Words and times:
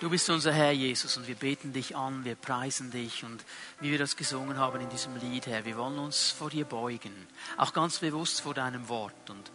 Du 0.00 0.08
bist 0.08 0.30
unser 0.30 0.50
Herr 0.54 0.72
Jesus 0.72 1.18
und 1.18 1.28
wir 1.28 1.34
beten 1.34 1.74
dich 1.74 1.94
an, 1.94 2.24
wir 2.24 2.34
preisen 2.34 2.90
dich 2.90 3.22
und 3.22 3.44
wie 3.80 3.90
wir 3.90 3.98
das 3.98 4.16
gesungen 4.16 4.56
haben 4.56 4.80
in 4.80 4.88
diesem 4.88 5.14
Lied, 5.16 5.46
Herr, 5.46 5.66
wir 5.66 5.76
wollen 5.76 5.98
uns 5.98 6.30
vor 6.30 6.48
dir 6.48 6.64
beugen, 6.64 7.12
auch 7.58 7.74
ganz 7.74 7.98
bewusst 7.98 8.40
vor 8.40 8.54
deinem 8.54 8.88
Wort 8.88 9.28
und 9.28 9.50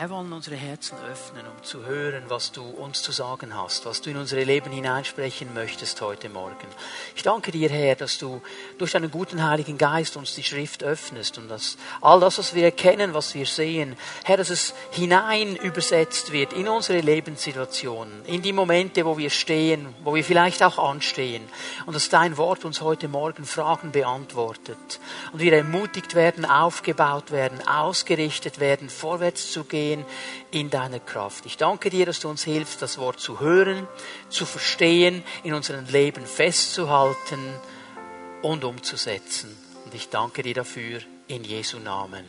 Herr, 0.00 0.08
wollen 0.08 0.32
unsere 0.32 0.56
Herzen 0.56 0.96
öffnen, 1.12 1.44
um 1.46 1.62
zu 1.62 1.84
hören, 1.84 2.22
was 2.28 2.52
du 2.52 2.62
uns 2.62 3.02
zu 3.02 3.12
sagen 3.12 3.54
hast, 3.54 3.84
was 3.84 4.00
du 4.00 4.08
in 4.08 4.16
unsere 4.16 4.44
Leben 4.44 4.72
hineinsprechen 4.72 5.52
möchtest 5.52 6.00
heute 6.00 6.30
Morgen. 6.30 6.66
Ich 7.14 7.22
danke 7.22 7.52
dir, 7.52 7.68
Herr, 7.68 7.96
dass 7.96 8.16
du 8.16 8.40
durch 8.78 8.92
deinen 8.92 9.10
guten 9.10 9.46
Heiligen 9.46 9.76
Geist 9.76 10.16
uns 10.16 10.34
die 10.34 10.42
Schrift 10.42 10.82
öffnest 10.82 11.36
und 11.36 11.48
dass 11.48 11.76
all 12.00 12.18
das, 12.18 12.38
was 12.38 12.54
wir 12.54 12.64
erkennen, 12.64 13.12
was 13.12 13.34
wir 13.34 13.44
sehen, 13.44 13.94
Herr, 14.24 14.38
dass 14.38 14.48
es 14.48 14.72
hinein 14.92 15.54
übersetzt 15.56 16.32
wird 16.32 16.54
in 16.54 16.68
unsere 16.68 17.00
Lebenssituationen, 17.00 18.24
in 18.24 18.40
die 18.40 18.54
Momente, 18.54 19.04
wo 19.04 19.18
wir 19.18 19.28
stehen, 19.28 19.94
wo 20.02 20.14
wir 20.14 20.24
vielleicht 20.24 20.62
auch 20.62 20.78
anstehen 20.78 21.46
und 21.84 21.94
dass 21.94 22.08
dein 22.08 22.38
Wort 22.38 22.64
uns 22.64 22.80
heute 22.80 23.08
Morgen 23.08 23.44
Fragen 23.44 23.92
beantwortet 23.92 24.98
und 25.34 25.40
wir 25.40 25.52
ermutigt 25.52 26.14
werden, 26.14 26.46
aufgebaut 26.46 27.32
werden, 27.32 27.68
ausgerichtet 27.68 28.60
werden, 28.60 28.88
vorwärts 28.88 29.52
zu 29.52 29.64
gehen 29.64 29.89
gehen 29.90 30.04
in 30.50 30.70
deiner 30.70 31.00
Kraft. 31.00 31.46
Ich 31.46 31.56
danke 31.56 31.90
dir, 31.90 32.06
dass 32.06 32.20
du 32.20 32.28
uns 32.28 32.44
hilfst, 32.44 32.80
das 32.82 32.98
Wort 32.98 33.20
zu 33.20 33.40
hören, 33.40 33.88
zu 34.28 34.46
verstehen, 34.46 35.24
in 35.42 35.54
unserem 35.54 35.86
Leben 35.86 36.24
festzuhalten 36.24 37.40
und 38.42 38.64
umzusetzen. 38.64 39.56
Und 39.84 39.94
ich 39.94 40.08
danke 40.08 40.42
dir 40.42 40.54
dafür 40.54 41.00
in 41.26 41.44
Jesu 41.44 41.78
Namen. 41.78 42.24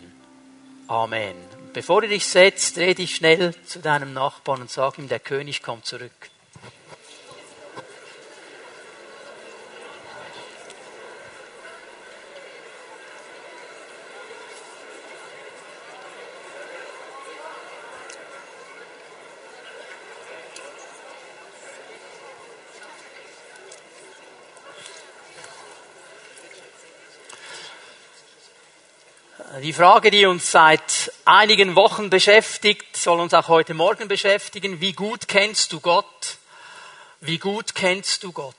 Amen. 0.88 1.36
Bevor 1.74 2.02
du 2.02 2.08
dich 2.08 2.26
setzt, 2.26 2.78
dreh 2.78 2.94
dich 2.94 3.16
schnell 3.16 3.54
zu 3.66 3.80
deinem 3.80 4.14
Nachbarn 4.14 4.62
und 4.62 4.70
sag 4.70 4.98
ihm, 4.98 5.08
der 5.08 5.20
König 5.20 5.62
kommt 5.62 5.86
zurück. 5.86 6.31
Die 29.62 29.74
Frage, 29.74 30.10
die 30.10 30.26
uns 30.26 30.50
seit 30.50 31.14
einigen 31.24 31.76
Wochen 31.76 32.10
beschäftigt, 32.10 32.98
soll 32.98 33.20
uns 33.20 33.36
auch 33.36 33.48
heute 33.48 33.76
Morgen 33.76 34.08
beschäftigen. 34.08 34.82
Wie 34.82 34.94
gut 34.94 35.28
kennst 35.28 35.72
du 35.72 35.80
Gott? 35.80 36.38
Wie 37.20 37.38
gut 37.38 37.76
kennst 37.76 38.24
du 38.24 38.32
Gott? 38.32 38.56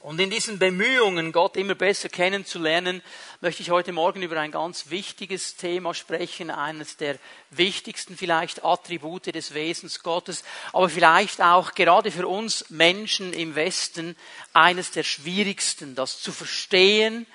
Und 0.00 0.20
in 0.20 0.28
diesen 0.28 0.58
Bemühungen, 0.58 1.32
Gott 1.32 1.56
immer 1.56 1.74
besser 1.74 2.10
kennenzulernen, 2.10 3.00
möchte 3.40 3.62
ich 3.62 3.70
heute 3.70 3.92
Morgen 3.92 4.20
über 4.20 4.38
ein 4.38 4.50
ganz 4.50 4.90
wichtiges 4.90 5.56
Thema 5.56 5.94
sprechen, 5.94 6.50
eines 6.50 6.98
der 6.98 7.16
wichtigsten 7.48 8.14
vielleicht 8.14 8.66
Attribute 8.66 9.34
des 9.34 9.54
Wesens 9.54 10.02
Gottes, 10.02 10.44
aber 10.74 10.90
vielleicht 10.90 11.40
auch 11.40 11.72
gerade 11.72 12.10
für 12.10 12.28
uns 12.28 12.68
Menschen 12.68 13.32
im 13.32 13.54
Westen 13.54 14.14
eines 14.52 14.90
der 14.90 15.04
schwierigsten, 15.04 15.94
das 15.94 16.20
zu 16.20 16.32
verstehen, 16.32 17.26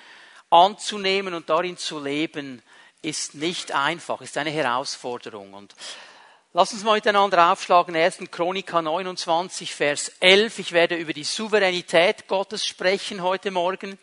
anzunehmen 0.48 1.34
und 1.34 1.50
darin 1.50 1.76
zu 1.76 1.98
leben, 1.98 2.62
ist 3.02 3.34
nicht 3.34 3.72
einfach, 3.72 4.20
ist 4.20 4.36
eine 4.36 4.50
Herausforderung. 4.50 5.54
Und 5.54 5.74
lass 6.52 6.72
uns 6.72 6.84
mal 6.84 6.94
miteinander 6.94 7.52
aufschlagen, 7.52 7.96
1. 7.96 8.18
Chronika 8.30 8.82
29, 8.82 9.74
Vers 9.74 10.12
11. 10.20 10.58
Ich 10.58 10.72
werde 10.72 10.96
über 10.96 11.12
die 11.12 11.24
Souveränität 11.24 12.28
Gottes 12.28 12.66
sprechen 12.66 13.22
heute 13.22 13.50
Morgen. 13.50 13.98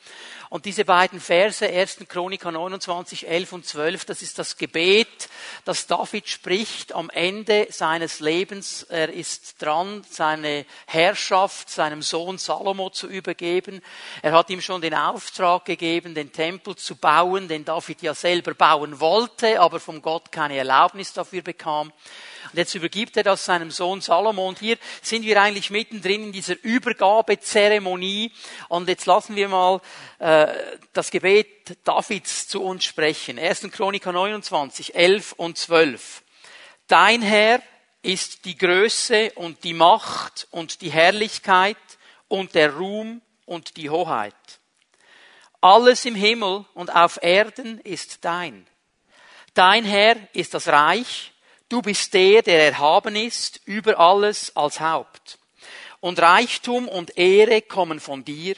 Und 0.50 0.66
diese 0.66 0.86
beiden 0.86 1.20
Verse, 1.20 1.68
1. 1.68 2.06
Chroniker 2.08 2.52
29, 2.52 3.28
11 3.28 3.54
und 3.54 3.66
12, 3.66 4.06
das 4.06 4.22
ist 4.22 4.40
das 4.40 4.56
Gebet, 4.56 5.30
das 5.66 5.88
David 5.88 6.30
spricht 6.30 6.94
am 6.94 7.10
Ende 7.10 7.68
seines 7.70 8.22
Lebens. 8.22 8.84
Er 8.84 9.12
ist 9.12 9.62
dran, 9.62 10.06
seine 10.10 10.66
Herrschaft 10.86 11.70
seinem 11.70 12.02
Sohn 12.02 12.38
Salomo 12.38 12.90
zu 12.90 13.08
übergeben. 13.08 13.82
Er 14.22 14.32
hat 14.32 14.50
ihm 14.50 14.62
schon 14.62 14.82
den 14.82 14.94
Auftrag 14.94 15.66
gegeben, 15.66 16.16
den 16.16 16.32
Tempel 16.32 16.76
zu 16.76 16.96
bauen, 16.96 17.48
den 17.48 17.66
David 17.66 18.02
ja 18.02 18.14
selber 18.14 18.54
bauen 18.54 19.00
wollte, 19.02 19.60
aber 19.60 19.80
vom 19.80 20.02
Gott 20.02 20.32
keine 20.32 20.58
Erlaubnis 20.58 21.12
dafür 21.12 21.42
bekam. 21.42 21.92
Und 22.58 22.62
jetzt 22.62 22.74
übergibt 22.74 23.16
er 23.16 23.22
das 23.22 23.46
seinem 23.46 23.70
Sohn 23.70 24.02
Salomo. 24.02 24.48
Und 24.48 24.58
hier 24.58 24.80
sind 25.04 25.24
wir 25.24 25.40
eigentlich 25.40 25.70
mittendrin 25.70 26.24
in 26.24 26.32
dieser 26.32 26.56
Übergabezeremonie. 26.64 28.32
Und 28.68 28.90
jetzt 28.90 29.06
lassen 29.06 29.36
wir 29.36 29.48
mal 29.48 29.80
äh, 30.18 30.48
das 30.92 31.12
Gebet 31.12 31.78
Davids 31.84 32.48
zu 32.48 32.64
uns 32.64 32.84
sprechen. 32.84 33.38
1. 33.38 33.70
Chroniker 33.72 34.12
29, 34.12 34.96
11 34.96 35.34
und 35.34 35.60
12. 35.60 36.24
Dein 36.88 37.22
Herr 37.22 37.62
ist 38.02 38.46
die 38.46 38.58
Größe 38.58 39.34
und 39.36 39.64
die 39.64 39.76
Macht 39.76 40.48
und 40.50 40.82
die 40.82 40.90
Herrlichkeit 40.90 41.78
und 42.28 42.56
der 42.56 42.74
Ruhm 42.74 43.22
und 43.46 43.78
die 43.78 43.92
Hoheit. 43.92 44.34
Alles 45.62 46.06
im 46.06 46.16
Himmel 46.16 46.66
und 46.74 46.96
auf 46.96 47.20
Erden 47.22 47.80
ist 47.82 48.26
dein. 48.26 48.66
Dein 49.54 49.86
Herr 49.86 50.16
ist 50.34 50.56
das 50.56 50.68
Reich 50.70 51.34
Du 51.70 51.82
bist 51.82 52.14
der, 52.14 52.42
der 52.42 52.68
erhaben 52.68 53.16
ist 53.16 53.62
über 53.66 54.00
alles 54.00 54.56
als 54.56 54.80
Haupt. 54.80 55.38
Und 56.00 56.20
Reichtum 56.20 56.88
und 56.88 57.18
Ehre 57.18 57.62
kommen 57.62 58.00
von 58.00 58.24
dir. 58.24 58.56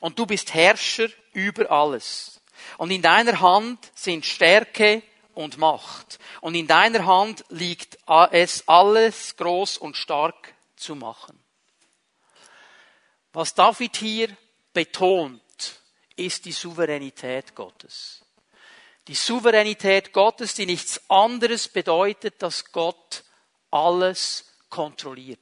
Und 0.00 0.18
du 0.18 0.26
bist 0.26 0.54
Herrscher 0.54 1.08
über 1.32 1.70
alles. 1.70 2.40
Und 2.78 2.90
in 2.90 3.02
deiner 3.02 3.40
Hand 3.40 3.90
sind 3.94 4.24
Stärke 4.24 5.02
und 5.34 5.58
Macht. 5.58 6.18
Und 6.40 6.54
in 6.54 6.66
deiner 6.66 7.06
Hand 7.06 7.44
liegt 7.48 7.98
es 8.30 8.68
alles 8.68 9.36
groß 9.36 9.78
und 9.78 9.96
stark 9.96 10.54
zu 10.76 10.94
machen. 10.94 11.38
Was 13.32 13.54
David 13.54 13.96
hier 13.96 14.28
betont, 14.72 15.40
ist 16.16 16.44
die 16.44 16.52
Souveränität 16.52 17.54
Gottes. 17.54 18.24
Die 19.08 19.14
Souveränität 19.14 20.12
Gottes, 20.12 20.54
die 20.54 20.66
nichts 20.66 21.00
anderes 21.08 21.68
bedeutet, 21.68 22.40
dass 22.42 22.72
Gott 22.72 23.24
alles 23.70 24.46
kontrolliert. 24.70 25.38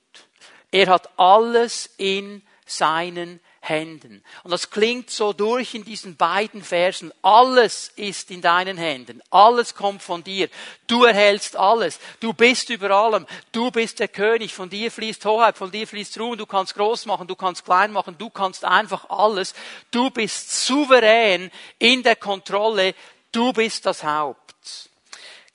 Er 0.73 0.89
hat 0.89 1.19
alles 1.19 1.91
in 1.99 2.43
seinen 2.67 3.41
Händen. 3.61 4.25
Und 4.43 4.51
das 4.51 4.71
klingt 4.71 5.11
so 5.11 5.33
durch 5.33 5.75
in 5.75 5.85
diesen 5.85 6.17
beiden 6.17 6.65
Versen. 6.65 7.13
Alles 7.23 7.93
ist 7.95 8.33
in 8.33 8.41
deinen 8.41 8.77
Händen. 8.77 9.23
Alles 9.31 9.77
kommt 9.77 10.03
von 10.03 10.25
dir. 10.25 10.49
Du 10.89 11.05
erhältst 11.05 11.55
alles. 11.55 12.01
Du 12.19 12.33
bist 12.33 12.71
über 12.71 12.91
allem. 12.91 13.25
Du 13.53 13.71
bist 13.71 14.01
der 14.01 14.09
König. 14.09 14.53
Von 14.53 14.69
dir 14.69 14.91
fließt 14.91 15.25
Hoheit. 15.25 15.57
Von 15.57 15.71
dir 15.71 15.87
fließt 15.87 16.19
Ruhm. 16.19 16.37
Du 16.37 16.47
kannst 16.47 16.75
groß 16.75 17.07
machen. 17.07 17.29
Du 17.29 17.37
kannst 17.37 17.65
klein 17.65 17.93
machen. 17.93 18.17
Du 18.19 18.31
kannst 18.31 18.65
einfach 18.65 19.09
alles. 19.11 19.55
Du 19.93 20.11
bist 20.11 20.67
souverän 20.67 21.53
in 21.79 22.03
der 22.03 22.17
Kontrolle. 22.17 22.95
Du 23.33 23.53
bist 23.53 23.87
das 23.87 24.05
Haupt. 24.05 24.91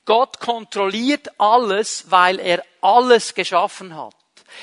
Gott 0.05 0.39
kontrolliert 0.39 1.39
alles, 1.39 2.09
weil 2.09 2.39
er 2.39 2.63
alles 2.81 3.35
geschaffen 3.35 3.95
hat. 3.95 4.15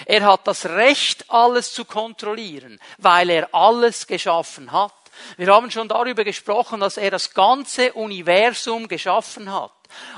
Er 0.07 0.25
hat 0.25 0.47
das 0.49 0.67
Recht, 0.67 1.31
alles 1.31 1.73
zu 1.73 1.85
kontrollieren, 1.85 2.81
weil 2.99 3.31
er 3.31 3.55
alles 3.55 4.07
geschaffen 4.09 4.73
hat. 4.73 4.93
Wir 5.37 5.55
haben 5.55 5.71
schon 5.71 5.87
darüber 5.87 6.25
gesprochen, 6.25 6.81
dass 6.81 6.97
er 6.97 7.13
das 7.13 7.33
ganze 7.33 7.93
Universum 7.93 8.89
geschaffen 8.89 9.53
hat. 9.53 9.71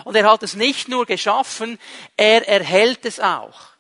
Und 0.05 0.17
er 0.17 0.31
hat 0.31 0.43
es 0.43 0.55
nicht 0.55 0.89
nur 0.89 1.05
geschaffen, 1.05 1.79
er 2.17 2.49
erhält 2.49 3.05
es 3.05 3.21
auch 3.21 3.76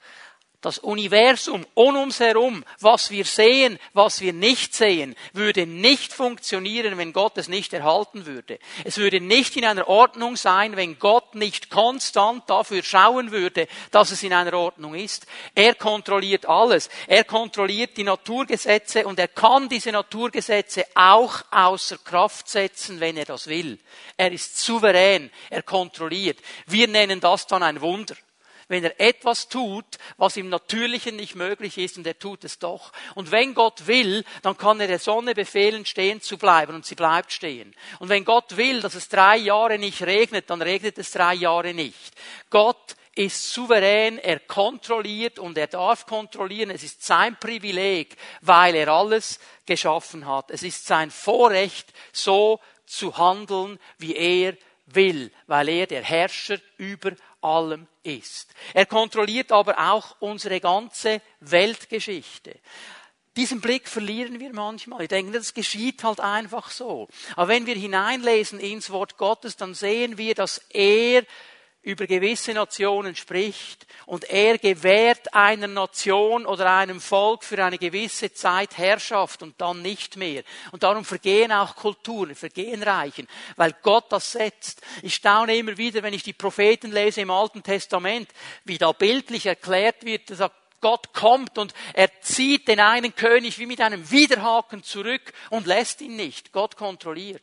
das 0.66 0.78
Universum 0.78 1.64
um 1.74 1.94
uns 1.94 2.18
herum, 2.18 2.64
was 2.80 3.12
wir 3.12 3.24
sehen, 3.24 3.78
was 3.92 4.20
wir 4.20 4.32
nicht 4.32 4.74
sehen, 4.74 5.14
würde 5.32 5.64
nicht 5.64 6.12
funktionieren, 6.12 6.98
wenn 6.98 7.12
Gott 7.12 7.38
es 7.38 7.46
nicht 7.46 7.72
erhalten 7.72 8.26
würde. 8.26 8.58
Es 8.82 8.96
würde 8.98 9.20
nicht 9.20 9.56
in 9.56 9.64
einer 9.64 9.86
Ordnung 9.86 10.34
sein, 10.34 10.74
wenn 10.74 10.98
Gott 10.98 11.36
nicht 11.36 11.70
konstant 11.70 12.50
dafür 12.50 12.82
schauen 12.82 13.30
würde, 13.30 13.68
dass 13.92 14.10
es 14.10 14.24
in 14.24 14.32
einer 14.32 14.54
Ordnung 14.54 14.96
ist. 14.96 15.28
Er 15.54 15.76
kontrolliert 15.76 16.46
alles. 16.46 16.90
Er 17.06 17.22
kontrolliert 17.22 17.96
die 17.96 18.02
Naturgesetze 18.02 19.06
und 19.06 19.20
er 19.20 19.28
kann 19.28 19.68
diese 19.68 19.92
Naturgesetze 19.92 20.84
auch 20.96 21.44
außer 21.52 21.98
Kraft 21.98 22.48
setzen, 22.48 22.98
wenn 22.98 23.16
er 23.16 23.24
das 23.26 23.46
will. 23.46 23.78
Er 24.16 24.32
ist 24.32 24.58
souverän. 24.58 25.30
Er 25.48 25.62
kontrolliert. 25.62 26.40
Wir 26.66 26.88
nennen 26.88 27.20
das 27.20 27.46
dann 27.46 27.62
ein 27.62 27.80
Wunder 27.80 28.16
wenn 28.68 28.84
er 28.84 29.00
etwas 29.00 29.48
tut, 29.48 29.84
was 30.16 30.36
im 30.36 30.48
Natürlichen 30.48 31.16
nicht 31.16 31.34
möglich 31.34 31.78
ist 31.78 31.96
und 31.96 32.06
er 32.06 32.18
tut 32.18 32.44
es 32.44 32.58
doch. 32.58 32.92
Und 33.14 33.30
wenn 33.30 33.54
Gott 33.54 33.86
will, 33.86 34.24
dann 34.42 34.56
kann 34.56 34.80
er 34.80 34.88
der 34.88 34.98
Sonne 34.98 35.34
befehlen, 35.34 35.86
stehen 35.86 36.20
zu 36.20 36.38
bleiben 36.38 36.74
und 36.74 36.84
sie 36.84 36.94
bleibt 36.94 37.32
stehen. 37.32 37.74
Und 37.98 38.08
wenn 38.08 38.24
Gott 38.24 38.56
will, 38.56 38.80
dass 38.80 38.94
es 38.94 39.08
drei 39.08 39.36
Jahre 39.36 39.78
nicht 39.78 40.02
regnet, 40.02 40.50
dann 40.50 40.62
regnet 40.62 40.98
es 40.98 41.10
drei 41.12 41.34
Jahre 41.34 41.74
nicht. 41.74 42.12
Gott 42.50 42.96
ist 43.16 43.52
souverän, 43.52 44.18
er 44.18 44.40
kontrolliert 44.40 45.38
und 45.38 45.56
er 45.56 45.68
darf 45.68 46.04
kontrollieren. 46.04 46.70
Es 46.70 46.82
ist 46.82 47.02
sein 47.02 47.36
Privileg, 47.40 48.16
weil 48.42 48.74
er 48.74 48.88
alles 48.88 49.40
geschaffen 49.64 50.26
hat. 50.26 50.50
Es 50.50 50.62
ist 50.62 50.86
sein 50.86 51.10
Vorrecht, 51.10 51.92
so 52.12 52.60
zu 52.84 53.16
handeln, 53.16 53.78
wie 53.98 54.14
er 54.14 54.56
will, 54.86 55.32
weil 55.46 55.68
er 55.68 55.86
der 55.86 56.02
Herrscher 56.02 56.58
über 56.76 57.12
allem 57.46 57.86
ist. 58.02 58.52
Er 58.74 58.86
kontrolliert 58.86 59.52
aber 59.52 59.78
auch 59.92 60.16
unsere 60.20 60.60
ganze 60.60 61.22
Weltgeschichte. 61.40 62.58
Diesen 63.36 63.60
Blick 63.60 63.86
verlieren 63.88 64.40
wir 64.40 64.52
manchmal. 64.52 65.02
Ich 65.02 65.08
denke, 65.08 65.32
das 65.32 65.54
geschieht 65.54 66.02
halt 66.02 66.20
einfach 66.20 66.70
so. 66.70 67.06
Aber 67.36 67.48
wenn 67.48 67.66
wir 67.66 67.74
hineinlesen 67.74 68.58
ins 68.58 68.90
Wort 68.90 69.18
Gottes, 69.18 69.56
dann 69.56 69.74
sehen 69.74 70.18
wir, 70.18 70.34
dass 70.34 70.58
er 70.70 71.22
über 71.86 72.08
gewisse 72.08 72.52
Nationen 72.52 73.14
spricht 73.14 73.86
und 74.06 74.24
er 74.24 74.58
gewährt 74.58 75.32
einer 75.32 75.68
Nation 75.68 76.44
oder 76.44 76.74
einem 76.74 77.00
Volk 77.00 77.44
für 77.44 77.64
eine 77.64 77.78
gewisse 77.78 78.32
Zeit 78.32 78.76
Herrschaft 78.76 79.44
und 79.44 79.54
dann 79.60 79.82
nicht 79.82 80.16
mehr. 80.16 80.42
Und 80.72 80.82
darum 80.82 81.04
vergehen 81.04 81.52
auch 81.52 81.76
Kulturen, 81.76 82.34
vergehen 82.34 82.82
Reichen, 82.82 83.28
weil 83.54 83.72
Gott 83.82 84.06
das 84.10 84.32
setzt. 84.32 84.82
Ich 85.02 85.14
staune 85.14 85.56
immer 85.56 85.78
wieder, 85.78 86.02
wenn 86.02 86.12
ich 86.12 86.24
die 86.24 86.32
Propheten 86.32 86.90
lese 86.90 87.20
im 87.20 87.30
Alten 87.30 87.62
Testament, 87.62 88.28
wie 88.64 88.78
da 88.78 88.90
bildlich 88.90 89.46
erklärt 89.46 90.04
wird, 90.04 90.28
dass 90.30 90.50
Gott 90.80 91.12
kommt 91.12 91.56
und 91.56 91.72
er 91.94 92.10
zieht 92.20 92.66
den 92.66 92.80
einen 92.80 93.14
König 93.14 93.60
wie 93.60 93.66
mit 93.66 93.80
einem 93.80 94.10
Widerhaken 94.10 94.82
zurück 94.82 95.32
und 95.50 95.68
lässt 95.68 96.00
ihn 96.00 96.16
nicht. 96.16 96.50
Gott 96.50 96.76
kontrolliert. 96.76 97.42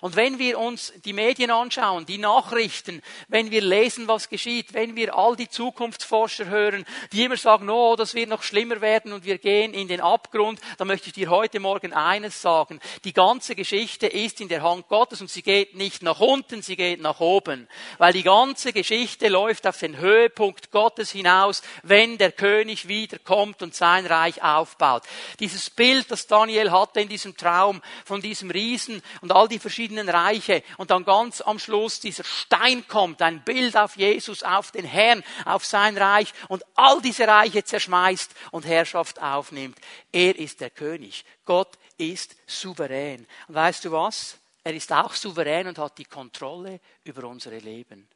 Und 0.00 0.16
wenn 0.16 0.38
wir 0.38 0.58
uns 0.58 0.92
die 1.04 1.12
Medien 1.12 1.50
anschauen, 1.50 2.04
die 2.04 2.18
Nachrichten, 2.18 3.02
wenn 3.28 3.50
wir 3.50 3.62
lesen, 3.62 4.06
was 4.06 4.28
geschieht, 4.28 4.74
wenn 4.74 4.96
wir 4.96 5.16
all 5.16 5.34
die 5.34 5.48
Zukunftsforscher 5.48 6.46
hören, 6.46 6.84
die 7.12 7.24
immer 7.24 7.36
sagen, 7.36 7.70
oh, 7.70 7.96
das 7.96 8.14
wird 8.14 8.28
noch 8.28 8.42
schlimmer 8.42 8.80
werden 8.80 9.12
und 9.12 9.24
wir 9.24 9.38
gehen 9.38 9.72
in 9.72 9.88
den 9.88 10.00
Abgrund, 10.00 10.60
dann 10.78 10.88
möchte 10.88 11.08
ich 11.08 11.14
dir 11.14 11.30
heute 11.30 11.58
Morgen 11.60 11.92
eines 11.92 12.42
sagen. 12.42 12.80
Die 13.04 13.12
ganze 13.12 13.54
Geschichte 13.54 14.06
ist 14.06 14.40
in 14.40 14.48
der 14.48 14.62
Hand 14.62 14.88
Gottes 14.88 15.20
und 15.20 15.30
sie 15.30 15.42
geht 15.42 15.74
nicht 15.74 16.02
nach 16.02 16.20
unten, 16.20 16.60
sie 16.60 16.76
geht 16.76 17.00
nach 17.00 17.20
oben. 17.20 17.68
Weil 17.98 18.12
die 18.12 18.22
ganze 18.22 18.72
Geschichte 18.72 19.28
läuft 19.28 19.66
auf 19.66 19.78
den 19.78 19.96
Höhepunkt 19.96 20.70
Gottes 20.70 21.12
hinaus, 21.12 21.62
wenn 21.82 22.18
der 22.18 22.32
König 22.32 22.88
wiederkommt 22.88 23.62
und 23.62 23.74
sein 23.74 24.06
Reich 24.06 24.42
aufbaut. 24.42 25.04
Dieses 25.40 25.70
Bild, 25.70 26.10
das 26.10 26.26
Daniel 26.26 26.70
hatte 26.70 27.00
in 27.00 27.08
diesem 27.08 27.36
Traum 27.36 27.80
von 28.04 28.20
diesem 28.20 28.50
Riesen 28.50 29.02
und 29.20 29.32
all 29.32 29.48
die 29.48 29.53
verschiedenen 29.58 29.84
verschiedenen 29.84 30.08
Reiche 30.08 30.62
und 30.76 30.90
dann 30.90 31.04
ganz 31.04 31.40
am 31.40 31.58
Schluss 31.58 32.00
dieser 32.00 32.24
Stein 32.24 32.86
kommt, 32.88 33.22
ein 33.22 33.44
Bild 33.44 33.76
auf 33.76 33.96
Jesus, 33.96 34.42
auf 34.42 34.70
den 34.70 34.84
Herrn, 34.84 35.22
auf 35.44 35.64
sein 35.64 35.96
Reich 35.96 36.32
und 36.48 36.64
all 36.74 37.00
diese 37.00 37.26
Reiche 37.26 37.64
zerschmeißt 37.64 38.34
und 38.50 38.66
Herrschaft 38.66 39.20
aufnimmt. 39.20 39.78
Er 40.12 40.38
ist 40.38 40.60
der 40.60 40.70
König. 40.70 41.24
Gott 41.44 41.78
ist 41.98 42.36
souverän. 42.46 43.26
Und 43.48 43.54
weißt 43.54 43.84
du 43.84 43.92
was? 43.92 44.38
Er 44.62 44.74
ist 44.74 44.92
auch 44.92 45.12
souverän 45.12 45.66
und 45.66 45.78
hat 45.78 45.98
die 45.98 46.06
Kontrolle 46.06 46.80
über 47.04 47.24
unsere 47.24 47.58
Leben. 47.58 48.08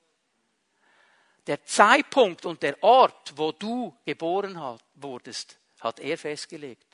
Der 1.46 1.64
Zeitpunkt 1.64 2.46
und 2.46 2.62
der 2.62 2.82
Ort, 2.82 3.32
wo 3.36 3.52
du 3.52 3.94
geboren 4.04 4.78
wurdest, 4.94 5.58
hat 5.80 6.00
er 6.00 6.18
festgelegt 6.18 6.87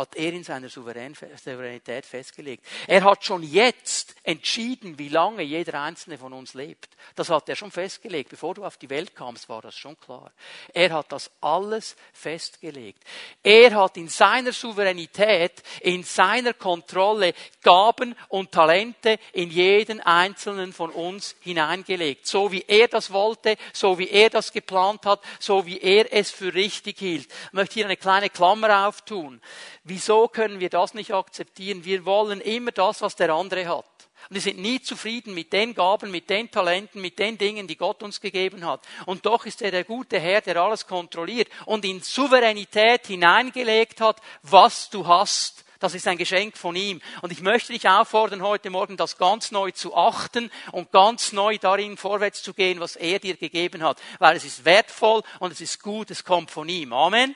hat 0.00 0.16
er 0.16 0.32
in 0.32 0.42
seiner 0.42 0.68
Souveränität 0.68 2.06
festgelegt. 2.06 2.66
Er 2.86 3.04
hat 3.04 3.24
schon 3.24 3.42
jetzt 3.42 4.16
entschieden, 4.22 4.98
wie 4.98 5.08
lange 5.08 5.42
jeder 5.42 5.80
einzelne 5.80 6.16
von 6.16 6.32
uns 6.32 6.54
lebt. 6.54 6.88
Das 7.14 7.28
hat 7.28 7.48
er 7.48 7.56
schon 7.56 7.70
festgelegt. 7.70 8.30
Bevor 8.30 8.54
du 8.54 8.64
auf 8.64 8.78
die 8.78 8.88
Welt 8.88 9.14
kamst, 9.14 9.48
war 9.48 9.60
das 9.60 9.76
schon 9.76 9.98
klar. 10.00 10.32
Er 10.72 10.90
hat 10.92 11.12
das 11.12 11.30
alles 11.40 11.96
festgelegt. 12.12 13.02
Er 13.42 13.74
hat 13.74 13.96
in 13.98 14.08
seiner 14.08 14.52
Souveränität, 14.52 15.62
in 15.80 16.02
seiner 16.02 16.54
Kontrolle 16.54 17.34
Gaben 17.62 18.14
und 18.28 18.52
Talente 18.52 19.18
in 19.32 19.50
jeden 19.50 20.00
einzelnen 20.00 20.72
von 20.72 20.90
uns 20.90 21.36
hineingelegt. 21.40 22.26
So 22.26 22.50
wie 22.52 22.64
er 22.66 22.88
das 22.88 23.12
wollte, 23.12 23.56
so 23.74 23.98
wie 23.98 24.08
er 24.08 24.30
das 24.30 24.52
geplant 24.52 25.04
hat, 25.04 25.20
so 25.38 25.66
wie 25.66 25.78
er 25.78 26.12
es 26.12 26.30
für 26.30 26.54
richtig 26.54 26.98
hielt. 26.98 27.26
Ich 27.26 27.52
möchte 27.52 27.74
hier 27.74 27.84
eine 27.84 27.98
kleine 27.98 28.30
Klammer 28.30 28.88
auftun. 28.88 29.42
Wieso 29.90 30.28
können 30.28 30.60
wir 30.60 30.70
das 30.70 30.94
nicht 30.94 31.12
akzeptieren? 31.12 31.84
Wir 31.84 32.04
wollen 32.04 32.40
immer 32.40 32.70
das, 32.70 33.02
was 33.02 33.16
der 33.16 33.30
andere 33.30 33.66
hat. 33.66 33.84
Und 34.28 34.34
wir 34.34 34.40
sind 34.40 34.60
nie 34.60 34.80
zufrieden 34.80 35.34
mit 35.34 35.52
den 35.52 35.74
Gaben, 35.74 36.12
mit 36.12 36.30
den 36.30 36.48
Talenten, 36.48 37.00
mit 37.00 37.18
den 37.18 37.36
Dingen, 37.36 37.66
die 37.66 37.74
Gott 37.74 38.04
uns 38.04 38.20
gegeben 38.20 38.64
hat. 38.64 38.86
Und 39.06 39.26
doch 39.26 39.46
ist 39.46 39.62
er 39.62 39.72
der 39.72 39.82
gute 39.82 40.20
Herr, 40.20 40.42
der 40.42 40.58
alles 40.58 40.86
kontrolliert 40.86 41.48
und 41.66 41.84
in 41.84 42.00
Souveränität 42.02 43.08
hineingelegt 43.08 44.00
hat, 44.00 44.20
was 44.42 44.90
du 44.90 45.08
hast. 45.08 45.64
Das 45.80 45.96
ist 45.96 46.06
ein 46.06 46.18
Geschenk 46.18 46.56
von 46.56 46.76
ihm. 46.76 47.02
Und 47.22 47.32
ich 47.32 47.40
möchte 47.40 47.72
dich 47.72 47.88
auffordern, 47.88 48.42
heute 48.42 48.70
Morgen 48.70 48.96
das 48.96 49.18
ganz 49.18 49.50
neu 49.50 49.72
zu 49.72 49.96
achten 49.96 50.52
und 50.70 50.92
ganz 50.92 51.32
neu 51.32 51.58
darin 51.58 51.96
vorwärts 51.96 52.44
zu 52.44 52.54
gehen, 52.54 52.78
was 52.78 52.94
er 52.94 53.18
dir 53.18 53.36
gegeben 53.36 53.82
hat. 53.82 54.00
Weil 54.20 54.36
es 54.36 54.44
ist 54.44 54.64
wertvoll 54.64 55.24
und 55.40 55.50
es 55.50 55.60
ist 55.60 55.82
gut, 55.82 56.12
es 56.12 56.22
kommt 56.22 56.52
von 56.52 56.68
ihm. 56.68 56.92
Amen. 56.92 57.34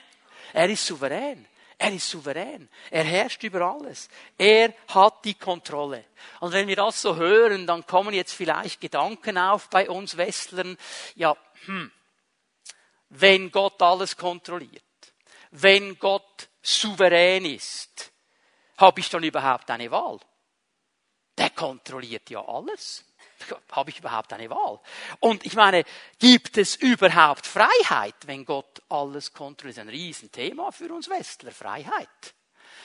Er 0.52 0.70
ist 0.70 0.86
souverän. 0.86 1.48
Er 1.78 1.92
ist 1.92 2.08
souverän. 2.08 2.68
Er 2.90 3.04
herrscht 3.04 3.42
über 3.42 3.62
alles. 3.62 4.08
Er 4.38 4.72
hat 4.88 5.24
die 5.24 5.34
Kontrolle. 5.34 6.04
Und 6.40 6.52
wenn 6.52 6.68
wir 6.68 6.76
das 6.76 7.02
so 7.02 7.16
hören, 7.16 7.66
dann 7.66 7.86
kommen 7.86 8.14
jetzt 8.14 8.32
vielleicht 8.32 8.80
Gedanken 8.80 9.36
auf 9.36 9.68
bei 9.68 9.88
uns 9.90 10.16
Westlern. 10.16 10.78
Ja, 11.16 11.36
hm, 11.66 11.90
wenn 13.10 13.50
Gott 13.50 13.80
alles 13.82 14.16
kontrolliert, 14.16 14.82
wenn 15.50 15.98
Gott 15.98 16.48
souverän 16.62 17.44
ist, 17.44 18.12
habe 18.78 19.00
ich 19.00 19.08
dann 19.08 19.22
überhaupt 19.22 19.70
eine 19.70 19.90
Wahl? 19.90 20.18
Der 21.36 21.50
kontrolliert 21.50 22.30
ja 22.30 22.44
alles. 22.44 23.04
Habe 23.72 23.90
ich 23.90 23.98
überhaupt 23.98 24.32
eine 24.32 24.50
Wahl? 24.50 24.80
Und 25.20 25.44
ich 25.44 25.54
meine, 25.54 25.84
gibt 26.18 26.58
es 26.58 26.76
überhaupt 26.76 27.46
Freiheit, 27.46 28.14
wenn 28.26 28.44
Gott 28.44 28.82
alles 28.88 29.32
kontrolliert? 29.32 29.78
Das 29.78 29.84
ist 29.84 29.88
ein 29.88 29.94
Riesenthema 29.94 30.70
für 30.70 30.92
uns 30.92 31.08
Westler, 31.08 31.52
Freiheit. 31.52 32.34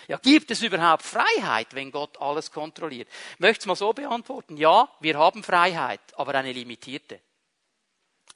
Ja, 0.07 0.17
gibt 0.17 0.49
es 0.49 0.63
überhaupt 0.63 1.03
Freiheit, 1.03 1.75
wenn 1.75 1.91
Gott 1.91 2.19
alles 2.19 2.51
kontrolliert? 2.51 3.07
Ich 3.33 3.39
möchte 3.39 3.61
es 3.61 3.65
mal 3.67 3.75
so 3.75 3.93
beantworten. 3.93 4.57
Ja, 4.57 4.89
wir 4.99 5.17
haben 5.17 5.43
Freiheit, 5.43 6.01
aber 6.15 6.33
eine 6.33 6.51
limitierte. 6.51 7.21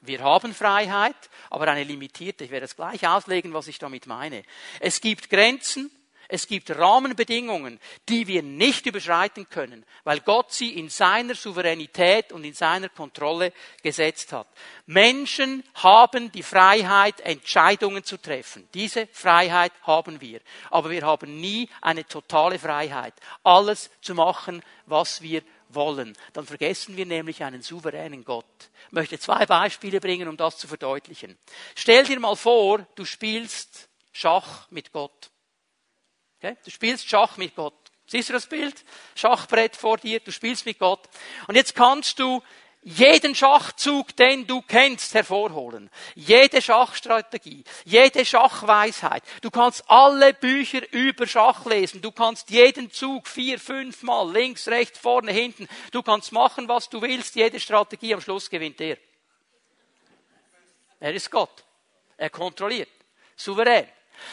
Wir 0.02 0.20
haben 0.20 0.54
Freiheit, 0.54 1.16
aber 1.50 1.68
eine 1.70 1.84
limitierte. 1.84 2.44
Ich 2.44 2.52
werde 2.52 2.66
es 2.66 2.76
gleich 2.76 3.08
auslegen, 3.08 3.54
was 3.54 3.68
ich 3.68 3.80
damit 3.80 4.06
meine. 4.06 4.44
Es 4.82 5.00
gibt 5.02 5.30
Grenzen, 5.30 5.90
es 6.34 6.48
gibt 6.48 6.76
Rahmenbedingungen, 6.76 7.80
die 8.10 8.26
wir 8.26 8.42
nicht 8.42 8.88
überschreiten 8.88 9.48
können, 9.48 9.86
weil 10.04 10.22
Gott 10.22 10.52
sie 10.52 10.80
in 10.80 10.90
seiner 10.90 11.36
Souveränität 11.36 12.32
und 12.32 12.44
in 12.44 12.56
seiner 12.56 12.90
Kontrolle 12.90 13.54
gesetzt 13.84 14.34
hat. 14.34 14.48
Menschen 14.88 15.64
haben 15.76 16.32
die 16.32 16.42
Freiheit, 16.42 17.22
Entscheidungen 17.22 18.04
zu 18.04 18.18
treffen. 18.18 18.68
Diese 18.74 19.06
Freiheit 19.12 19.74
haben 19.84 20.20
wir. 20.22 20.42
Aber 20.72 20.90
wir 20.90 21.04
haben 21.04 21.40
nie 21.40 21.70
eine 21.82 22.04
totale 22.04 22.58
Freiheit, 22.58 23.14
alles 23.44 23.92
zu 24.02 24.16
machen, 24.16 24.64
was 24.88 25.22
wir 25.22 25.44
wollen. 25.70 26.18
Dann 26.34 26.48
vergessen 26.48 26.98
wir 26.98 27.06
nämlich 27.06 27.44
einen 27.44 27.62
souveränen 27.62 28.26
Gott. 28.26 28.72
Ich 28.88 28.92
möchte 28.92 29.20
zwei 29.20 29.46
Beispiele 29.46 30.00
bringen, 30.00 30.28
um 30.28 30.38
das 30.38 30.58
zu 30.58 30.68
verdeutlichen. 30.68 31.38
Stell 31.76 32.06
dir 32.06 32.20
mal 32.20 32.36
vor, 32.36 32.88
du 32.96 33.06
spielst 33.06 33.88
Schach 34.12 34.66
mit 34.72 34.92
Gott. 34.92 35.30
Okay? 36.44 36.58
Du 36.66 36.72
spielst 36.72 37.08
Schach 37.08 37.38
mit 37.38 37.56
Gott. 37.56 37.74
Siehst 38.06 38.28
du 38.28 38.34
das 38.34 38.48
Bild? 38.48 38.84
Schachbrett 39.16 39.78
vor 39.78 39.98
dir, 39.98 40.20
du 40.20 40.32
spielst 40.32 40.66
mit 40.66 40.78
Gott. 40.78 41.08
Und 41.48 41.56
jetzt 41.56 41.74
kannst 41.74 42.20
du 42.20 42.44
jeden 42.82 43.34
Schachzug, 43.34 44.14
den 44.18 44.46
du 44.46 44.62
kennst, 44.62 45.14
hervorholen. 45.14 45.90
Jede 46.16 46.62
Schachstrategie, 46.62 47.64
jede 47.86 48.26
Schachweisheit. 48.26 49.24
Du 49.42 49.50
kannst 49.50 49.90
alle 49.90 50.34
Bücher 50.34 50.82
über 50.92 51.26
Schach 51.28 51.66
lesen. 51.66 52.02
Du 52.02 52.12
kannst 52.12 52.50
jeden 52.50 52.92
Zug 52.92 53.30
vier, 53.30 53.58
fünf 53.58 54.04
Mal, 54.04 54.30
links, 54.30 54.68
rechts, 54.68 55.00
vorne, 55.00 55.32
hinten. 55.32 55.70
Du 55.92 56.04
kannst 56.04 56.34
machen, 56.34 56.68
was 56.68 56.90
du 56.90 57.02
willst. 57.02 57.36
Jede 57.36 57.62
Strategie 57.62 58.14
am 58.14 58.20
Schluss 58.20 58.50
gewinnt 58.50 58.82
er. 58.82 58.98
Er 61.00 61.14
ist 61.14 61.32
Gott. 61.32 61.64
Er 62.18 62.30
kontrolliert. 62.30 62.90
Souverän. 63.38 63.88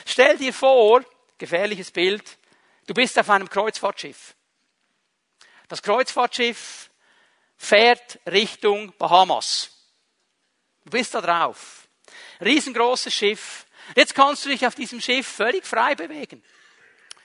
Stell 0.04 0.36
dir 0.36 0.52
vor, 0.52 1.04
gefährliches 1.40 1.90
Bild. 1.90 2.38
Du 2.86 2.94
bist 2.94 3.18
auf 3.18 3.28
einem 3.28 3.50
Kreuzfahrtschiff. 3.50 4.36
Das 5.66 5.82
Kreuzfahrtschiff 5.82 6.90
fährt 7.56 8.20
Richtung 8.26 8.92
Bahamas. 8.96 9.70
Du 10.84 10.90
bist 10.90 11.14
da 11.14 11.20
drauf. 11.20 11.88
Riesengroßes 12.40 13.12
Schiff. 13.12 13.66
Jetzt 13.96 14.14
kannst 14.14 14.44
du 14.44 14.50
dich 14.50 14.66
auf 14.66 14.74
diesem 14.74 15.00
Schiff 15.00 15.26
völlig 15.26 15.66
frei 15.66 15.94
bewegen. 15.94 16.42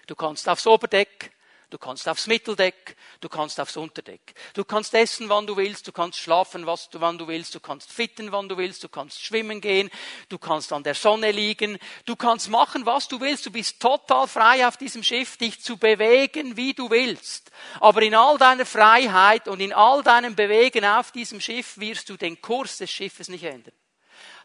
Du 0.07 0.15
kannst 0.15 0.47
aufs 0.49 0.67
Oberdeck, 0.67 1.31
Du 1.69 1.77
kannst 1.79 2.07
aufs 2.07 2.27
Mitteldeck, 2.27 2.95
du 3.21 3.27
kannst 3.27 3.59
aufs 3.59 3.75
Unterdeck. 3.75 4.35
Du 4.53 4.63
kannst 4.63 4.93
essen, 4.93 5.29
wann 5.29 5.47
du 5.47 5.57
willst, 5.57 5.87
du 5.87 5.91
kannst 5.91 6.19
schlafen, 6.19 6.65
was 6.65 6.89
du, 6.89 7.01
wann 7.01 7.17
du 7.17 7.27
willst, 7.27 7.55
du 7.55 7.59
kannst 7.59 7.91
fitten, 7.91 8.31
wann 8.31 8.47
du 8.47 8.57
willst, 8.57 8.83
du 8.83 8.89
kannst 8.89 9.23
schwimmen 9.23 9.61
gehen, 9.61 9.89
du 10.29 10.37
kannst 10.37 10.71
an 10.71 10.83
der 10.83 10.93
Sonne 10.93 11.31
liegen, 11.31 11.79
du 12.05 12.15
kannst 12.15 12.49
machen, 12.49 12.85
was 12.85 13.07
du 13.07 13.19
willst, 13.19 13.45
du 13.45 13.51
bist 13.51 13.79
total 13.79 14.27
frei 14.27 14.67
auf 14.67 14.77
diesem 14.77 15.03
Schiff, 15.03 15.37
dich 15.37 15.61
zu 15.61 15.77
bewegen, 15.77 16.55
wie 16.55 16.73
du 16.73 16.89
willst. 16.89 17.51
Aber 17.79 18.01
in 18.03 18.13
all 18.13 18.37
deiner 18.37 18.65
Freiheit 18.65 19.47
und 19.47 19.59
in 19.59 19.73
all 19.73 20.03
deinem 20.03 20.35
Bewegen 20.35 20.85
auf 20.85 21.11
diesem 21.11 21.41
Schiff 21.41 21.77
wirst 21.79 22.09
du 22.09 22.17
den 22.17 22.39
Kurs 22.41 22.77
des 22.77 22.91
Schiffes 22.91 23.27
nicht 23.27 23.43
ändern. 23.43 23.73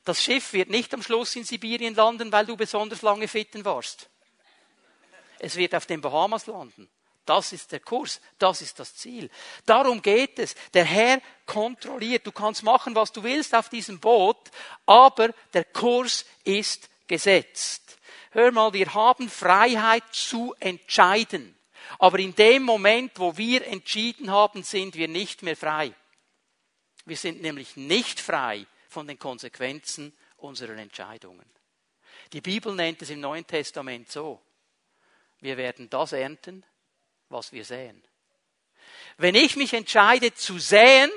Das 0.04 0.22
Schiff 0.22 0.54
wird 0.54 0.70
nicht 0.70 0.94
am 0.94 1.02
Schluss 1.02 1.36
in 1.36 1.44
Sibirien 1.44 1.94
landen, 1.94 2.32
weil 2.32 2.46
du 2.46 2.56
besonders 2.56 3.02
lange 3.02 3.28
fitten 3.28 3.64
warst. 3.64 4.08
Es 5.38 5.56
wird 5.56 5.74
auf 5.74 5.86
den 5.86 6.00
Bahamas 6.00 6.46
landen. 6.46 6.88
Das 7.26 7.52
ist 7.52 7.70
der 7.72 7.80
Kurs, 7.80 8.20
das 8.38 8.62
ist 8.62 8.78
das 8.78 8.94
Ziel. 8.96 9.30
Darum 9.66 10.02
geht 10.02 10.38
es. 10.38 10.54
Der 10.74 10.84
Herr 10.84 11.20
kontrolliert. 11.46 12.26
Du 12.26 12.32
kannst 12.32 12.62
machen, 12.62 12.94
was 12.94 13.12
du 13.12 13.22
willst 13.22 13.54
auf 13.54 13.68
diesem 13.68 14.00
Boot, 14.00 14.50
aber 14.86 15.30
der 15.52 15.64
Kurs 15.64 16.24
ist 16.44 16.88
gesetzt. 17.06 17.98
Hör 18.32 18.52
mal, 18.52 18.72
wir 18.72 18.94
haben 18.94 19.28
Freiheit 19.28 20.04
zu 20.12 20.54
entscheiden. 20.60 21.56
Aber 21.98 22.18
in 22.18 22.34
dem 22.34 22.62
Moment, 22.62 23.18
wo 23.18 23.36
wir 23.36 23.66
entschieden 23.66 24.30
haben, 24.30 24.62
sind 24.62 24.94
wir 24.94 25.08
nicht 25.08 25.42
mehr 25.42 25.56
frei. 25.56 25.92
Wir 27.04 27.16
sind 27.16 27.42
nämlich 27.42 27.76
nicht 27.76 28.20
frei 28.20 28.66
von 28.88 29.06
den 29.06 29.18
Konsequenzen 29.18 30.16
unserer 30.36 30.76
Entscheidungen. 30.76 31.44
Die 32.32 32.40
Bibel 32.40 32.74
nennt 32.74 33.02
es 33.02 33.10
im 33.10 33.20
Neuen 33.20 33.46
Testament 33.46 34.10
so. 34.10 34.40
Wir 35.40 35.56
werden 35.56 35.90
das 35.90 36.12
ernten, 36.12 36.64
was 37.30 37.52
wir 37.52 37.64
säen. 37.64 38.02
Wenn 39.16 39.34
ich 39.34 39.56
mich 39.56 39.72
entscheide 39.72 40.34
zu 40.34 40.58
säen, 40.58 41.10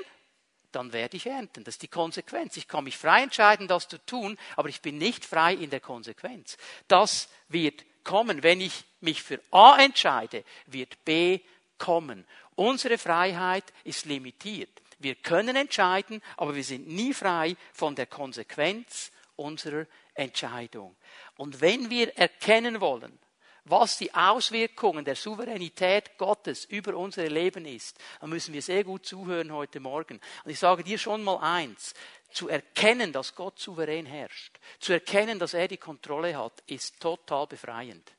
dann 0.72 0.92
werde 0.92 1.16
ich 1.16 1.26
ernten. 1.26 1.64
Das 1.64 1.74
ist 1.74 1.82
die 1.82 1.88
Konsequenz. 1.88 2.56
Ich 2.56 2.68
kann 2.68 2.84
mich 2.84 2.96
frei 2.96 3.22
entscheiden, 3.22 3.68
das 3.68 3.88
zu 3.88 3.98
tun, 4.04 4.36
aber 4.56 4.68
ich 4.68 4.80
bin 4.80 4.98
nicht 4.98 5.24
frei 5.24 5.54
in 5.54 5.70
der 5.70 5.80
Konsequenz. 5.80 6.56
Das 6.88 7.28
wird 7.48 7.84
kommen. 8.02 8.42
Wenn 8.42 8.60
ich 8.60 8.84
mich 9.00 9.22
für 9.22 9.40
A 9.50 9.78
entscheide, 9.78 10.44
wird 10.66 11.04
B 11.04 11.40
kommen. 11.78 12.26
Unsere 12.56 12.98
Freiheit 12.98 13.64
ist 13.84 14.06
limitiert. 14.06 14.70
Wir 14.98 15.16
können 15.16 15.56
entscheiden, 15.56 16.22
aber 16.36 16.54
wir 16.54 16.64
sind 16.64 16.88
nie 16.88 17.12
frei 17.12 17.56
von 17.72 17.94
der 17.94 18.06
Konsequenz 18.06 19.10
unserer 19.36 19.86
Entscheidung. 20.14 20.96
Und 21.36 21.60
wenn 21.60 21.90
wir 21.90 22.16
erkennen 22.16 22.80
wollen, 22.80 23.18
was 23.64 23.96
die 23.98 24.12
Auswirkungen 24.14 25.04
der 25.04 25.16
Souveränität 25.16 26.18
Gottes 26.18 26.64
über 26.66 26.96
unser 26.96 27.28
Leben 27.28 27.64
ist, 27.64 27.98
dann 28.20 28.30
müssen 28.30 28.52
wir 28.52 28.62
sehr 28.62 28.84
gut 28.84 29.06
zuhören 29.06 29.52
heute 29.52 29.80
Morgen. 29.80 30.20
Und 30.44 30.50
ich 30.50 30.58
sage 30.58 30.84
dir 30.84 30.98
schon 30.98 31.22
mal 31.22 31.38
eins, 31.38 31.94
zu 32.30 32.48
erkennen, 32.48 33.12
dass 33.12 33.34
Gott 33.34 33.58
souverän 33.58 34.06
herrscht, 34.06 34.58
zu 34.80 34.92
erkennen, 34.92 35.38
dass 35.38 35.54
er 35.54 35.68
die 35.68 35.76
Kontrolle 35.76 36.36
hat, 36.36 36.62
ist 36.66 37.00
total 37.00 37.46
befreiend. 37.46 38.12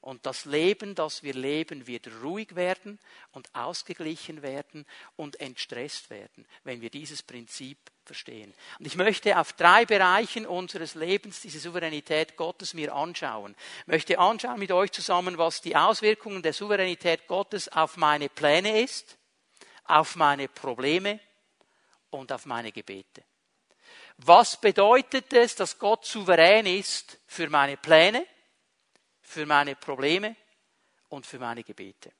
Und 0.00 0.24
das 0.24 0.46
Leben, 0.46 0.94
das 0.94 1.22
wir 1.22 1.34
leben, 1.34 1.86
wird 1.86 2.08
ruhig 2.22 2.54
werden 2.56 2.98
und 3.32 3.54
ausgeglichen 3.54 4.40
werden 4.40 4.86
und 5.16 5.38
entstresst 5.40 6.08
werden, 6.08 6.46
wenn 6.64 6.80
wir 6.80 6.88
dieses 6.88 7.22
Prinzip 7.22 7.78
verstehen. 8.06 8.54
Und 8.78 8.86
ich 8.86 8.96
möchte 8.96 9.38
auf 9.38 9.52
drei 9.52 9.84
Bereichen 9.84 10.46
unseres 10.46 10.94
Lebens 10.94 11.42
diese 11.42 11.60
Souveränität 11.60 12.36
Gottes 12.36 12.72
mir 12.72 12.94
anschauen. 12.94 13.54
Ich 13.82 13.86
möchte 13.88 14.18
anschauen 14.18 14.58
mit 14.58 14.72
euch 14.72 14.90
zusammen, 14.90 15.36
was 15.36 15.60
die 15.60 15.76
Auswirkungen 15.76 16.42
der 16.42 16.54
Souveränität 16.54 17.26
Gottes 17.26 17.68
auf 17.68 17.98
meine 17.98 18.30
Pläne 18.30 18.80
ist, 18.82 19.18
auf 19.84 20.16
meine 20.16 20.48
Probleme 20.48 21.20
und 22.08 22.32
auf 22.32 22.46
meine 22.46 22.72
Gebete. 22.72 23.22
Was 24.16 24.58
bedeutet 24.58 25.32
es, 25.34 25.56
dass 25.56 25.78
Gott 25.78 26.06
souverän 26.06 26.64
ist 26.64 27.18
für 27.26 27.50
meine 27.50 27.76
Pläne? 27.76 28.26
Für 29.30 29.46
meine 29.46 29.76
Probleme 29.76 30.34
und 31.08 31.24
für 31.24 31.38
meine 31.38 31.62
Gebete. 31.62 32.12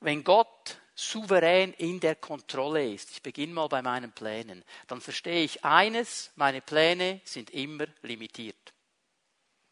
Wenn 0.00 0.24
Gott 0.24 0.80
souverän 0.94 1.72
in 1.74 2.00
der 2.00 2.16
Kontrolle 2.16 2.92
ist, 2.92 3.12
ich 3.12 3.22
beginne 3.22 3.54
mal 3.54 3.68
bei 3.68 3.80
meinen 3.80 4.12
Plänen, 4.12 4.64
dann 4.88 5.00
verstehe 5.00 5.44
ich 5.44 5.64
eines, 5.64 6.32
meine 6.34 6.60
Pläne 6.60 7.20
sind 7.24 7.50
immer 7.50 7.86
limitiert. 8.02 8.74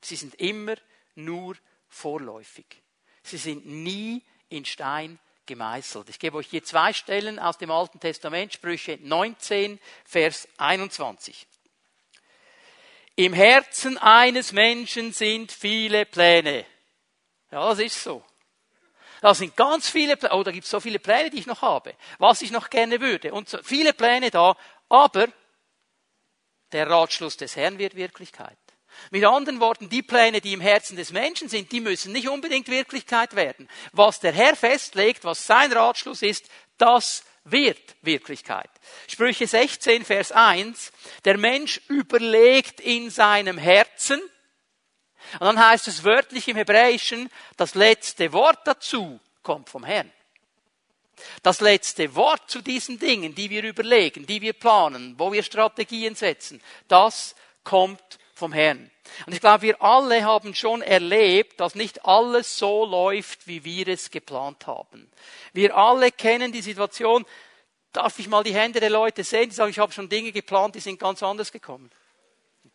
Sie 0.00 0.16
sind 0.16 0.36
immer 0.36 0.76
nur 1.16 1.56
vorläufig. 1.88 2.82
Sie 3.22 3.36
sind 3.36 3.66
nie 3.66 4.22
in 4.48 4.64
Stein 4.64 5.18
gemeißelt. 5.46 6.08
Ich 6.08 6.18
gebe 6.18 6.38
euch 6.38 6.48
hier 6.48 6.64
zwei 6.64 6.92
Stellen 6.92 7.38
aus 7.38 7.58
dem 7.58 7.70
Alten 7.70 8.00
Testament, 8.00 8.52
Sprüche 8.52 8.98
19, 9.02 9.78
Vers 10.04 10.48
21. 10.58 11.46
Im 13.14 13.32
Herzen 13.32 13.98
eines 13.98 14.52
Menschen 14.52 15.12
sind 15.12 15.52
viele 15.52 16.06
Pläne. 16.06 16.64
Ja, 17.50 17.68
das 17.68 17.78
ist 17.80 18.02
so. 18.02 18.24
Da 19.20 19.34
sind 19.34 19.54
ganz 19.56 19.88
viele 19.88 20.16
Pläne, 20.16 20.34
oh, 20.34 20.42
da 20.42 20.50
gibt 20.50 20.64
es 20.64 20.70
so 20.70 20.80
viele 20.80 20.98
Pläne, 20.98 21.30
die 21.30 21.38
ich 21.38 21.46
noch 21.46 21.62
habe, 21.62 21.94
was 22.18 22.42
ich 22.42 22.50
noch 22.50 22.70
gerne 22.70 23.00
würde. 23.00 23.32
Und 23.32 23.48
so 23.48 23.58
viele 23.62 23.92
Pläne 23.92 24.30
da, 24.30 24.56
aber 24.88 25.28
der 26.72 26.88
Ratschluss 26.88 27.36
des 27.36 27.54
Herrn 27.54 27.78
wird 27.78 27.94
Wirklichkeit. 27.94 28.58
Mit 29.10 29.24
anderen 29.24 29.60
Worten, 29.60 29.88
die 29.88 30.02
Pläne, 30.02 30.40
die 30.40 30.52
im 30.52 30.60
Herzen 30.60 30.96
des 30.96 31.12
Menschen 31.12 31.48
sind, 31.48 31.70
die 31.72 31.80
müssen 31.80 32.12
nicht 32.12 32.28
unbedingt 32.28 32.68
Wirklichkeit 32.68 33.36
werden. 33.36 33.68
Was 33.92 34.20
der 34.20 34.32
Herr 34.32 34.56
festlegt, 34.56 35.24
was 35.24 35.46
sein 35.46 35.72
Ratschluss 35.72 36.22
ist, 36.22 36.48
das 36.78 37.24
wird 37.44 37.96
Wirklichkeit. 38.02 38.70
Sprüche 39.08 39.46
16, 39.46 40.04
Vers 40.04 40.32
1. 40.32 40.92
Der 41.24 41.36
Mensch 41.36 41.80
überlegt 41.88 42.80
in 42.80 43.10
seinem 43.10 43.58
Herzen. 43.58 44.20
Und 45.34 45.46
dann 45.46 45.58
heißt 45.58 45.88
es 45.88 46.04
wörtlich 46.04 46.48
im 46.48 46.56
Hebräischen, 46.56 47.30
das 47.56 47.74
letzte 47.74 48.32
Wort 48.32 48.60
dazu 48.64 49.20
kommt 49.42 49.68
vom 49.68 49.84
Herrn. 49.84 50.12
Das 51.42 51.60
letzte 51.60 52.14
Wort 52.14 52.50
zu 52.50 52.62
diesen 52.62 52.98
Dingen, 52.98 53.34
die 53.34 53.50
wir 53.50 53.62
überlegen, 53.64 54.26
die 54.26 54.40
wir 54.40 54.52
planen, 54.52 55.14
wo 55.18 55.32
wir 55.32 55.42
Strategien 55.42 56.14
setzen, 56.14 56.62
das 56.88 57.34
kommt 57.64 58.18
vom 58.34 58.52
Herrn. 58.52 58.91
Und 59.26 59.32
ich 59.32 59.40
glaube, 59.40 59.62
wir 59.62 59.82
alle 59.82 60.24
haben 60.24 60.54
schon 60.54 60.82
erlebt, 60.82 61.60
dass 61.60 61.74
nicht 61.74 62.04
alles 62.04 62.58
so 62.58 62.84
läuft, 62.84 63.46
wie 63.46 63.64
wir 63.64 63.88
es 63.88 64.10
geplant 64.10 64.66
haben. 64.66 65.10
Wir 65.52 65.76
alle 65.76 66.10
kennen 66.12 66.52
die 66.52 66.62
Situation, 66.62 67.24
darf 67.92 68.18
ich 68.18 68.28
mal 68.28 68.42
die 68.42 68.54
Hände 68.54 68.80
der 68.80 68.90
Leute 68.90 69.24
sehen, 69.24 69.50
die 69.50 69.54
sagen, 69.54 69.70
ich 69.70 69.78
habe 69.78 69.92
schon 69.92 70.08
Dinge 70.08 70.32
geplant, 70.32 70.74
die 70.74 70.80
sind 70.80 70.98
ganz 70.98 71.22
anders 71.22 71.52
gekommen. 71.52 71.90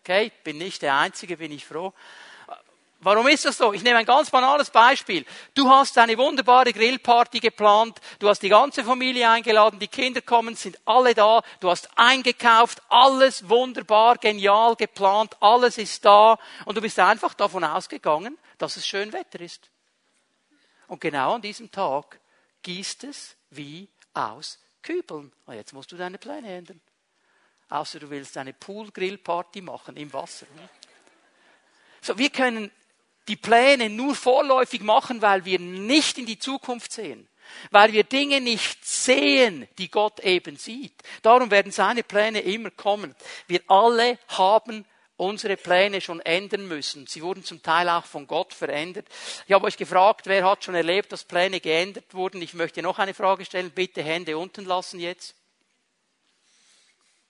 Okay, 0.01 0.32
bin 0.44 0.58
nicht 0.58 0.82
der 0.82 0.96
Einzige, 0.96 1.38
bin 1.38 1.51
ich 1.51 1.65
froh. 1.65 1.94
Warum 3.00 3.27
ist 3.27 3.46
das 3.46 3.58
so? 3.58 3.74
Ich 3.74 3.84
nehme 3.84 4.00
ein 4.00 4.06
ganz 4.06 4.32
banales 4.32 4.72
Beispiel. 4.72 5.24
Du 5.54 5.70
hast 5.70 5.98
eine 6.00 6.18
wunderbare 6.18 6.74
Grillparty 6.74 7.39
geplant, 7.39 8.00
du 8.18 8.27
hast 8.27 8.42
die 8.42 8.50
ganze 8.50 8.84
Familie 8.84 9.30
eingeladen, 9.30 9.77
die 9.77 9.88
Kinder 9.88 10.22
kommen, 10.22 10.56
sind 10.56 10.80
alle 10.86 11.13
da, 11.13 11.44
du 11.60 11.70
hast 11.70 11.89
eingekauft, 11.96 12.82
alles 12.89 13.48
wunderbar, 13.48 14.18
genial 14.18 14.75
geplant, 14.75 15.38
alles 15.39 15.77
ist 15.77 16.04
da 16.06 16.39
und 16.66 16.75
du 16.75 16.82
bist 16.82 16.98
einfach 16.98 17.36
davon 17.36 17.63
ausgegangen, 17.63 18.38
dass 18.58 18.77
es 18.77 18.88
schön 18.88 19.13
Wetter 19.13 19.42
ist. 19.42 19.70
Und 20.88 21.00
genau 21.00 21.36
an 21.36 21.42
diesem 21.42 21.70
Tag 21.70 22.20
gießt 22.63 23.04
es 23.04 23.36
wie 23.51 23.88
aus 24.13 24.58
Kübeln. 24.82 25.32
Und 25.46 25.54
jetzt 25.54 25.74
musst 25.74 25.92
du 25.92 25.98
deine 25.98 26.18
Pläne 26.18 26.51
ändern. 26.51 26.82
Außer 27.70 28.00
du 28.00 28.10
willst 28.10 28.38
eine 28.38 28.54
Pool-Grill-Party 28.54 29.62
machen 29.62 29.98
im 29.98 30.12
Wasser. 30.13 30.48
So, 32.01 32.18
wir 32.18 32.30
können 32.30 32.72
die 33.27 33.36
Pläne 33.36 33.89
nur 33.89 34.15
vorläufig 34.15 34.81
machen, 34.81 35.22
weil 35.22 35.46
wir 35.46 35.60
nicht 35.60 36.17
in 36.17 36.25
die 36.25 36.39
Zukunft 36.39 36.91
sehen. 36.91 37.27
Weil 37.72 37.93
wir 37.93 38.03
Dinge 38.03 38.41
nicht 38.41 38.86
sehen, 38.86 39.67
die 39.77 39.89
Gott 39.89 40.19
eben 40.19 40.57
sieht. 40.57 40.93
Darum 41.22 41.50
werden 41.50 41.72
seine 41.72 42.03
Pläne 42.03 42.41
immer 42.41 42.72
kommen. 42.72 43.15
Wir 43.48 43.62
alle 43.67 44.19
haben 44.27 44.86
unsere 45.17 45.57
Pläne 45.57 46.00
schon 46.00 46.19
ändern 46.22 46.67
müssen. 46.67 47.07
Sie 47.07 47.22
wurden 47.22 47.43
zum 47.43 47.62
Teil 47.62 47.89
auch 47.89 48.05
von 48.05 48.27
Gott 48.27 48.53
verändert. 48.53 49.07
Ich 49.48 49.53
habe 49.53 49.65
euch 49.65 49.77
gefragt, 49.77 50.27
wer 50.27 50.46
hat 50.46 50.63
schon 50.63 50.75
erlebt, 50.75 51.12
dass 51.12 51.24
Pläne 51.24 51.60
geändert 51.60 52.13
wurden. 52.13 52.41
Ich 52.41 52.53
möchte 52.53 52.81
noch 52.81 53.00
eine 53.00 53.13
Frage 53.13 53.43
stellen. 53.43 53.72
Bitte 53.72 54.03
Hände 54.03 54.38
unten 54.38 54.65
lassen 54.65 55.00
jetzt. 55.00 55.36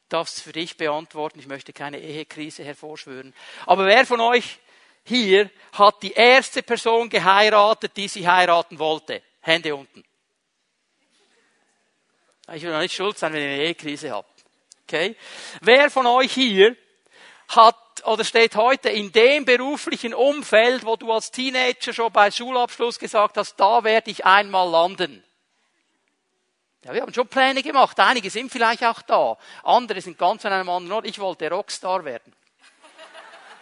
Das 0.10 0.40
für 0.40 0.52
dich 0.52 0.78
beantworten. 0.78 1.40
Ich 1.40 1.48
möchte 1.48 1.74
keine 1.74 2.00
Ehekrise 2.00 2.64
hervorschwören. 2.64 3.34
Aber 3.66 3.86
wer 3.86 4.06
von 4.06 4.22
euch 4.22 4.60
hier 5.08 5.50
hat 5.74 6.04
die 6.04 6.12
erste 6.12 6.62
Person 6.64 7.10
geheiratet, 7.10 7.96
die 7.96 8.08
sie 8.08 8.28
heiraten 8.28 8.78
wollte. 8.78 9.22
Hände 9.42 9.76
unten. 9.76 10.04
Ich 12.54 12.64
will 12.64 12.72
noch 12.72 12.80
nicht 12.80 12.96
schuld 12.96 13.18
sein, 13.18 13.34
wenn 13.34 13.42
ihr 13.42 13.48
eine 13.48 13.64
Ehekrise 13.64 14.12
habt. 14.12 14.44
Okay? 14.84 15.16
Wer 15.62 15.90
von 15.90 16.06
euch 16.06 16.34
hier 16.34 16.76
hat 17.50 17.76
oder 18.06 18.24
steht 18.24 18.56
heute 18.56 18.90
in 18.90 19.12
dem 19.12 19.46
beruflichen 19.46 20.14
Umfeld, 20.14 20.86
wo 20.86 20.96
du 20.96 21.12
als 21.12 21.32
Teenager 21.32 21.94
schon 21.94 22.12
bei 22.12 22.32
Schulabschluss 22.32 23.00
gesagt 23.00 23.38
hast, 23.38 23.56
da 23.58 23.84
werde 23.84 24.12
ich 24.12 24.26
einmal 24.26 24.70
landen. 24.70 25.24
Ja, 26.84 26.94
wir 26.94 27.02
haben 27.02 27.14
schon 27.14 27.28
Pläne 27.28 27.64
gemacht. 27.64 28.00
Einige 28.00 28.30
sind 28.30 28.52
vielleicht 28.52 28.84
auch 28.84 29.02
da. 29.02 29.38
Andere 29.64 30.00
sind 30.00 30.18
ganz 30.18 30.46
an 30.46 30.54
einem 30.54 30.70
anderen 30.70 30.98
Ort. 30.98 31.08
Ich 31.08 31.20
wollte 31.20 31.50
Rockstar 31.50 32.06
werden. 32.06 32.34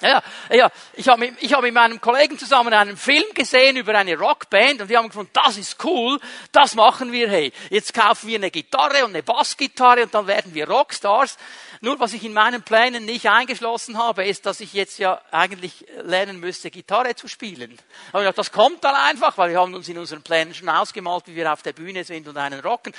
Ja, 0.02 0.22
ja, 0.52 0.70
ich 0.94 1.08
habe 1.08 1.34
ich 1.40 1.54
hab 1.54 1.62
mit 1.62 1.74
meinem 1.74 2.02
Kollegen 2.02 2.38
zusammen 2.38 2.74
einen 2.74 2.98
Film 2.98 3.24
gesehen 3.34 3.78
über 3.78 3.98
eine 3.98 4.18
Rockband 4.18 4.82
und 4.82 4.90
wir 4.90 4.98
haben 4.98 5.08
gefunden, 5.08 5.32
das 5.34 5.58
ist 5.58 5.84
cool, 5.86 6.20
das 6.52 6.76
machen 6.76 7.12
wir, 7.14 7.30
hey. 7.30 7.54
Jetzt 7.70 7.94
kaufen 7.94 8.28
wir 8.28 8.38
eine 8.38 8.52
Gitarre 8.52 9.06
und 9.06 9.12
eine 9.12 9.24
Bassgitarre 9.24 10.04
und 10.04 10.14
dann 10.14 10.28
werden 10.28 10.54
wir 10.54 10.70
Rockstars. 10.70 11.38
Nur 11.82 12.00
was 12.00 12.14
ich 12.14 12.24
in 12.24 12.34
meinen 12.34 12.64
Plänen 12.64 13.06
nicht 13.06 13.30
eingeschlossen 13.30 13.98
habe, 13.98 14.26
ist, 14.26 14.46
dass 14.46 14.60
ich 14.60 14.74
jetzt 14.74 14.98
ja 14.98 15.22
eigentlich 15.32 15.86
lernen 16.04 16.40
müsste, 16.40 16.72
Gitarre 16.72 17.16
zu 17.16 17.28
spielen. 17.28 17.78
Aber 18.12 18.22
ich 18.22 18.26
gedacht, 18.26 18.38
das 18.38 18.52
kommt 18.52 18.84
dann 18.84 18.96
einfach, 18.96 19.38
weil 19.38 19.52
wir 19.52 19.60
haben 19.60 19.74
uns 19.74 19.88
in 19.88 19.98
unseren 19.98 20.24
Plänen 20.24 20.54
schon 20.54 20.68
ausgemalt, 20.68 21.28
wie 21.28 21.36
wir 21.36 21.52
auf 21.52 21.62
der 21.62 21.74
Bühne 21.74 22.04
sind 22.04 22.28
und 22.28 22.38
einen 22.38 22.60
rocken. 22.60 22.94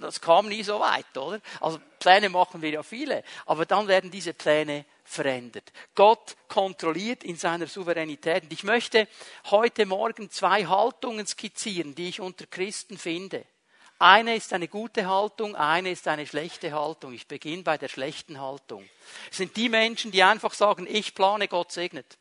Das 0.00 0.20
kam 0.20 0.48
nie 0.48 0.62
so 0.62 0.78
weit, 0.80 1.16
oder? 1.16 1.40
Also 1.60 1.80
Pläne 1.98 2.28
machen 2.28 2.62
wir 2.62 2.70
ja 2.70 2.82
viele, 2.82 3.24
aber 3.46 3.66
dann 3.66 3.88
werden 3.88 4.10
diese 4.10 4.34
Pläne 4.34 4.84
verändert. 5.06 5.72
Gott 5.94 6.36
kontrolliert 6.48 7.24
in 7.24 7.36
seiner 7.36 7.66
Souveränität. 7.66 8.44
Und 8.44 8.52
ich 8.52 8.64
möchte 8.64 9.08
heute 9.50 9.86
Morgen 9.86 10.30
zwei 10.30 10.66
Haltungen 10.66 11.26
skizzieren, 11.26 11.94
die 11.94 12.08
ich 12.08 12.20
unter 12.20 12.46
Christen 12.46 12.98
finde. 12.98 13.44
Eine 13.98 14.36
ist 14.36 14.52
eine 14.52 14.68
gute 14.68 15.08
Haltung, 15.08 15.56
eine 15.56 15.90
ist 15.90 16.06
eine 16.06 16.26
schlechte 16.26 16.72
Haltung. 16.72 17.14
Ich 17.14 17.26
beginne 17.26 17.62
bei 17.62 17.78
der 17.78 17.88
schlechten 17.88 18.40
Haltung. 18.40 18.86
Es 19.30 19.38
sind 19.38 19.56
die 19.56 19.70
Menschen, 19.70 20.10
die 20.10 20.22
einfach 20.22 20.52
sagen, 20.52 20.86
ich 20.88 21.14
plane, 21.14 21.48
Gott 21.48 21.72
segnet. 21.72 22.18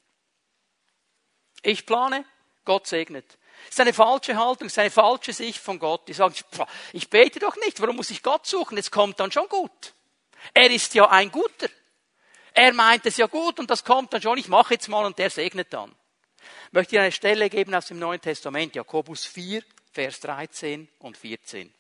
Ich 1.64 1.86
plane, 1.86 2.24
Gott 2.64 2.88
segnet. 2.88 3.26
Das 3.66 3.76
ist 3.76 3.80
eine 3.82 3.94
falsche 3.94 4.38
Haltung, 4.38 4.68
ist 4.68 4.80
eine 4.80 4.92
falsche 4.92 5.34
Sicht 5.34 5.60
von 5.60 5.80
Gott. 5.80 6.08
Die 6.08 6.14
sagen, 6.14 6.34
ich 6.94 7.10
bete 7.10 7.40
doch 7.40 7.56
nicht, 7.58 7.82
warum 7.82 7.98
muss 7.98 8.12
ich 8.12 8.24
Gott 8.24 8.46
suchen? 8.46 8.78
Es 8.78 8.92
kommt 8.92 9.20
dann 9.20 9.32
schon 9.32 9.50
gut. 9.50 9.94
Er 10.54 10.70
ist 10.70 10.94
ja 10.94 11.10
ein 11.10 11.32
Guter. 11.32 11.68
Er 12.56 12.74
meint 12.74 13.06
es 13.06 13.18
ja 13.18 13.28
gut 13.28 13.60
und 13.60 13.70
das 13.70 13.84
kommt 13.84 14.14
dann 14.14 14.22
schon, 14.22 14.38
ich 14.38 14.48
mache 14.48 14.76
jetzt 14.76 14.88
mal 14.88 15.06
und 15.06 15.20
der 15.20 15.30
segnet 15.30 15.74
dann. 15.74 15.94
Ich 16.68 16.74
möchte 16.74 16.96
Ihnen 16.96 17.04
eine 17.04 17.12
Stelle 17.12 17.50
geben 17.50 17.76
aus 17.76 17.88
dem 17.88 18.00
Neuen 18.00 18.22
Testament, 18.22 18.74
Jakobus 18.76 19.26
4, 19.26 19.62
Vers 19.92 20.22
13 20.22 20.88
und 21.00 21.18
14. 21.18 21.74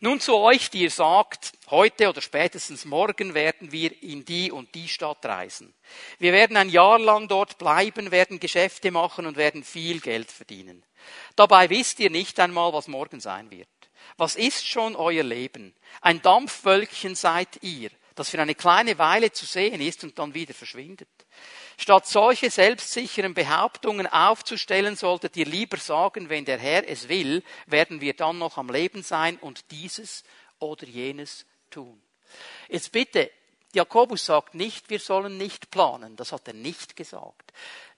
Nun 0.00 0.20
zu 0.20 0.36
euch, 0.36 0.68
die 0.68 0.82
ihr 0.82 0.90
sagt, 0.90 1.52
heute 1.70 2.10
oder 2.10 2.20
spätestens 2.20 2.84
morgen 2.84 3.32
werden 3.32 3.72
wir 3.72 4.02
in 4.02 4.26
die 4.26 4.52
und 4.52 4.74
die 4.74 4.88
Stadt 4.88 5.24
reisen. 5.24 5.72
Wir 6.18 6.34
werden 6.34 6.58
ein 6.58 6.68
Jahr 6.68 6.98
lang 6.98 7.28
dort 7.28 7.56
bleiben, 7.56 8.10
werden 8.10 8.40
Geschäfte 8.40 8.90
machen 8.90 9.24
und 9.24 9.38
werden 9.38 9.64
viel 9.64 10.00
Geld 10.00 10.30
verdienen. 10.30 10.84
Dabei 11.34 11.70
wisst 11.70 11.98
ihr 11.98 12.10
nicht 12.10 12.38
einmal, 12.40 12.74
was 12.74 12.88
morgen 12.88 13.20
sein 13.20 13.50
wird. 13.50 13.68
Was 14.18 14.36
ist 14.36 14.66
schon 14.66 14.96
euer 14.96 15.22
Leben? 15.22 15.74
Ein 16.02 16.20
Dampfwölkchen 16.20 17.14
seid 17.14 17.62
ihr 17.62 17.90
das 18.14 18.30
für 18.30 18.40
eine 18.40 18.54
kleine 18.54 18.98
Weile 18.98 19.32
zu 19.32 19.46
sehen 19.46 19.80
ist 19.80 20.04
und 20.04 20.18
dann 20.18 20.34
wieder 20.34 20.54
verschwindet. 20.54 21.08
Statt 21.76 22.06
solche 22.06 22.50
selbstsicheren 22.50 23.34
Behauptungen 23.34 24.06
aufzustellen, 24.06 24.96
solltet 24.96 25.36
ihr 25.36 25.46
lieber 25.46 25.76
sagen, 25.76 26.28
wenn 26.28 26.44
der 26.44 26.58
Herr 26.58 26.88
es 26.88 27.08
will, 27.08 27.42
werden 27.66 28.00
wir 28.00 28.14
dann 28.14 28.38
noch 28.38 28.58
am 28.58 28.70
Leben 28.70 29.02
sein 29.02 29.38
und 29.38 29.70
dieses 29.70 30.24
oder 30.58 30.86
jenes 30.86 31.46
tun. 31.70 32.02
Jetzt 32.68 32.92
bitte, 32.92 33.30
Jakobus 33.74 34.26
sagt 34.26 34.54
nicht, 34.54 34.90
wir 34.90 35.00
sollen 35.00 35.38
nicht 35.38 35.70
planen. 35.70 36.16
Das 36.16 36.32
hat 36.32 36.46
er 36.46 36.54
nicht 36.54 36.96
gesagt. 36.96 37.52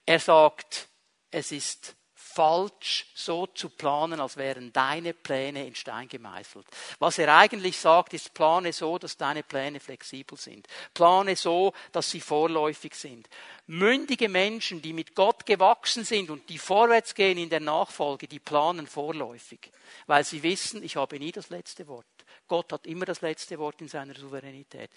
Er 0.05 0.19
sagt, 0.19 0.87
es 1.31 1.51
ist 1.51 1.95
falsch, 2.35 3.05
so 3.15 3.47
zu 3.47 3.69
planen, 3.69 4.19
als 4.19 4.35
wären 4.35 4.73
deine 4.73 5.13
Pläne 5.13 5.65
in 5.65 5.73
Stein 5.73 6.09
gemeißelt. 6.09 6.65
Was 6.99 7.17
er 7.17 7.33
eigentlich 7.33 7.79
sagt, 7.79 8.13
ist, 8.13 8.33
plane 8.33 8.73
so, 8.73 8.97
dass 8.97 9.15
deine 9.15 9.41
Pläne 9.41 9.79
flexibel 9.79 10.37
sind. 10.37 10.67
Plane 10.93 11.37
so, 11.37 11.71
dass 11.93 12.11
sie 12.11 12.19
vorläufig 12.19 12.93
sind. 12.93 13.29
Mündige 13.67 14.27
Menschen, 14.27 14.81
die 14.81 14.91
mit 14.91 15.15
Gott 15.15 15.45
gewachsen 15.45 16.03
sind 16.03 16.29
und 16.29 16.49
die 16.49 16.57
vorwärts 16.57 17.15
gehen 17.15 17.37
in 17.37 17.49
der 17.49 17.61
Nachfolge, 17.61 18.27
die 18.27 18.39
planen 18.39 18.85
vorläufig, 18.85 19.71
weil 20.05 20.25
sie 20.25 20.43
wissen, 20.43 20.83
ich 20.83 20.97
habe 20.97 21.17
nie 21.17 21.31
das 21.31 21.49
letzte 21.49 21.87
Wort. 21.87 22.05
Gott 22.49 22.73
hat 22.73 22.85
immer 22.85 23.05
das 23.05 23.21
letzte 23.21 23.57
Wort 23.59 23.79
in 23.79 23.87
seiner 23.87 24.13
Souveränität. 24.13 24.91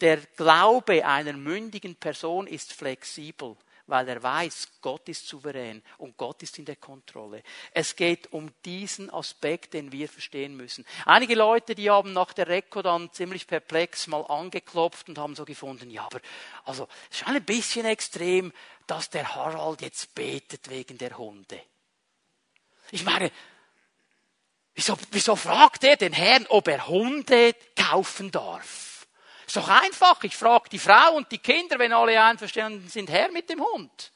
Der 0.00 0.16
Glaube 0.36 1.04
einer 1.04 1.34
mündigen 1.34 1.96
Person 1.96 2.46
ist 2.46 2.72
flexibel 2.72 3.56
weil 3.88 4.08
er 4.08 4.22
weiß, 4.22 4.68
Gott 4.82 5.08
ist 5.08 5.26
souverän 5.26 5.82
und 5.96 6.16
Gott 6.16 6.42
ist 6.42 6.58
in 6.58 6.66
der 6.66 6.76
Kontrolle. 6.76 7.42
Es 7.72 7.96
geht 7.96 8.32
um 8.32 8.52
diesen 8.64 9.10
Aspekt, 9.10 9.74
den 9.74 9.90
wir 9.90 10.08
verstehen 10.08 10.56
müssen. 10.56 10.84
Einige 11.06 11.34
Leute, 11.34 11.74
die 11.74 11.90
haben 11.90 12.12
nach 12.12 12.32
der 12.34 12.48
Reko 12.48 12.82
dann 12.82 13.10
ziemlich 13.12 13.46
perplex 13.46 14.06
mal 14.06 14.22
angeklopft 14.22 15.08
und 15.08 15.18
haben 15.18 15.34
so 15.34 15.44
gefunden, 15.44 15.90
ja, 15.90 16.04
aber 16.04 16.20
also 16.64 16.86
es 17.10 17.16
ist 17.16 17.26
schon 17.26 17.34
ein 17.34 17.44
bisschen 17.44 17.86
extrem, 17.86 18.52
dass 18.86 19.10
der 19.10 19.34
Harald 19.34 19.80
jetzt 19.80 20.14
betet 20.14 20.68
wegen 20.68 20.98
der 20.98 21.16
Hunde. 21.16 21.60
Ich 22.90 23.04
meine, 23.04 23.30
wieso, 24.74 24.96
wieso 25.10 25.34
fragt 25.34 25.84
er 25.84 25.96
den 25.96 26.12
Herrn, 26.12 26.46
ob 26.48 26.68
er 26.68 26.86
Hunde 26.86 27.54
kaufen 27.74 28.30
darf? 28.30 28.87
Ist 29.48 29.56
doch 29.56 29.68
einfach. 29.68 30.22
Ich 30.24 30.36
frage 30.36 30.68
die 30.68 30.78
Frau 30.78 31.14
und 31.14 31.32
die 31.32 31.38
Kinder, 31.38 31.78
wenn 31.78 31.94
alle 31.94 32.22
einverstanden 32.22 32.86
sind, 32.90 33.08
her 33.08 33.30
mit 33.32 33.48
dem 33.48 33.62
Hund. 33.62 34.12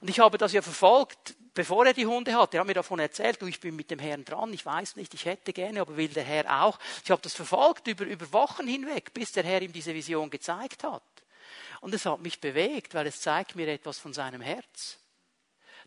Und 0.00 0.08
ich 0.08 0.20
habe 0.20 0.38
das 0.38 0.52
ja 0.52 0.62
verfolgt, 0.62 1.34
bevor 1.54 1.84
er 1.84 1.92
die 1.92 2.06
Hunde 2.06 2.32
hatte. 2.36 2.56
Er 2.56 2.60
hat 2.60 2.68
mir 2.68 2.74
davon 2.74 3.00
erzählt, 3.00 3.42
du, 3.42 3.46
ich 3.46 3.58
bin 3.58 3.74
mit 3.74 3.90
dem 3.90 3.98
Herrn 3.98 4.24
dran, 4.24 4.52
ich 4.52 4.64
weiß 4.64 4.94
nicht, 4.94 5.12
ich 5.14 5.24
hätte 5.24 5.52
gerne, 5.52 5.80
aber 5.80 5.96
will 5.96 6.06
der 6.06 6.22
Herr 6.22 6.62
auch. 6.62 6.78
Ich 7.04 7.10
habe 7.10 7.20
das 7.20 7.34
verfolgt 7.34 7.88
über, 7.88 8.04
über 8.04 8.32
Wochen 8.32 8.68
hinweg, 8.68 9.12
bis 9.12 9.32
der 9.32 9.42
Herr 9.42 9.60
ihm 9.60 9.72
diese 9.72 9.92
Vision 9.92 10.30
gezeigt 10.30 10.84
hat. 10.84 11.02
Und 11.80 11.92
es 11.92 12.06
hat 12.06 12.20
mich 12.20 12.40
bewegt, 12.40 12.94
weil 12.94 13.08
es 13.08 13.20
zeigt 13.20 13.56
mir 13.56 13.66
etwas 13.66 13.98
von 13.98 14.12
seinem 14.12 14.40
Herz 14.40 14.98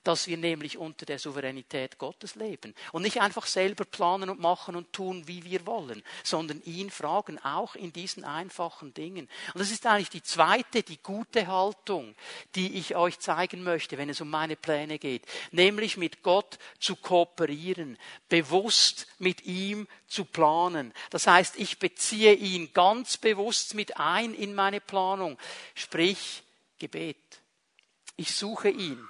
dass 0.04 0.28
wir 0.28 0.38
nämlich 0.38 0.78
unter 0.78 1.06
der 1.06 1.20
Souveränität 1.20 1.98
Gottes 1.98 2.36
leben 2.36 2.74
und 2.92 3.04
nicht 3.04 3.22
einfach 3.22 3.46
selber 3.46 3.86
planen 3.86 4.30
und 4.30 4.39
machen 4.39 4.76
und 4.76 4.92
tun, 4.94 5.28
wie 5.28 5.44
wir 5.44 5.66
wollen, 5.66 6.04
sondern 6.24 6.62
ihn 6.63 6.89
fragen, 6.89 7.39
auch 7.39 7.76
in 7.76 7.94
diesen 7.94 8.24
einfachen 8.24 8.94
Dingen. 8.94 9.30
Und 9.54 9.60
das 9.60 9.72
ist 9.72 9.86
eigentlich 9.86 10.10
die 10.10 10.24
zweite, 10.24 10.84
die 10.84 11.02
gute 11.02 11.48
Haltung, 11.48 12.16
die 12.56 12.76
ich 12.78 12.96
euch 12.96 13.20
zeigen 13.20 13.63
möchte, 13.63 13.98
wenn 13.98 14.10
es 14.10 14.22
um 14.22 14.30
meine 14.30 14.56
Pläne 14.56 15.00
geht, 15.00 15.24
nämlich 15.52 15.98
mit 15.98 16.24
Gott 16.24 16.58
zu 16.80 16.96
kooperieren, 16.96 17.98
bewusst 18.30 19.08
mit 19.20 19.46
ihm 19.46 19.88
zu 20.08 20.26
planen. 20.26 20.94
Das 21.10 21.28
heißt, 21.28 21.58
ich 21.58 21.80
beziehe 21.80 22.34
ihn 22.34 22.72
ganz 22.74 23.18
bewusst 23.18 23.74
mit 23.74 23.98
ein 23.98 24.34
in 24.34 24.54
meine 24.54 24.82
Planung, 24.82 25.38
sprich 25.76 26.44
Gebet. 26.78 27.18
Ich 28.16 28.36
suche 28.36 28.70
ihn. 28.70 29.08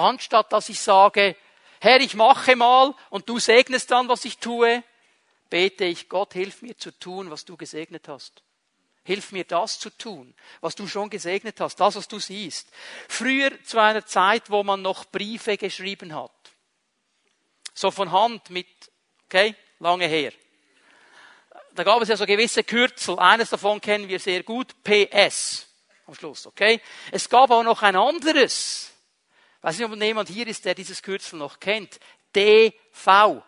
Anstatt 0.00 0.52
dass 0.52 0.68
ich 0.68 0.80
sage, 0.80 1.36
Herr, 1.80 2.00
ich 2.00 2.14
mache 2.14 2.56
mal 2.56 2.94
und 3.10 3.28
du 3.28 3.38
segnest 3.38 3.90
dann, 3.90 4.08
was 4.08 4.24
ich 4.24 4.38
tue, 4.38 4.82
bete 5.50 5.84
ich, 5.84 6.08
Gott, 6.08 6.32
hilf 6.32 6.62
mir 6.62 6.76
zu 6.76 6.90
tun, 6.90 7.30
was 7.30 7.44
du 7.44 7.56
gesegnet 7.56 8.08
hast. 8.08 8.42
Hilf 9.04 9.32
mir 9.32 9.44
das 9.44 9.78
zu 9.78 9.90
tun, 9.90 10.34
was 10.60 10.74
du 10.74 10.86
schon 10.86 11.10
gesegnet 11.10 11.60
hast, 11.60 11.76
das, 11.76 11.96
was 11.96 12.08
du 12.08 12.18
siehst. 12.18 12.68
Früher 13.08 13.50
zu 13.64 13.78
einer 13.78 14.04
Zeit, 14.06 14.50
wo 14.50 14.62
man 14.62 14.82
noch 14.82 15.04
Briefe 15.06 15.56
geschrieben 15.56 16.14
hat. 16.14 16.32
So 17.74 17.90
von 17.90 18.12
Hand 18.12 18.50
mit, 18.50 18.68
okay, 19.26 19.54
lange 19.78 20.06
her. 20.06 20.32
Da 21.74 21.84
gab 21.84 22.02
es 22.02 22.08
ja 22.08 22.16
so 22.16 22.26
gewisse 22.26 22.64
Kürzel. 22.64 23.18
Eines 23.18 23.50
davon 23.50 23.80
kennen 23.80 24.08
wir 24.08 24.20
sehr 24.20 24.42
gut, 24.42 24.74
PS 24.82 25.66
am 26.06 26.14
Schluss, 26.14 26.46
okay? 26.46 26.80
Es 27.12 27.28
gab 27.28 27.50
auch 27.50 27.62
noch 27.62 27.82
ein 27.82 27.96
anderes. 27.96 28.89
Weiß 29.60 29.78
nicht, 29.78 29.90
ob 29.90 30.00
jemand 30.00 30.28
hier 30.28 30.46
ist, 30.46 30.64
der 30.64 30.74
dieses 30.74 31.02
Kürzel 31.02 31.38
noch 31.38 31.60
kennt. 31.60 32.00
DV. 32.34 33.42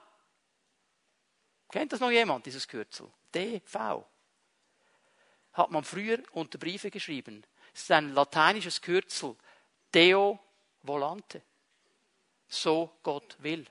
Kennt 1.70 1.92
das 1.92 2.01
noch 2.01 2.11
jemand, 2.11 2.44
dieses 2.44 2.68
Kürzel? 2.68 3.11
DV. 3.35 4.05
Hat 5.55 5.70
man 5.70 5.85
früher 5.85 6.22
unter 6.33 6.59
Briefe 6.59 6.90
geschrieben. 6.90 7.44
Es 7.75 7.83
ist 7.83 7.90
ein 7.92 8.12
lateinisches 8.12 8.81
Kürzel. 8.81 9.37
Deo 9.94 10.38
volante. 10.83 11.42
So 12.48 12.98
Gott 13.03 13.37
will. 13.38 13.64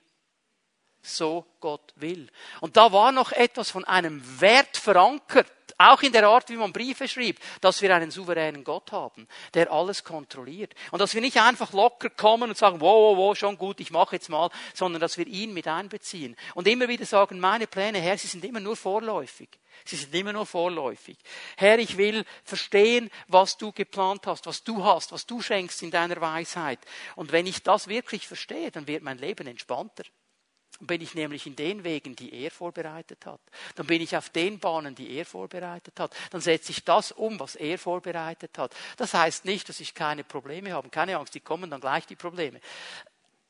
So 1.03 1.45
Gott 1.59 1.93
will. 1.95 2.27
Und 2.59 2.77
da 2.77 2.91
war 2.91 3.11
noch 3.11 3.31
etwas 3.31 3.71
von 3.71 3.85
einem 3.85 4.21
Wert 4.39 4.77
verankert 4.77 5.51
auch 5.89 6.01
in 6.01 6.11
der 6.11 6.27
Art, 6.27 6.49
wie 6.49 6.55
man 6.55 6.73
Briefe 6.73 7.07
schreibt, 7.07 7.41
dass 7.61 7.81
wir 7.81 7.95
einen 7.95 8.11
souveränen 8.11 8.63
Gott 8.63 8.91
haben, 8.91 9.27
der 9.53 9.71
alles 9.71 10.03
kontrolliert. 10.03 10.73
Und 10.91 10.99
dass 10.99 11.13
wir 11.13 11.21
nicht 11.21 11.37
einfach 11.37 11.73
locker 11.73 12.09
kommen 12.09 12.49
und 12.49 12.57
sagen, 12.57 12.81
wow, 12.81 13.15
wow, 13.15 13.17
wow, 13.17 13.37
schon 13.37 13.57
gut, 13.57 13.79
ich 13.79 13.91
mache 13.91 14.15
jetzt 14.15 14.29
mal, 14.29 14.49
sondern 14.73 15.01
dass 15.01 15.17
wir 15.17 15.27
ihn 15.27 15.53
mit 15.53 15.67
einbeziehen. 15.67 16.35
Und 16.55 16.67
immer 16.67 16.87
wieder 16.87 17.05
sagen, 17.05 17.39
meine 17.39 17.67
Pläne, 17.67 17.99
Herr, 17.99 18.17
sie 18.17 18.27
sind 18.27 18.45
immer 18.45 18.59
nur 18.59 18.75
vorläufig. 18.75 19.49
Sie 19.85 19.95
sind 19.95 20.13
immer 20.13 20.33
nur 20.33 20.45
vorläufig. 20.45 21.17
Herr, 21.57 21.79
ich 21.79 21.97
will 21.97 22.25
verstehen, 22.43 23.09
was 23.27 23.57
du 23.57 23.71
geplant 23.71 24.27
hast, 24.27 24.45
was 24.45 24.63
du 24.63 24.83
hast, 24.83 25.11
was 25.11 25.25
du 25.25 25.41
schenkst 25.41 25.81
in 25.81 25.91
deiner 25.91 26.19
Weisheit. 26.21 26.79
Und 27.15 27.31
wenn 27.31 27.47
ich 27.47 27.63
das 27.63 27.87
wirklich 27.87 28.27
verstehe, 28.27 28.71
dann 28.71 28.87
wird 28.87 29.03
mein 29.03 29.17
Leben 29.17 29.47
entspannter. 29.47 30.03
Dann 30.81 30.87
bin 30.87 31.01
ich 31.01 31.13
nämlich 31.13 31.45
in 31.45 31.55
den 31.55 31.83
Wegen, 31.83 32.15
die 32.15 32.33
er 32.33 32.49
vorbereitet 32.49 33.27
hat. 33.27 33.39
Dann 33.75 33.85
bin 33.85 34.01
ich 34.01 34.17
auf 34.17 34.31
den 34.31 34.57
Bahnen, 34.57 34.95
die 34.95 35.15
er 35.15 35.25
vorbereitet 35.25 35.99
hat. 35.99 36.11
Dann 36.31 36.41
setze 36.41 36.71
ich 36.71 36.83
das 36.83 37.11
um, 37.11 37.39
was 37.39 37.55
er 37.55 37.77
vorbereitet 37.77 38.57
hat. 38.57 38.73
Das 38.97 39.13
heißt 39.13 39.45
nicht, 39.45 39.69
dass 39.69 39.79
ich 39.79 39.93
keine 39.93 40.23
Probleme 40.23 40.73
habe. 40.73 40.89
Keine 40.89 41.17
Angst, 41.17 41.35
die 41.35 41.39
kommen 41.39 41.69
dann 41.69 41.81
gleich 41.81 42.07
die 42.07 42.15
Probleme. 42.15 42.59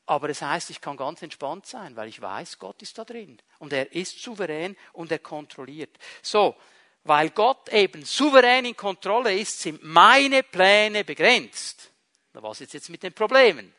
Aber 0.07 0.27
es 0.27 0.41
heißt, 0.41 0.71
ich 0.71 0.81
kann 0.81 0.97
ganz 0.97 1.21
entspannt 1.21 1.65
sein, 1.65 1.95
weil 1.95 2.09
ich 2.09 2.21
weiß, 2.21 2.59
Gott 2.59 2.81
ist 2.81 2.97
da 2.97 3.05
drin. 3.05 3.41
Und 3.59 3.71
er 3.71 3.93
ist 3.93 4.21
souverän 4.21 4.75
und 4.91 5.09
er 5.09 5.19
kontrolliert. 5.19 5.97
So, 6.21 6.57
weil 7.05 7.29
Gott 7.29 7.69
eben 7.69 8.03
souverän 8.03 8.65
in 8.65 8.75
Kontrolle 8.75 9.39
ist, 9.39 9.57
sind 9.57 9.81
meine 9.81 10.43
Pläne 10.43 11.05
begrenzt. 11.05 11.91
Was 12.33 12.59
ist 12.59 12.73
jetzt 12.73 12.89
mit 12.89 13.03
den 13.03 13.13
Problemen? 13.13 13.73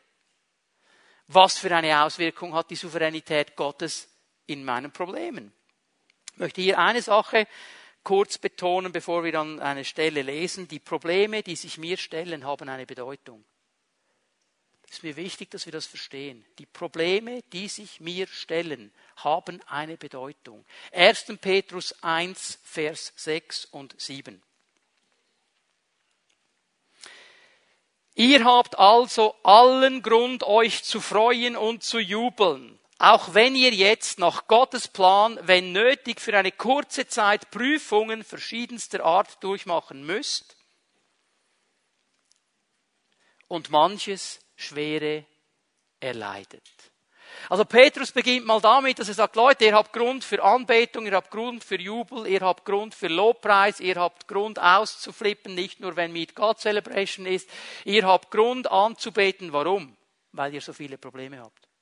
Was 1.27 1.57
für 1.57 1.75
eine 1.75 2.03
Auswirkung 2.03 2.53
hat 2.53 2.69
die 2.69 2.75
Souveränität 2.75 3.55
Gottes 3.55 4.07
in 4.45 4.63
meinen 4.63 4.91
Problemen? 4.91 5.53
Ich 6.33 6.37
möchte 6.37 6.61
hier 6.61 6.79
eine 6.79 7.01
Sache 7.01 7.47
kurz 8.03 8.37
betonen, 8.37 8.91
bevor 8.91 9.23
wir 9.23 9.31
dann 9.31 9.59
eine 9.59 9.85
Stelle 9.85 10.21
lesen. 10.21 10.67
Die 10.67 10.79
Probleme, 10.79 11.43
die 11.43 11.55
sich 11.55 11.77
mir 11.77 11.97
stellen, 11.97 12.45
haben 12.45 12.67
eine 12.69 12.85
Bedeutung 12.85 13.45
ist 14.93 15.03
mir 15.03 15.15
wichtig, 15.15 15.49
dass 15.49 15.65
wir 15.65 15.73
das 15.73 15.87
verstehen. 15.87 16.45
Die 16.59 16.67
Probleme, 16.67 17.41
die 17.51 17.67
sich 17.67 17.99
mir 17.99 18.27
stellen, 18.27 18.93
haben 19.17 19.59
eine 19.63 19.97
Bedeutung. 19.97 20.63
1. 20.91 21.33
Petrus 21.41 21.95
1, 22.03 22.59
Vers 22.63 23.11
6 23.15 23.65
und 23.65 23.99
7. 23.99 24.41
Ihr 28.15 28.45
habt 28.45 28.77
also 28.77 29.35
allen 29.43 30.03
Grund, 30.03 30.43
euch 30.43 30.83
zu 30.83 31.01
freuen 31.01 31.57
und 31.57 31.83
zu 31.83 31.97
jubeln, 31.97 32.79
auch 32.99 33.33
wenn 33.33 33.55
ihr 33.55 33.73
jetzt 33.73 34.19
nach 34.19 34.47
Gottes 34.47 34.87
Plan, 34.87 35.39
wenn 35.41 35.71
nötig, 35.71 36.21
für 36.21 36.37
eine 36.37 36.51
kurze 36.51 37.07
Zeit 37.07 37.49
Prüfungen 37.49 38.23
verschiedenster 38.23 39.03
Art 39.03 39.43
durchmachen 39.43 40.05
müsst 40.05 40.55
und 43.47 43.71
manches 43.71 44.39
Schwere 44.55 45.25
erleidet. 45.99 46.92
Also 47.49 47.65
Petrus 47.65 48.11
beginnt 48.11 48.45
mal 48.45 48.61
damit, 48.61 48.99
dass 48.99 49.07
er 49.07 49.13
sagt, 49.13 49.35
Leute, 49.35 49.65
ihr 49.65 49.75
habt 49.75 49.93
Grund 49.93 50.23
für 50.23 50.43
Anbetung, 50.43 51.05
ihr 51.05 51.13
habt 51.13 51.31
Grund 51.31 51.63
für 51.63 51.79
Jubel, 51.79 52.27
ihr 52.27 52.41
habt 52.41 52.65
Grund 52.65 52.95
für 52.95 53.07
Lobpreis, 53.07 53.79
ihr 53.79 53.95
habt 53.95 54.27
Grund 54.27 54.59
auszuflippen, 54.59 55.53
nicht 55.53 55.79
nur 55.79 55.95
wenn 55.95 56.11
Meet 56.11 56.35
God 56.35 56.59
Celebration 56.59 57.25
ist, 57.25 57.49
ihr 57.85 58.05
habt 58.05 58.31
Grund 58.31 58.71
anzubeten. 58.71 59.51
Warum? 59.51 59.95
Weil 60.31 60.53
ihr 60.53 60.61
so 60.61 60.73
viele 60.73 60.97
Probleme 60.97 61.39
habt. 61.39 61.72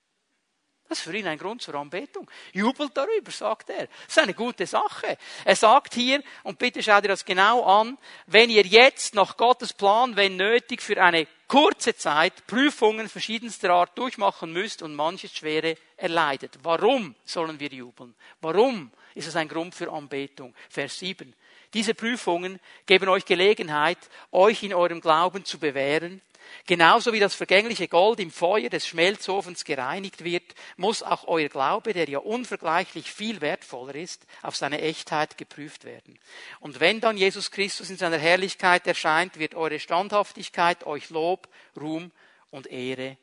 Das 0.92 0.98
ist 0.98 1.06
für 1.06 1.16
ihn 1.16 1.26
ein 1.26 1.38
Grund 1.38 1.62
zur 1.62 1.76
Anbetung. 1.76 2.30
Jubelt 2.52 2.92
darüber, 2.98 3.32
sagt 3.32 3.70
er. 3.70 3.88
Das 3.88 4.10
ist 4.10 4.20
eine 4.20 4.34
gute 4.34 4.68
Sache. 4.68 5.18
Er 5.46 5.56
sagt 5.56 5.94
hier, 5.94 6.22
und 6.44 6.60
bitte 6.60 6.84
schau 6.84 7.00
dir 7.00 7.08
das 7.08 7.24
genau 7.24 7.64
an, 7.64 7.98
wenn 8.28 8.50
ihr 8.50 8.66
jetzt 8.66 9.16
nach 9.16 9.38
Gottes 9.38 9.72
Plan, 9.72 10.18
wenn 10.18 10.36
nötig, 10.36 10.82
für 10.82 11.02
eine 11.02 11.28
kurze 11.48 11.96
Zeit 11.96 12.46
Prüfungen 12.46 13.08
verschiedenster 13.08 13.70
Art 13.70 13.98
durchmachen 13.98 14.52
müsst 14.52 14.82
und 14.82 14.94
manches 14.94 15.34
Schwere 15.34 15.78
erleidet. 15.96 16.60
Warum 16.62 17.16
sollen 17.24 17.58
wir 17.58 17.70
jubeln? 17.70 18.14
Warum 18.42 18.92
ist 19.16 19.30
es 19.30 19.38
ein 19.38 19.48
Grund 19.48 19.74
für 19.74 19.90
Anbetung? 19.90 20.54
Vers 20.70 21.00
7. 21.00 21.34
Diese 21.74 21.94
Prüfungen 21.94 22.60
geben 22.86 23.08
euch 23.08 23.24
Gelegenheit, 23.24 24.00
euch 24.34 24.62
in 24.64 24.74
eurem 24.74 25.00
Glauben 25.00 25.46
zu 25.46 25.58
bewähren 25.58 26.22
Genauso 26.68 27.14
wie 27.14 27.20
das 27.20 27.36
vergängliche 27.36 27.88
Gold 27.88 28.20
im 28.20 28.32
Feuer 28.32 28.70
des 28.70 28.88
Schmelzofens 28.88 29.64
gereinigt 29.64 30.24
wird, 30.24 30.56
muss 30.78 31.04
auch 31.04 31.28
euer 31.28 31.50
Glaube, 31.50 31.94
der 31.94 32.08
ja 32.08 32.20
unvergleichlich 32.20 33.12
viel 33.12 33.42
wertvoller 33.42 33.96
ist, 33.96 34.26
auf 34.42 34.56
seine 34.56 34.82
Echtheit 34.82 35.38
geprüft 35.38 35.86
werden. 35.86 36.20
Und 36.60 36.80
wenn 36.80 37.02
dann 37.02 37.18
Jesus 37.18 37.52
Christus 37.52 37.90
in 37.90 37.98
seiner 37.98 38.18
Herrlichkeit 38.18 38.86
erscheint, 38.88 39.40
wird 39.40 39.56
eure 39.56 39.80
Standhaftigkeit 39.80 40.86
euch 40.86 41.10
Lob, 41.10 41.48
Ruhm 41.80 42.12
und 42.52 42.68
Ehre 42.68 43.18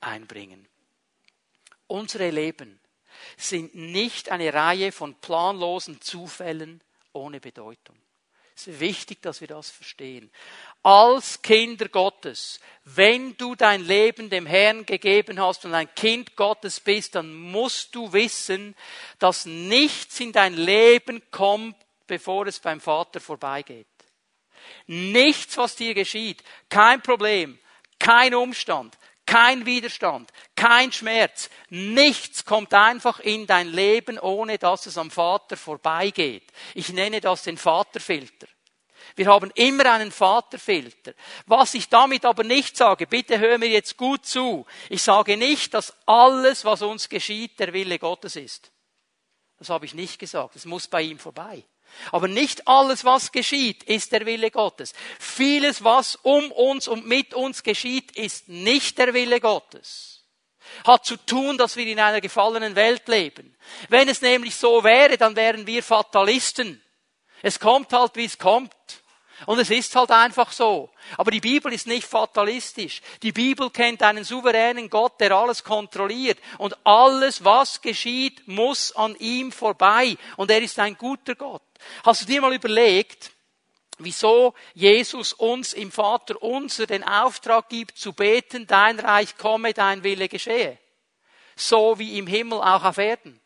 einbringen. 0.00 0.66
Unsere 1.86 2.30
Leben 2.30 2.80
sind 3.36 3.74
nicht 3.74 4.30
eine 4.30 4.52
Reihe 4.52 4.92
von 4.92 5.14
planlosen 5.14 6.00
Zufällen 6.00 6.80
ohne 7.12 7.40
Bedeutung. 7.40 7.96
Es 8.60 8.66
ist 8.66 8.80
wichtig, 8.80 9.22
dass 9.22 9.40
wir 9.40 9.48
das 9.48 9.70
verstehen. 9.70 10.30
Als 10.82 11.40
Kinder 11.40 11.88
Gottes, 11.88 12.60
wenn 12.84 13.34
du 13.38 13.54
dein 13.54 13.82
Leben 13.82 14.28
dem 14.28 14.44
Herrn 14.44 14.84
gegeben 14.84 15.40
hast 15.40 15.64
und 15.64 15.72
ein 15.72 15.94
Kind 15.94 16.36
Gottes 16.36 16.78
bist, 16.78 17.14
dann 17.14 17.32
musst 17.34 17.94
du 17.94 18.12
wissen, 18.12 18.76
dass 19.18 19.46
nichts 19.46 20.20
in 20.20 20.32
dein 20.32 20.52
Leben 20.52 21.22
kommt, 21.30 21.74
bevor 22.06 22.46
es 22.48 22.60
beim 22.60 22.82
Vater 22.82 23.18
vorbeigeht. 23.18 23.86
Nichts, 24.86 25.56
was 25.56 25.76
dir 25.76 25.94
geschieht, 25.94 26.44
kein 26.68 27.00
Problem, 27.00 27.58
kein 27.98 28.34
Umstand, 28.34 28.98
kein 29.30 29.64
Widerstand, 29.64 30.28
kein 30.56 30.90
Schmerz, 30.90 31.50
nichts 31.68 32.44
kommt 32.44 32.74
einfach 32.74 33.20
in 33.20 33.46
dein 33.46 33.68
Leben, 33.68 34.18
ohne 34.18 34.58
dass 34.58 34.86
es 34.86 34.98
am 34.98 35.08
Vater 35.08 35.56
vorbeigeht. 35.56 36.42
Ich 36.74 36.88
nenne 36.92 37.20
das 37.20 37.44
den 37.44 37.56
Vaterfilter. 37.56 38.48
Wir 39.14 39.26
haben 39.26 39.52
immer 39.54 39.86
einen 39.86 40.10
Vaterfilter. 40.10 41.12
Was 41.46 41.74
ich 41.74 41.88
damit 41.88 42.24
aber 42.24 42.42
nicht 42.42 42.76
sage, 42.76 43.06
bitte 43.06 43.38
hör 43.38 43.56
mir 43.58 43.68
jetzt 43.68 43.96
gut 43.96 44.26
zu. 44.26 44.66
Ich 44.88 45.02
sage 45.02 45.36
nicht, 45.36 45.74
dass 45.74 45.94
alles, 46.06 46.64
was 46.64 46.82
uns 46.82 47.08
geschieht, 47.08 47.60
der 47.60 47.72
Wille 47.72 48.00
Gottes 48.00 48.34
ist. 48.34 48.72
Das 49.58 49.68
habe 49.68 49.86
ich 49.86 49.94
nicht 49.94 50.18
gesagt. 50.18 50.56
Es 50.56 50.64
muss 50.64 50.88
bei 50.88 51.02
ihm 51.02 51.20
vorbei. 51.20 51.62
Aber 52.12 52.28
nicht 52.28 52.66
alles, 52.66 53.04
was 53.04 53.32
geschieht, 53.32 53.82
ist 53.84 54.12
der 54.12 54.26
Wille 54.26 54.50
Gottes. 54.50 54.92
Vieles, 55.18 55.84
was 55.84 56.16
um 56.16 56.50
uns 56.52 56.88
und 56.88 57.06
mit 57.06 57.34
uns 57.34 57.62
geschieht, 57.62 58.16
ist 58.16 58.48
nicht 58.48 58.98
der 58.98 59.14
Wille 59.14 59.40
Gottes. 59.40 60.24
Hat 60.86 61.04
zu 61.04 61.16
tun, 61.16 61.58
dass 61.58 61.76
wir 61.76 61.86
in 61.86 62.00
einer 62.00 62.20
gefallenen 62.20 62.76
Welt 62.76 63.08
leben. 63.08 63.56
Wenn 63.88 64.08
es 64.08 64.22
nämlich 64.22 64.54
so 64.54 64.84
wäre, 64.84 65.16
dann 65.18 65.36
wären 65.36 65.66
wir 65.66 65.82
Fatalisten. 65.82 66.82
Es 67.42 67.58
kommt 67.58 67.92
halt, 67.92 68.16
wie 68.16 68.24
es 68.24 68.38
kommt. 68.38 68.72
Und 69.46 69.58
es 69.58 69.70
ist 69.70 69.94
halt 69.96 70.10
einfach 70.10 70.52
so. 70.52 70.90
Aber 71.16 71.30
die 71.30 71.40
Bibel 71.40 71.72
ist 71.72 71.86
nicht 71.86 72.06
fatalistisch. 72.06 73.00
Die 73.22 73.32
Bibel 73.32 73.70
kennt 73.70 74.02
einen 74.02 74.24
souveränen 74.24 74.90
Gott, 74.90 75.18
der 75.18 75.32
alles 75.32 75.64
kontrolliert. 75.64 76.38
Und 76.58 76.76
alles, 76.84 77.42
was 77.42 77.80
geschieht, 77.80 78.46
muss 78.46 78.94
an 78.94 79.16
ihm 79.16 79.50
vorbei. 79.50 80.16
Und 80.36 80.50
er 80.50 80.60
ist 80.60 80.78
ein 80.78 80.96
guter 80.96 81.34
Gott. 81.34 81.62
Hast 82.04 82.22
du 82.22 82.26
dir 82.26 82.40
mal 82.40 82.52
überlegt, 82.52 83.30
wieso 83.98 84.54
Jesus 84.74 85.32
uns 85.32 85.72
im 85.72 85.92
Vater 85.92 86.42
unser 86.42 86.86
den 86.86 87.04
Auftrag 87.04 87.68
gibt, 87.68 87.98
zu 87.98 88.12
beten, 88.12 88.66
dein 88.66 88.98
Reich 88.98 89.36
komme, 89.36 89.74
dein 89.74 90.02
Wille 90.02 90.28
geschehe? 90.28 90.78
So 91.56 91.98
wie 91.98 92.18
im 92.18 92.26
Himmel 92.26 92.60
auch 92.60 92.84
auf 92.84 92.98
Erden. 92.98 93.40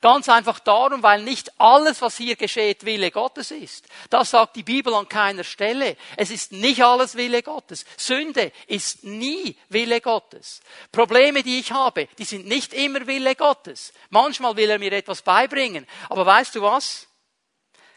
Ganz 0.00 0.28
einfach 0.28 0.58
darum, 0.58 1.02
weil 1.02 1.22
nicht 1.22 1.58
alles, 1.60 2.02
was 2.02 2.16
hier 2.16 2.36
geschieht, 2.36 2.84
Wille 2.84 3.10
Gottes 3.10 3.50
ist. 3.50 3.86
Das 4.10 4.30
sagt 4.30 4.56
die 4.56 4.62
Bibel 4.62 4.92
an 4.94 5.08
keiner 5.08 5.44
Stelle. 5.44 5.96
Es 6.16 6.30
ist 6.30 6.52
nicht 6.52 6.82
alles 6.82 7.14
Wille 7.14 7.42
Gottes. 7.42 7.84
Sünde 7.96 8.52
ist 8.66 9.04
nie 9.04 9.56
Wille 9.68 10.00
Gottes. 10.00 10.60
Probleme, 10.92 11.42
die 11.42 11.60
ich 11.60 11.72
habe, 11.72 12.08
die 12.18 12.24
sind 12.24 12.46
nicht 12.46 12.74
immer 12.74 13.06
Wille 13.06 13.34
Gottes. 13.36 13.92
Manchmal 14.10 14.56
will 14.56 14.70
er 14.70 14.78
mir 14.78 14.92
etwas 14.92 15.22
beibringen. 15.22 15.86
Aber 16.08 16.26
weißt 16.26 16.54
du 16.54 16.62
was? 16.62 17.06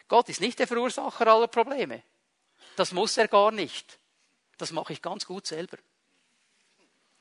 Gott 0.09 0.27
ist 0.27 0.41
nicht 0.41 0.59
der 0.59 0.67
Verursacher 0.67 1.27
aller 1.27 1.47
Probleme. 1.47 2.03
Das 2.75 2.91
muss 2.91 3.15
er 3.17 3.27
gar 3.27 3.51
nicht. 3.51 3.99
Das 4.57 4.71
mache 4.71 4.91
ich 4.91 5.01
ganz 5.01 5.25
gut 5.25 5.47
selber. 5.47 5.77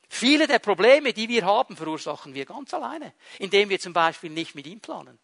Viele 0.09 0.47
der 0.47 0.59
Probleme, 0.59 1.13
die 1.13 1.29
wir 1.29 1.45
haben, 1.45 1.77
verursachen 1.77 2.33
wir 2.33 2.45
ganz 2.45 2.73
alleine, 2.73 3.13
indem 3.37 3.69
wir 3.69 3.79
zum 3.79 3.93
Beispiel 3.93 4.31
nicht 4.31 4.55
mit 4.55 4.65
ihm 4.65 4.81
planen. 4.81 5.19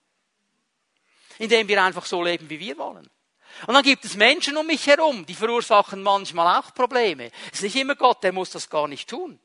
Indem 1.40 1.68
wir 1.68 1.84
einfach 1.84 2.06
so 2.06 2.24
leben, 2.24 2.50
wie 2.50 2.60
wir 2.60 2.78
wollen. 2.78 3.10
Und 3.68 3.74
dann 3.74 3.84
gibt 3.84 4.06
es 4.06 4.16
Menschen 4.16 4.58
um 4.58 4.68
mich 4.68 4.86
herum, 4.86 5.26
die 5.26 5.34
verursachen 5.34 6.04
manchmal 6.04 6.60
auch 6.60 6.74
Probleme. 6.74 7.32
Es 7.52 7.60
ist 7.60 7.64
nicht 7.64 7.76
immer 7.78 7.96
Gott, 7.96 8.24
der 8.24 8.32
muss 8.32 8.52
das 8.52 8.70
gar 8.70 8.88
nicht 8.88 9.10
tun. 9.10 9.40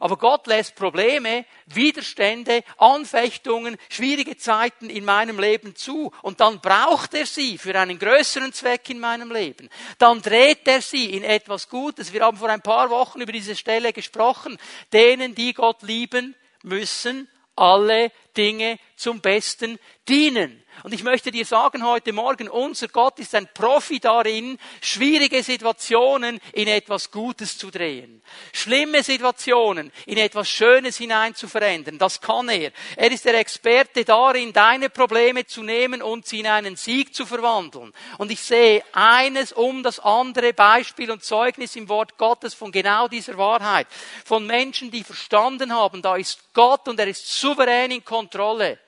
Aber 0.00 0.16
Gott 0.16 0.46
lässt 0.46 0.74
Probleme, 0.74 1.44
Widerstände, 1.66 2.62
Anfechtungen, 2.78 3.76
schwierige 3.88 4.36
Zeiten 4.36 4.90
in 4.90 5.04
meinem 5.04 5.38
Leben 5.38 5.76
zu. 5.76 6.12
Und 6.22 6.40
dann 6.40 6.60
braucht 6.60 7.14
er 7.14 7.26
sie 7.26 7.58
für 7.58 7.78
einen 7.78 7.98
größeren 7.98 8.52
Zweck 8.52 8.90
in 8.90 9.00
meinem 9.00 9.30
Leben. 9.30 9.68
Dann 9.98 10.20
dreht 10.20 10.66
er 10.66 10.82
sie 10.82 11.10
in 11.10 11.22
etwas 11.22 11.68
Gutes. 11.68 12.12
Wir 12.12 12.22
haben 12.22 12.36
vor 12.36 12.48
ein 12.48 12.62
paar 12.62 12.90
Wochen 12.90 13.20
über 13.20 13.32
diese 13.32 13.56
Stelle 13.56 13.92
gesprochen. 13.92 14.58
Denen, 14.92 15.34
die 15.34 15.54
Gott 15.54 15.82
lieben, 15.82 16.34
müssen 16.62 17.28
alle 17.56 18.10
Dinge 18.36 18.78
zum 18.96 19.20
Besten 19.20 19.78
dienen. 20.08 20.63
Und 20.82 20.92
ich 20.92 21.02
möchte 21.02 21.30
dir 21.30 21.46
sagen 21.46 21.86
heute 21.86 22.12
Morgen, 22.12 22.48
unser 22.48 22.88
Gott 22.88 23.18
ist 23.18 23.34
ein 23.34 23.48
Profi 23.54 24.00
darin, 24.00 24.58
schwierige 24.82 25.42
Situationen 25.42 26.40
in 26.52 26.68
etwas 26.68 27.10
Gutes 27.10 27.56
zu 27.56 27.70
drehen. 27.70 28.22
Schlimme 28.52 29.02
Situationen 29.02 29.92
in 30.06 30.18
etwas 30.18 30.48
Schönes 30.48 30.96
hinein 30.96 31.34
zu 31.34 31.48
verändern. 31.48 31.98
Das 31.98 32.20
kann 32.20 32.48
er. 32.48 32.72
Er 32.96 33.10
ist 33.10 33.24
der 33.24 33.38
Experte 33.38 34.04
darin, 34.04 34.52
deine 34.52 34.90
Probleme 34.90 35.46
zu 35.46 35.62
nehmen 35.62 36.02
und 36.02 36.26
sie 36.26 36.40
in 36.40 36.48
einen 36.48 36.76
Sieg 36.76 37.14
zu 37.14 37.24
verwandeln. 37.24 37.92
Und 38.18 38.30
ich 38.30 38.40
sehe 38.40 38.82
eines 38.92 39.52
um 39.52 39.82
das 39.82 40.00
andere 40.00 40.52
Beispiel 40.52 41.10
und 41.10 41.24
Zeugnis 41.24 41.76
im 41.76 41.88
Wort 41.88 42.18
Gottes 42.18 42.52
von 42.52 42.72
genau 42.72 43.08
dieser 43.08 43.38
Wahrheit. 43.38 43.86
Von 44.24 44.46
Menschen, 44.46 44.90
die 44.90 45.04
verstanden 45.04 45.72
haben, 45.72 46.02
da 46.02 46.16
ist 46.16 46.52
Gott 46.52 46.88
und 46.88 46.98
er 46.98 47.06
ist 47.06 47.26
souverän 47.26 47.90
in 47.90 48.04
Kontrolle. 48.04 48.78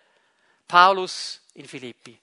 Paulus 0.67 1.41
in 1.55 1.67
Philippi. 1.67 2.19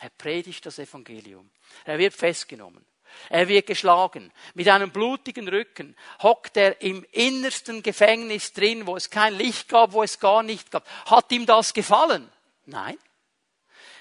Er 0.00 0.10
predigt 0.10 0.66
das 0.66 0.78
Evangelium. 0.78 1.50
Er 1.84 1.98
wird 1.98 2.14
festgenommen. 2.14 2.84
Er 3.28 3.46
wird 3.48 3.66
geschlagen. 3.66 4.32
Mit 4.54 4.68
einem 4.68 4.90
blutigen 4.90 5.48
Rücken 5.48 5.96
hockt 6.22 6.56
er 6.56 6.80
im 6.80 7.04
innersten 7.12 7.82
Gefängnis 7.82 8.52
drin, 8.52 8.86
wo 8.86 8.96
es 8.96 9.10
kein 9.10 9.34
Licht 9.34 9.68
gab, 9.68 9.92
wo 9.92 10.02
es 10.02 10.18
gar 10.18 10.42
nicht 10.42 10.70
gab. 10.70 10.88
Hat 11.06 11.30
ihm 11.30 11.46
das 11.46 11.74
gefallen? 11.74 12.30
Nein. 12.66 12.98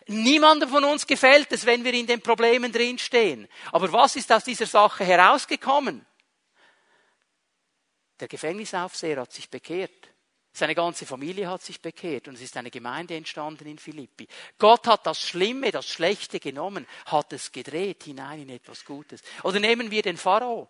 Niemandem 0.08 0.70
von 0.70 0.84
uns 0.84 1.06
gefällt 1.06 1.52
es, 1.52 1.66
wenn 1.66 1.84
wir 1.84 1.94
in 1.94 2.08
den 2.08 2.22
Problemen 2.22 2.72
drinstehen. 2.72 3.48
Aber 3.72 3.92
was 3.92 4.16
ist 4.16 4.32
aus 4.32 4.44
dieser 4.44 4.66
Sache 4.66 5.04
herausgekommen? 5.06 6.06
Der 8.20 8.28
Gefängnisaufseher 8.28 9.22
hat 9.22 9.32
sich 9.32 9.50
bekehrt. 9.50 10.11
Seine 10.54 10.76
ganze 10.76 11.06
Familie 11.06 11.50
hat 11.50 11.62
sich 11.62 11.82
bekehrt 11.82 12.28
und 12.28 12.34
es 12.36 12.42
ist 12.42 12.58
eine 12.58 12.72
Gemeinde 12.72 13.16
entstanden 13.16 13.68
in 13.68 13.78
Philippi. 13.78 14.28
Gott 14.58 14.86
hat 14.88 15.06
das 15.06 15.20
Schlimme, 15.20 15.72
das 15.72 15.88
Schlechte 15.88 16.40
genommen, 16.40 16.86
hat 17.06 17.32
es 17.32 17.52
gedreht 17.52 18.04
hinein 18.04 18.42
in 18.42 18.50
etwas 18.50 18.84
Gutes. 18.84 19.22
Oder 19.44 19.60
nehmen 19.60 19.92
wir 19.92 20.02
den 20.02 20.18
Pharao. 20.18 20.68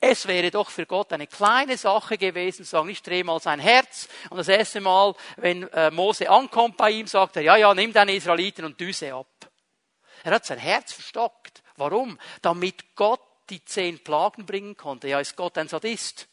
Es 0.00 0.26
wäre 0.26 0.50
doch 0.50 0.70
für 0.70 0.86
Gott 0.86 1.12
eine 1.12 1.26
kleine 1.26 1.76
Sache 1.76 2.16
gewesen, 2.16 2.64
zu 2.64 2.70
sagen, 2.70 2.88
ich 2.88 3.02
drehe 3.02 3.24
mal 3.24 3.40
sein 3.40 3.60
Herz. 3.60 4.08
Und 4.30 4.38
das 4.38 4.48
erste 4.48 4.80
Mal, 4.80 5.14
wenn 5.36 5.68
äh, 5.68 5.90
Mose 5.90 6.30
ankommt 6.30 6.78
bei 6.78 6.90
ihm, 6.90 7.06
sagt 7.06 7.36
er, 7.36 7.42
ja, 7.42 7.56
ja, 7.56 7.74
nimm 7.74 7.92
deine 7.92 8.14
Israeliten 8.14 8.64
und 8.64 8.80
düse 8.80 9.12
ab. 9.12 9.26
Er 10.24 10.32
hat 10.32 10.46
sein 10.46 10.58
Herz 10.58 10.94
verstockt. 10.94 11.62
Warum? 11.76 12.18
Damit 12.40 12.94
Gott 12.94 13.20
die 13.50 13.64
zehn 13.64 14.02
Plagen 14.02 14.46
bringen 14.46 14.76
konnte. 14.76 15.08
Ja, 15.08 15.20
ist 15.20 15.36
Gott 15.36 15.58
ein 15.58 15.68
Sadist? 15.68 16.28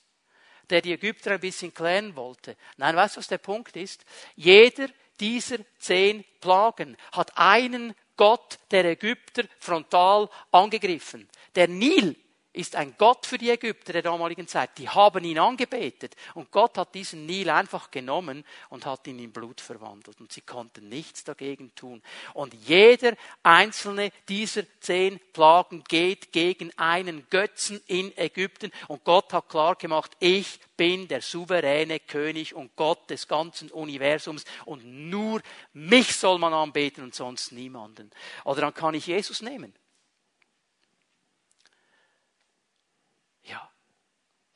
Der 0.70 0.82
die 0.82 0.94
Ägypter 0.94 1.32
ein 1.32 1.40
bisschen 1.40 1.74
klären 1.74 2.16
wollte. 2.16 2.56
Nein, 2.78 2.96
weißt 2.96 3.16
du, 3.16 3.20
was 3.20 3.28
der 3.28 3.38
Punkt 3.38 3.76
ist? 3.76 4.06
Jeder 4.36 4.88
dieser 5.20 5.58
zehn 5.80 6.24
Plagen 6.42 6.98
hat 7.12 7.32
einen 7.36 7.96
Gott 8.16 8.60
der 8.72 8.86
Ägypter 8.86 9.44
frontal 9.60 10.30
angegriffen. 10.52 11.30
Der 11.56 11.68
Nil 11.68 12.16
ist 12.58 12.76
ein 12.76 12.96
Gott 12.98 13.26
für 13.26 13.38
die 13.38 13.52
Ägypter 13.52 13.94
der 13.94 14.02
damaligen 14.02 14.48
Zeit. 14.48 14.78
Die 14.78 14.90
haben 14.90 15.24
ihn 15.24 15.38
angebetet. 15.38 16.16
Und 16.34 16.52
Gott 16.52 16.78
hat 16.78 16.96
diesen 16.96 17.26
Nil 17.26 17.50
einfach 17.50 17.92
genommen 17.92 18.44
und 18.70 18.86
hat 18.86 19.06
ihn 19.08 19.20
in 19.20 19.32
Blut 19.32 19.62
verwandelt. 19.62 20.20
Und 20.20 20.32
sie 20.32 20.42
konnten 20.42 20.90
nichts 20.90 21.24
dagegen 21.24 21.74
tun. 21.76 22.02
Und 22.34 22.54
jeder 22.54 23.14
einzelne 23.44 24.12
dieser 24.28 24.64
zehn 24.80 25.20
Plagen 25.34 25.84
geht 25.88 26.32
gegen 26.32 26.72
einen 26.78 27.28
Götzen 27.30 27.80
in 27.86 28.18
Ägypten. 28.18 28.72
Und 28.88 29.04
Gott 29.04 29.32
hat 29.34 29.50
klar 29.50 29.76
gemacht, 29.76 30.12
ich 30.20 30.60
bin 30.76 31.08
der 31.08 31.22
souveräne 31.22 32.00
König 32.00 32.56
und 32.56 32.76
Gott 32.76 33.10
des 33.10 33.28
ganzen 33.28 33.70
Universums. 33.70 34.46
Und 34.66 34.84
nur 34.84 35.42
mich 35.74 36.16
soll 36.16 36.40
man 36.40 36.54
anbeten 36.54 37.04
und 37.04 37.14
sonst 37.14 37.52
niemanden. 37.52 38.10
Oder 38.46 38.62
dann 38.62 38.74
kann 38.74 38.96
ich 38.96 39.08
Jesus 39.08 39.42
nehmen. 39.42 39.74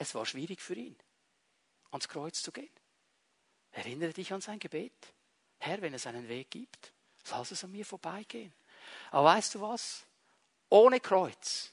Es 0.01 0.15
war 0.15 0.25
schwierig 0.25 0.59
für 0.61 0.73
ihn, 0.73 0.95
ans 1.91 2.07
Kreuz 2.07 2.41
zu 2.41 2.51
gehen. 2.51 2.73
Erinnere 3.69 4.13
dich 4.13 4.33
an 4.33 4.41
sein 4.41 4.57
Gebet. 4.57 5.13
Herr, 5.59 5.79
wenn 5.83 5.93
es 5.93 6.07
einen 6.07 6.27
Weg 6.27 6.49
gibt, 6.49 6.91
lass 7.29 7.51
es 7.51 7.63
an 7.63 7.71
mir 7.71 7.85
vorbeigehen. 7.85 8.51
Aber 9.11 9.25
weißt 9.25 9.53
du 9.53 9.61
was? 9.61 10.03
Ohne 10.69 10.99
Kreuz, 11.01 11.71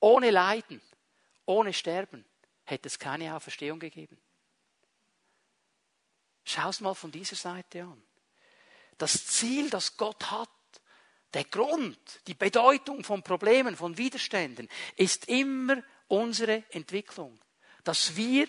ohne 0.00 0.32
Leiden, 0.32 0.82
ohne 1.46 1.72
Sterben 1.72 2.24
hätte 2.64 2.88
es 2.88 2.98
keine 2.98 3.36
Auferstehung 3.36 3.78
gegeben. 3.78 4.18
Schau 6.42 6.70
es 6.70 6.80
mal 6.80 6.94
von 6.94 7.12
dieser 7.12 7.36
Seite 7.36 7.84
an. 7.84 8.02
Das 8.98 9.26
Ziel, 9.26 9.70
das 9.70 9.96
Gott 9.96 10.28
hat, 10.32 10.48
der 11.34 11.44
Grund, 11.44 12.20
die 12.26 12.34
Bedeutung 12.34 13.04
von 13.04 13.22
Problemen, 13.22 13.76
von 13.76 13.96
Widerständen, 13.96 14.68
ist 14.96 15.28
immer 15.28 15.80
unsere 16.08 16.64
Entwicklung 16.70 17.38
dass 17.84 18.16
wir 18.16 18.46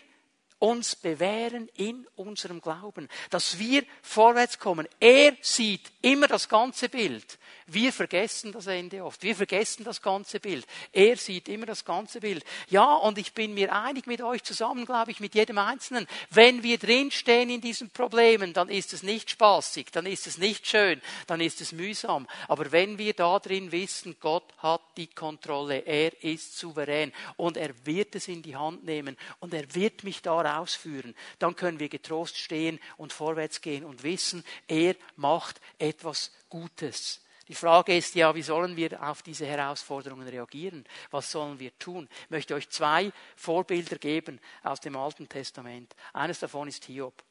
uns 0.60 0.96
bewähren 0.96 1.67
in 1.76 2.06
unserem 2.15 2.62
Glauben, 2.62 3.10
dass 3.32 3.58
wir 3.58 3.84
vorwärts 4.04 4.60
kommen. 4.60 4.88
Er 5.00 5.36
sieht 5.41 5.91
immer 6.04 6.28
das 6.28 6.48
ganze 6.50 6.88
Bild. 6.88 7.39
Wir 7.74 7.94
vergessen 7.94 8.52
das 8.52 8.68
Ende 8.68 9.04
oft. 9.04 9.24
Wir 9.24 9.36
vergessen 9.36 9.84
das 9.84 10.02
ganze 10.02 10.40
Bild. 10.40 10.66
Er 10.92 11.16
sieht 11.16 11.48
immer 11.48 11.66
das 11.66 11.86
ganze 11.86 12.20
Bild. 12.20 12.44
Ja, 12.70 12.96
und 12.96 13.18
ich 13.18 13.34
bin 13.34 13.54
mir 13.54 13.74
einig 13.74 14.08
mit 14.08 14.22
euch 14.22 14.44
zusammen, 14.44 14.86
glaube 14.86 15.12
ich, 15.12 15.20
mit 15.20 15.36
jedem 15.36 15.58
Einzelnen. 15.58 16.08
Wenn 16.30 16.64
wir 16.64 16.78
drinstehen 16.78 17.50
in 17.50 17.62
diesen 17.62 17.90
Problemen, 17.90 18.54
dann 18.54 18.68
ist 18.68 18.92
es 18.94 19.04
nicht 19.04 19.30
spaßig, 19.30 19.88
dann 19.92 20.06
ist 20.06 20.28
es 20.28 20.38
nicht 20.38 20.68
schön, 20.68 21.02
dann 21.28 21.40
ist 21.40 21.62
es 21.62 21.72
mühsam. 21.72 22.28
Aber 22.48 22.72
wenn 22.72 22.98
wir 22.98 23.14
da 23.14 23.40
drin 23.40 23.72
wissen, 23.72 24.18
Gott 24.20 24.54
hat 24.58 24.82
die 24.98 25.08
Kontrolle, 25.08 25.80
er 25.80 26.24
ist 26.24 26.58
souverän 26.58 27.14
und 27.38 27.56
er 27.56 27.74
wird 27.86 28.16
es 28.16 28.28
in 28.28 28.42
die 28.42 28.56
Hand 28.56 28.84
nehmen 28.84 29.18
und 29.40 29.54
er 29.54 29.74
wird 29.74 30.04
mich 30.04 30.22
da 30.22 30.42
rausführen, 30.42 31.16
dann 31.40 31.56
können 31.56 31.80
wir 31.80 31.90
getrost 31.90 32.38
stehen 32.38 32.80
und 32.98 33.14
vorwärts 33.14 33.62
gehen 33.62 33.86
und 33.86 34.04
wissen, 34.04 34.44
er 34.68 34.96
macht 35.16 35.62
etwas 35.80 36.32
Gutes. 36.50 37.22
Die 37.52 37.56
Frage 37.56 37.98
ist 37.98 38.16
ja, 38.16 38.34
wie 38.34 38.44
sollen 38.44 38.78
wir 38.78 39.04
auf 39.04 39.24
diese 39.24 39.46
Herausforderungen 39.46 40.26
reagieren? 40.26 40.86
Was 41.10 41.30
sollen 41.30 41.60
wir 41.60 41.78
tun? 41.78 42.08
Ich 42.24 42.30
möchte 42.30 42.56
euch 42.56 42.70
zwei 42.70 43.12
Vorbilder 43.36 43.98
geben 43.98 44.40
aus 44.64 44.80
dem 44.80 44.96
Alten 44.96 45.28
Testament. 45.28 45.94
Eines 46.14 46.40
davon 46.40 46.70
ist 46.70 46.86
Hiob. 46.86 47.22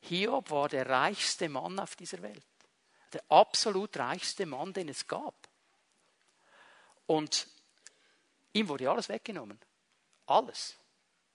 Hiob 0.00 0.50
war 0.50 0.68
der 0.68 0.88
reichste 0.88 1.48
Mann 1.48 1.78
auf 1.78 1.94
dieser 1.94 2.22
Welt. 2.22 2.42
Der 3.12 3.22
absolut 3.28 3.96
reichste 3.96 4.46
Mann, 4.46 4.72
den 4.72 4.88
es 4.88 5.06
gab. 5.06 5.36
Und 7.06 7.46
ihm 8.52 8.66
wurde 8.66 8.90
alles 8.90 9.08
weggenommen. 9.08 9.60
Alles. 10.26 10.74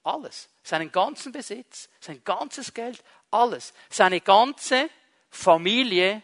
Alles. 0.04 0.50
Seinen 0.64 0.92
ganzen 0.92 1.32
Besitz, 1.32 1.88
sein 2.02 2.22
ganzes 2.26 2.74
Geld, 2.74 3.02
alles. 3.32 3.74
Seine 3.90 4.20
ganze 4.20 4.90
Familie 5.30 6.22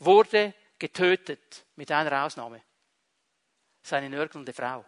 wurde 0.00 0.52
getötet, 0.78 1.64
mit 1.76 1.90
einer 1.90 2.24
Ausnahme. 2.24 2.62
Seine 3.82 4.08
nörgelnde 4.08 4.52
Frau. 4.52 4.84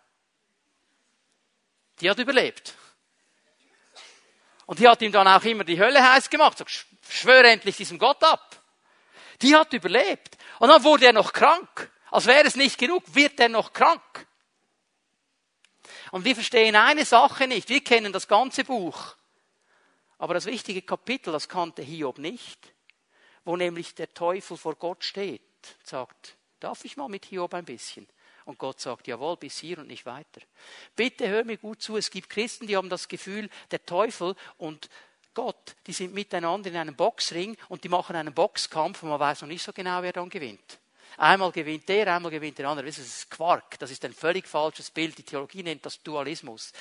Die 2.01 2.11
hat 2.11 2.19
überlebt. 2.19 2.75
Und 4.67 4.79
die 4.79 4.89
hat 4.89 5.01
ihm 5.03 5.13
dann 5.13 5.29
auch 5.29 5.45
immer 5.45 5.65
die 5.65 5.79
Hölle 5.79 6.03
heiß 6.03 6.29
gemacht. 6.29 6.59
Sag, 6.59 6.69
schwöre 6.71 7.49
endlich 7.49 7.77
diesem 7.77 7.99
Gott 7.99 8.23
ab. 8.25 8.63
Die 9.43 9.55
hat 9.55 9.73
überlebt. 9.73 10.37
Und 10.59 10.69
dann 10.69 10.83
wurde 10.83 11.07
er 11.07 11.13
noch 11.13 11.33
krank. 11.33 11.91
Als 12.11 12.27
wäre 12.27 12.47
es 12.47 12.57
nicht 12.57 12.79
genug, 12.79 13.03
wird 13.15 13.39
er 13.39 13.49
noch 13.49 13.73
krank. 13.73 14.27
Und 16.11 16.25
wir 16.25 16.35
verstehen 16.35 16.77
eine 16.77 17.05
Sache 17.05 17.47
nicht. 17.47 17.69
Wir 17.69 17.83
kennen 17.83 18.13
das 18.13 18.27
ganze 18.27 18.65
Buch. 18.65 19.17
Aber 20.19 20.35
das 20.35 20.47
wichtige 20.47 20.83
Kapitel, 20.83 21.33
das 21.33 21.49
kannte 21.49 21.83
Hiob 21.83 22.19
nicht, 22.19 22.73
wo 23.45 23.57
nämlich 23.57 23.95
der 23.95 24.13
Teufel 24.15 24.57
vor 24.57 24.75
Gott 24.77 25.05
steht 25.05 25.46
sagt, 25.83 26.37
darf 26.61 26.85
ich 26.85 26.97
mal 26.97 27.09
mit 27.09 27.25
Hiob 27.27 27.55
ein 27.55 27.65
bisschen? 27.65 28.07
Und 28.45 28.59
Gott 28.59 28.81
sagt, 28.81 29.09
jawohl, 29.09 29.37
bis 29.37 29.59
hier 29.59 29.79
und 29.79 29.89
nicht 29.89 30.07
weiter. 30.07 30.41
Bitte 30.95 31.29
hör 31.29 31.45
mir 31.45 31.57
gut 31.57 31.83
zu. 31.83 31.97
Es 31.97 32.11
gibt 32.11 32.31
Christen, 32.31 32.67
die 32.67 32.77
haben 32.77 32.89
das 32.89 33.09
Gefühl, 33.09 33.51
der 33.73 33.85
Teufel 33.85 34.37
und 34.57 34.89
Gott, 35.35 35.77
die 35.87 35.93
sind 35.93 36.15
miteinander 36.15 36.71
in 36.71 36.77
einem 36.77 36.95
Boxring 36.95 37.57
und 37.69 37.85
die 37.85 37.89
machen 37.89 38.17
einen 38.17 38.33
Boxkampf 38.33 39.03
und 39.03 39.11
man 39.11 39.21
weiß 39.21 39.43
noch 39.43 39.49
nicht 39.49 39.63
so 39.63 39.73
genau, 39.73 40.01
wer 40.01 40.13
dann 40.13 40.31
gewinnt. 40.31 40.79
Einmal 41.19 41.51
gewinnt 41.51 41.89
der, 41.89 42.15
einmal 42.15 42.31
gewinnt 42.31 42.59
der 42.59 42.69
andere. 42.69 42.87
Das 42.87 42.99
ist 42.99 43.31
Quark. 43.31 43.79
Das 43.79 43.91
ist 43.91 44.05
ein 44.05 44.13
völlig 44.13 44.47
falsches 44.47 44.91
Bild. 44.91 45.17
Die 45.19 45.23
Theologie 45.23 45.63
nennt 45.63 45.85
das 45.85 46.03
Dualismus. 46.03 46.73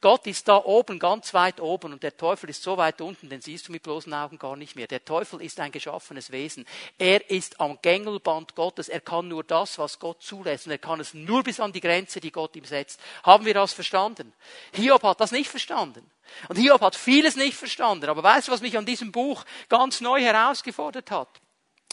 Gott 0.00 0.28
ist 0.28 0.46
da 0.46 0.58
oben, 0.58 1.00
ganz 1.00 1.34
weit 1.34 1.60
oben 1.60 1.92
und 1.92 2.04
der 2.04 2.16
Teufel 2.16 2.50
ist 2.50 2.62
so 2.62 2.76
weit 2.76 3.00
unten, 3.00 3.28
den 3.28 3.40
siehst 3.40 3.66
du 3.66 3.72
mit 3.72 3.82
bloßen 3.82 4.14
Augen 4.14 4.38
gar 4.38 4.54
nicht 4.54 4.76
mehr. 4.76 4.86
Der 4.86 5.04
Teufel 5.04 5.42
ist 5.42 5.58
ein 5.58 5.72
geschaffenes 5.72 6.30
Wesen. 6.30 6.66
Er 6.98 7.28
ist 7.28 7.60
am 7.60 7.80
Gängelband 7.82 8.54
Gottes. 8.54 8.88
Er 8.88 9.00
kann 9.00 9.26
nur 9.26 9.42
das, 9.42 9.76
was 9.76 9.98
Gott 9.98 10.22
zulässt 10.22 10.66
und 10.66 10.72
er 10.72 10.78
kann 10.78 11.00
es 11.00 11.14
nur 11.14 11.42
bis 11.42 11.58
an 11.58 11.72
die 11.72 11.80
Grenze, 11.80 12.20
die 12.20 12.30
Gott 12.30 12.54
ihm 12.54 12.64
setzt. 12.64 13.00
Haben 13.24 13.44
wir 13.44 13.54
das 13.54 13.72
verstanden? 13.72 14.32
Hiob 14.72 15.02
hat 15.02 15.20
das 15.20 15.32
nicht 15.32 15.50
verstanden. 15.50 16.08
Und 16.48 16.56
Hiob 16.56 16.80
hat 16.80 16.94
vieles 16.94 17.34
nicht 17.34 17.56
verstanden. 17.56 18.08
Aber 18.08 18.22
weißt 18.22 18.46
du, 18.46 18.52
was 18.52 18.60
mich 18.60 18.78
an 18.78 18.86
diesem 18.86 19.10
Buch 19.10 19.44
ganz 19.68 20.00
neu 20.00 20.20
herausgefordert 20.20 21.10
hat? 21.10 21.28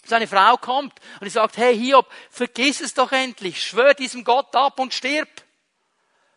Seine 0.06 0.28
Frau 0.28 0.58
kommt 0.58 0.94
und 1.22 1.32
sagt, 1.32 1.58
hey 1.58 1.76
Hiob, 1.76 2.08
vergiss 2.30 2.82
es 2.82 2.94
doch 2.94 3.12
endlich, 3.12 3.64
schwör 3.64 3.96
diesem 3.96 4.24
Gott 4.24 4.56
ab 4.56 4.80
und 4.80 4.94
stirb. 4.94 5.28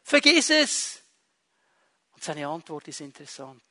Vergiss 0.02 0.48
es. 0.48 0.97
Und 2.18 2.24
seine 2.24 2.48
Antwort 2.48 2.88
ist 2.88 3.00
interessant. 3.00 3.62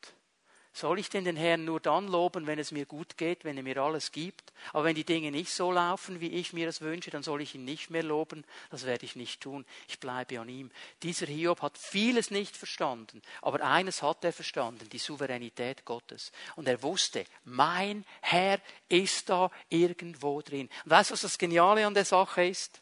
Soll 0.71 0.99
ich 0.99 1.09
denn 1.09 1.25
den 1.25 1.35
Herrn 1.35 1.65
nur 1.65 1.81
dann 1.81 2.07
loben, 2.07 2.47
wenn 2.47 2.59
es 2.59 2.71
mir 2.71 2.85
gut 2.85 3.17
geht, 3.17 3.43
wenn 3.43 3.57
er 3.57 3.63
mir 3.63 3.75
alles 3.75 4.13
gibt? 4.13 4.53
Aber 4.71 4.85
wenn 4.85 4.95
die 4.95 5.03
Dinge 5.03 5.31
nicht 5.31 5.51
so 5.51 5.69
laufen, 5.69 6.21
wie 6.21 6.29
ich 6.29 6.53
mir 6.53 6.65
das 6.65 6.79
wünsche, 6.79 7.11
dann 7.11 7.23
soll 7.23 7.41
ich 7.41 7.55
ihn 7.55 7.65
nicht 7.65 7.89
mehr 7.89 8.03
loben. 8.03 8.45
Das 8.69 8.85
werde 8.85 9.03
ich 9.03 9.17
nicht 9.17 9.41
tun. 9.41 9.65
Ich 9.89 9.99
bleibe 9.99 10.39
an 10.39 10.47
ihm. 10.47 10.71
Dieser 11.03 11.25
Hiob 11.25 11.61
hat 11.61 11.77
vieles 11.77 12.31
nicht 12.31 12.55
verstanden. 12.55 13.21
Aber 13.41 13.59
eines 13.59 14.01
hat 14.01 14.23
er 14.23 14.31
verstanden, 14.31 14.87
die 14.91 14.97
Souveränität 14.97 15.83
Gottes. 15.83 16.31
Und 16.55 16.69
er 16.69 16.81
wusste, 16.81 17.25
mein 17.43 18.05
Herr 18.21 18.61
ist 18.87 19.27
da 19.27 19.51
irgendwo 19.67 20.41
drin. 20.41 20.69
Und 20.85 20.91
weißt 20.91 21.09
du, 21.09 21.13
was 21.15 21.21
das 21.21 21.37
Geniale 21.37 21.85
an 21.85 21.95
der 21.95 22.05
Sache 22.05 22.45
ist? 22.45 22.79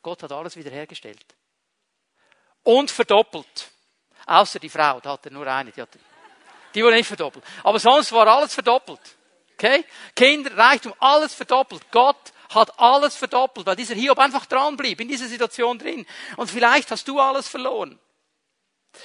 Gott 0.00 0.22
hat 0.22 0.30
alles 0.30 0.54
wiederhergestellt. 0.54 1.26
Und 2.62 2.88
verdoppelt. 2.88 3.71
Außer 4.26 4.58
die 4.58 4.68
Frau, 4.68 5.00
da 5.00 5.12
hat 5.12 5.26
er 5.26 5.32
nur 5.32 5.46
eine. 5.46 5.72
Die 5.72 5.80
hat 5.80 5.88
die 6.74 6.82
wurde 6.82 6.96
nicht 6.96 7.06
verdoppelt. 7.06 7.44
Aber 7.64 7.78
sonst 7.78 8.12
war 8.12 8.26
alles 8.26 8.54
verdoppelt. 8.54 9.00
Okay? 9.54 9.84
Kinder, 10.16 10.56
Reichtum, 10.56 10.94
alles 10.98 11.34
verdoppelt. 11.34 11.82
Gott 11.90 12.32
hat 12.54 12.78
alles 12.78 13.16
verdoppelt, 13.16 13.66
weil 13.66 13.76
dieser 13.76 13.94
Hiob 13.94 14.18
einfach 14.18 14.46
dran 14.46 14.76
blieb, 14.76 15.00
in 15.00 15.08
dieser 15.08 15.26
Situation 15.26 15.78
drin. 15.78 16.06
Und 16.36 16.50
vielleicht 16.50 16.90
hast 16.90 17.06
du 17.08 17.20
alles 17.20 17.48
verloren. 17.48 17.98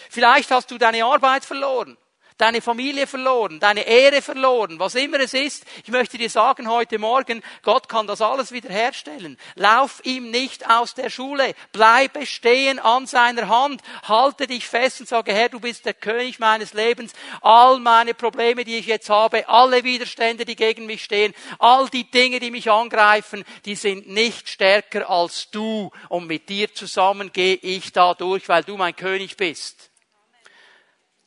Vielleicht 0.10 0.52
hast 0.52 0.72
du 0.72 0.78
deine 0.78 1.04
Arbeit 1.06 1.46
verloren 1.46 1.98
deine 2.38 2.62
Familie 2.62 3.08
verloren, 3.08 3.60
deine 3.60 3.82
Ehre 3.82 4.22
verloren, 4.22 4.80
was 4.80 4.96
immer 4.96 5.20
es 5.20 5.34
ist. 5.34 5.66
Ich 5.84 5.90
möchte 5.90 6.18
dir 6.18 6.30
sagen 6.30 6.70
heute 6.70 7.00
Morgen, 7.00 7.44
Gott 7.64 7.90
kann 7.90 8.08
das 8.08 8.22
alles 8.22 8.52
wiederherstellen. 8.52 9.38
Lauf 9.56 10.02
ihm 10.04 10.30
nicht 10.30 10.70
aus 10.70 10.94
der 10.94 11.10
Schule. 11.10 11.56
Bleibe 11.72 12.26
stehen 12.26 12.80
an 12.80 13.08
seiner 13.08 13.48
Hand. 13.50 13.82
Halte 14.04 14.48
dich 14.48 14.68
fest 14.68 15.00
und 15.00 15.10
sage, 15.10 15.34
Herr, 15.34 15.50
du 15.50 15.60
bist 15.60 15.86
der 15.86 15.94
König 15.94 16.40
meines 16.40 16.74
Lebens. 16.74 17.14
All 17.42 17.80
meine 17.80 18.14
Probleme, 18.14 18.64
die 18.64 18.78
ich 18.78 18.86
jetzt 18.86 19.10
habe, 19.10 19.50
alle 19.50 19.84
Widerstände, 19.84 20.46
die 20.46 20.56
gegen 20.56 20.86
mich 20.86 21.04
stehen, 21.04 21.34
all 21.60 21.90
die 21.90 22.10
Dinge, 22.10 22.40
die 22.40 22.52
mich 22.52 22.70
angreifen, 22.70 23.44
die 23.66 23.76
sind 23.76 24.08
nicht 24.08 24.50
stärker 24.50 25.10
als 25.10 25.50
du. 25.50 25.92
Und 26.10 26.28
mit 26.28 26.50
dir 26.50 26.74
zusammen 26.74 27.32
gehe 27.32 27.56
ich 27.56 27.92
da 27.92 28.14
durch, 28.14 28.48
weil 28.48 28.64
du 28.64 28.78
mein 28.78 28.96
König 28.96 29.38
bist. 29.38 29.90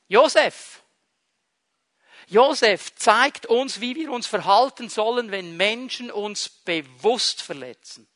Josef, 0.09 0.83
Josef 2.31 2.95
zeigt 2.95 3.47
uns, 3.47 3.81
wie 3.81 3.97
wir 3.97 4.13
uns 4.13 4.29
verhalten 4.29 4.89
sollen, 4.89 5.33
wenn 5.33 5.57
Menschen 5.57 6.13
uns 6.13 6.49
bewusst 6.49 7.43
verletzen. 7.43 8.07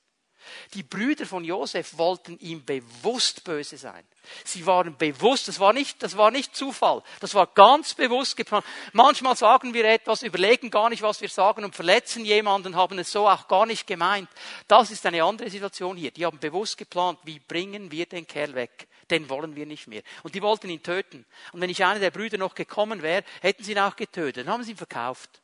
Die 0.75 0.85
Brüder 0.85 1.27
von 1.27 1.43
Josef 1.43 1.99
wollten 1.99 2.39
ihm 2.39 2.65
bewusst 2.65 3.43
böse 3.43 3.77
sein. 3.77 4.07
Sie 4.45 4.65
waren 4.67 4.97
bewusst, 4.97 5.49
das 5.49 5.59
war 5.59 5.73
nicht, 5.73 6.03
das 6.03 6.17
war 6.17 6.31
nicht 6.31 6.55
Zufall, 6.55 7.03
das 7.19 7.35
war 7.35 7.49
ganz 7.49 7.95
bewusst 7.95 8.37
geplant. 8.37 8.65
Manchmal 8.93 9.37
sagen 9.37 9.75
wir 9.75 9.85
etwas, 9.85 10.23
überlegen 10.23 10.71
gar 10.71 10.91
nicht, 10.91 11.03
was 11.03 11.21
wir 11.21 11.29
sagen 11.29 11.65
und 11.65 11.75
verletzen 11.75 12.25
jemanden, 12.25 12.77
haben 12.77 12.99
es 13.01 13.11
so 13.11 13.29
auch 13.29 13.49
gar 13.49 13.67
nicht 13.67 13.87
gemeint. 13.87 14.29
Das 14.69 14.93
ist 14.93 15.05
eine 15.07 15.25
andere 15.25 15.51
Situation 15.51 15.97
hier. 15.97 16.13
Die 16.13 16.25
haben 16.25 16.39
bewusst 16.39 16.79
geplant, 16.79 17.19
wie 17.25 17.41
bringen 17.41 17.91
wir 17.91 18.07
den 18.07 18.27
Kerl 18.27 18.55
weg 18.55 18.87
den 19.15 19.29
wollen 19.29 19.57
wir 19.57 19.67
nicht 19.67 19.87
mehr. 19.87 20.03
Und 20.23 20.35
die 20.35 20.43
wollten 20.43 20.69
ihn 20.69 20.83
töten. 20.83 21.25
Und 21.53 21.61
wenn 21.61 21.69
nicht 21.69 21.85
einer 21.85 22.01
der 22.01 22.11
Brüder 22.11 22.39
noch 22.39 22.55
gekommen 22.55 23.03
wäre, 23.03 23.25
hätten 23.41 23.63
sie 23.63 23.73
ihn 23.73 23.79
auch 23.79 23.97
getötet. 23.97 24.47
Dann 24.47 24.53
haben 24.53 24.65
sie 24.65 24.73
ihn 24.73 24.77
verkauft, 24.77 25.43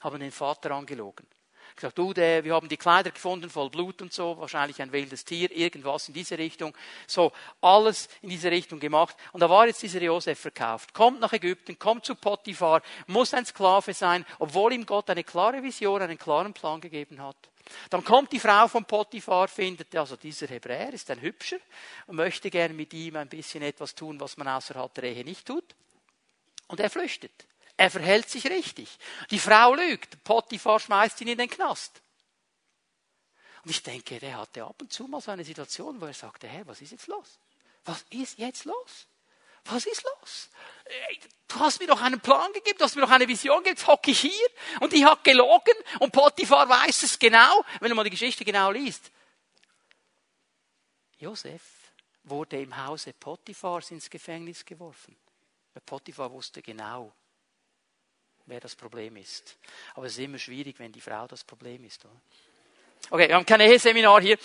haben 0.00 0.20
den 0.20 0.32
Vater 0.32 0.72
angelogen. 0.72 1.26
Gesagt, 1.76 1.98
du, 1.98 2.12
der, 2.12 2.42
wir 2.42 2.54
haben 2.54 2.68
die 2.68 2.76
Kleider 2.76 3.10
gefunden 3.10 3.50
voll 3.50 3.70
Blut 3.70 4.02
und 4.02 4.12
so, 4.12 4.36
wahrscheinlich 4.38 4.82
ein 4.82 4.90
wildes 4.90 5.24
Tier, 5.24 5.52
irgendwas 5.52 6.08
in 6.08 6.14
diese 6.14 6.36
Richtung. 6.36 6.74
So, 7.06 7.30
alles 7.60 8.08
in 8.20 8.30
diese 8.30 8.50
Richtung 8.50 8.80
gemacht. 8.80 9.16
Und 9.32 9.40
da 9.40 9.48
war 9.48 9.66
jetzt 9.66 9.82
dieser 9.82 10.02
Josef 10.02 10.40
verkauft. 10.40 10.92
Kommt 10.92 11.20
nach 11.20 11.32
Ägypten, 11.32 11.78
kommt 11.78 12.04
zu 12.04 12.16
Potiphar, 12.16 12.82
muss 13.06 13.32
ein 13.32 13.46
Sklave 13.46 13.94
sein, 13.94 14.26
obwohl 14.40 14.72
ihm 14.72 14.86
Gott 14.86 15.08
eine 15.10 15.22
klare 15.22 15.62
Vision, 15.62 16.02
einen 16.02 16.18
klaren 16.18 16.52
Plan 16.52 16.80
gegeben 16.80 17.22
hat. 17.22 17.36
Dann 17.90 18.04
kommt 18.04 18.32
die 18.32 18.40
Frau 18.40 18.68
von 18.68 18.84
Potiphar, 18.84 19.48
findet, 19.48 19.94
also 19.96 20.16
dieser 20.16 20.46
Hebräer 20.46 20.92
ist 20.92 21.10
ein 21.10 21.20
Hübscher 21.20 21.58
und 22.06 22.16
möchte 22.16 22.50
gern 22.50 22.74
mit 22.76 22.92
ihm 22.94 23.16
ein 23.16 23.28
bisschen 23.28 23.62
etwas 23.62 23.94
tun, 23.94 24.18
was 24.20 24.36
man 24.36 24.48
außerhalb 24.48 24.92
der 24.94 25.04
Ehe 25.04 25.24
nicht 25.24 25.46
tut. 25.46 25.74
Und 26.66 26.80
er 26.80 26.90
flüchtet. 26.90 27.32
Er 27.76 27.90
verhält 27.90 28.28
sich 28.28 28.46
richtig. 28.46 28.98
Die 29.30 29.38
Frau 29.38 29.74
lügt. 29.74 30.22
Potiphar 30.24 30.80
schmeißt 30.80 31.20
ihn 31.20 31.28
in 31.28 31.38
den 31.38 31.48
Knast. 31.48 32.02
Und 33.64 33.70
ich 33.70 33.82
denke, 33.82 34.18
der 34.18 34.38
hatte 34.38 34.64
ab 34.64 34.76
und 34.80 34.92
zu 34.92 35.06
mal 35.06 35.20
so 35.20 35.30
eine 35.30 35.44
Situation, 35.44 36.00
wo 36.00 36.06
er 36.06 36.14
sagte, 36.14 36.48
Herr, 36.48 36.66
was 36.66 36.80
ist 36.80 36.92
jetzt 36.92 37.06
los? 37.06 37.38
Was 37.84 38.04
ist 38.10 38.38
jetzt 38.38 38.64
los? 38.64 39.06
Was 39.64 39.86
ist 39.86 40.02
los? 40.02 40.48
Du 41.48 41.60
hast 41.60 41.80
mir 41.80 41.86
doch 41.86 42.00
einen 42.00 42.20
Plan 42.20 42.52
gegeben, 42.52 42.78
du 42.78 42.84
hast 42.84 42.94
mir 42.94 43.02
doch 43.02 43.10
eine 43.10 43.26
Vision 43.26 43.58
gegeben, 43.58 43.76
jetzt 43.76 43.86
hocke 43.86 44.10
ich 44.10 44.20
hier 44.20 44.48
und 44.80 44.92
die 44.92 45.04
hat 45.04 45.24
gelogen 45.24 45.74
und 46.00 46.12
Potiphar 46.12 46.68
weiß 46.68 47.02
es 47.02 47.18
genau, 47.18 47.64
wenn 47.80 47.88
du 47.88 47.94
mal 47.94 48.04
die 48.04 48.10
Geschichte 48.10 48.44
genau 48.44 48.70
liest. 48.70 49.10
Josef 51.18 51.62
wurde 52.24 52.60
im 52.60 52.76
Hause 52.76 53.12
Potiphars 53.12 53.90
ins 53.90 54.08
Gefängnis 54.08 54.64
geworfen. 54.64 55.16
Weil 55.74 55.82
Potiphar 55.84 56.30
wusste 56.30 56.62
genau, 56.62 57.12
wer 58.46 58.60
das 58.60 58.76
Problem 58.76 59.16
ist. 59.16 59.56
Aber 59.94 60.06
es 60.06 60.12
ist 60.12 60.18
immer 60.18 60.38
schwierig, 60.38 60.78
wenn 60.78 60.92
die 60.92 61.00
Frau 61.00 61.26
das 61.26 61.44
Problem 61.44 61.84
ist. 61.84 62.04
Oder? 62.04 62.20
Okay, 63.10 63.28
wir 63.28 63.36
haben 63.36 63.46
kein 63.46 63.60
Eheseminar 63.60 64.20
hier. 64.20 64.38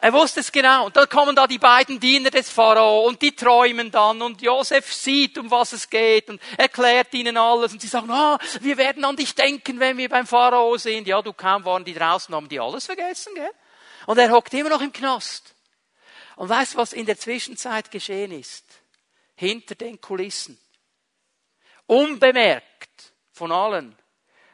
Er 0.00 0.12
wusste 0.12 0.40
es 0.40 0.52
genau. 0.52 0.86
Und 0.86 0.96
dann 0.96 1.08
kommen 1.08 1.34
da 1.34 1.46
die 1.46 1.58
beiden 1.58 1.98
Diener 1.98 2.30
des 2.30 2.50
Pharao 2.50 3.06
und 3.06 3.20
die 3.20 3.34
träumen 3.34 3.90
dann 3.90 4.22
und 4.22 4.40
Josef 4.42 4.92
sieht, 4.92 5.38
um 5.38 5.50
was 5.50 5.72
es 5.72 5.90
geht 5.90 6.30
und 6.30 6.40
erklärt 6.56 7.12
ihnen 7.14 7.36
alles 7.36 7.72
und 7.72 7.80
sie 7.80 7.88
sagen, 7.88 8.10
ah, 8.10 8.38
wir 8.60 8.76
werden 8.76 9.04
an 9.04 9.16
dich 9.16 9.34
denken, 9.34 9.80
wenn 9.80 9.96
wir 9.96 10.08
beim 10.08 10.26
Pharao 10.26 10.76
sind. 10.76 11.06
Ja, 11.08 11.20
du 11.20 11.32
kaum 11.32 11.64
waren 11.64 11.84
die 11.84 11.94
draußen, 11.94 12.34
haben 12.34 12.48
die 12.48 12.60
alles 12.60 12.86
vergessen, 12.86 13.34
gell? 13.34 13.50
Und 14.06 14.18
er 14.18 14.30
hockt 14.30 14.54
immer 14.54 14.70
noch 14.70 14.80
im 14.80 14.92
Knast. 14.92 15.54
Und 16.36 16.48
weißt 16.48 16.76
was 16.76 16.92
in 16.92 17.04
der 17.04 17.18
Zwischenzeit 17.18 17.90
geschehen 17.90 18.30
ist? 18.30 18.64
Hinter 19.34 19.74
den 19.74 20.00
Kulissen. 20.00 20.58
Unbemerkt 21.86 23.12
von 23.32 23.50
allen 23.50 23.96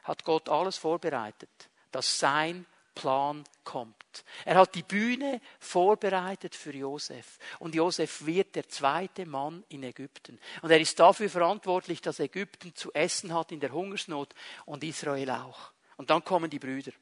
hat 0.05 0.25
Gott 0.25 0.49
alles 0.49 0.79
vorbereitet, 0.79 1.51
dass 1.91 2.19
sein 2.19 2.67
Plan 2.95 3.45
kommt. 3.65 4.04
Er 4.44 4.57
hat 4.57 4.74
die 4.74 4.83
Bühne 4.83 5.40
vorbereitet 5.59 6.55
für 6.55 6.74
Josef. 6.74 7.38
Und 7.59 7.74
Josef 7.74 8.27
wird 8.27 8.55
der 8.55 8.68
zweite 8.68 9.27
Mann 9.27 9.64
in 9.68 9.83
Ägypten. 9.83 10.38
Und 10.62 10.70
er 10.70 10.81
ist 10.81 11.00
dafür 11.00 11.31
verantwortlich, 11.31 12.03
dass 12.03 12.20
Ägypten 12.20 12.74
zu 12.74 12.92
essen 12.92 13.33
hat 13.33 13.50
in 13.50 13.61
der 13.61 13.72
Hungersnot 13.72 14.35
und 14.66 14.85
Israel 14.85 15.31
auch. 15.31 15.72
Und 15.96 16.11
dann 16.11 16.24
kommen 16.24 16.50
die 16.50 16.59
Brüder. 16.59 16.92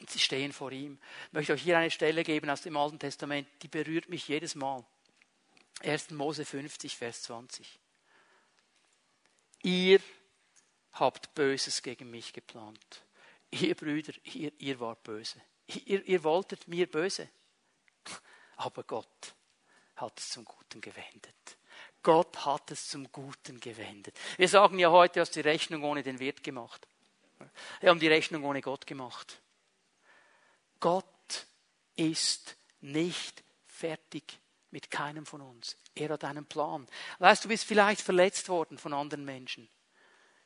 Und 0.00 0.08
sie 0.10 0.18
stehen 0.18 0.52
vor 0.52 0.72
ihm. 0.72 0.98
Ich 1.26 1.32
möchte 1.32 1.52
euch 1.52 1.62
hier 1.62 1.78
eine 1.78 1.90
Stelle 1.90 2.22
geben 2.22 2.48
aus 2.50 2.62
dem 2.62 2.76
Alten 2.76 2.98
Testament, 2.98 3.48
die 3.62 3.68
berührt 3.68 4.08
mich 4.08 4.28
jedes 4.28 4.54
Mal. 4.54 4.84
1. 5.82 6.10
Mose 6.10 6.44
50, 6.44 6.96
Vers 6.96 7.22
20. 7.22 7.78
Ihr 9.62 10.00
habt 10.92 11.34
Böses 11.34 11.82
gegen 11.82 12.10
mich 12.10 12.32
geplant 12.32 13.02
ihr 13.50 13.74
Brüder, 13.74 14.12
ihr, 14.24 14.52
ihr 14.58 14.80
wart 14.80 15.02
böse. 15.02 15.40
Ihr, 15.68 16.04
ihr 16.06 16.24
wolltet 16.24 16.66
mir 16.68 16.90
böse. 16.90 17.28
Aber 18.56 18.82
Gott 18.84 19.34
hat 19.96 20.18
es 20.18 20.30
zum 20.30 20.44
Guten 20.44 20.80
gewendet. 20.80 21.34
Gott 22.02 22.44
hat 22.44 22.70
es 22.70 22.88
zum 22.88 23.10
Guten 23.12 23.60
gewendet. 23.60 24.18
Wir 24.36 24.48
sagen 24.48 24.78
ja 24.78 24.90
heute, 24.90 25.14
du 25.14 25.20
hast 25.20 25.36
die 25.36 25.40
Rechnung 25.40 25.82
ohne 25.84 26.02
den 26.02 26.18
Wirt 26.18 26.42
gemacht. 26.42 26.86
Wir 27.80 27.90
haben 27.90 28.00
die 28.00 28.08
Rechnung 28.08 28.44
ohne 28.44 28.62
Gott 28.62 28.86
gemacht. 28.86 29.40
Gott 30.80 31.46
ist 31.96 32.56
nicht 32.80 33.44
fertig 33.66 34.38
mit 34.70 34.90
keinem 34.90 35.26
von 35.26 35.40
uns. 35.40 35.76
Er 35.94 36.10
hat 36.10 36.24
einen 36.24 36.46
Plan. 36.46 36.86
Weißt 37.18 37.44
du, 37.44 37.48
du 37.48 37.52
bist 37.52 37.64
vielleicht 37.64 38.00
verletzt 38.00 38.48
worden 38.48 38.78
von 38.78 38.94
anderen 38.94 39.24
Menschen. 39.24 39.68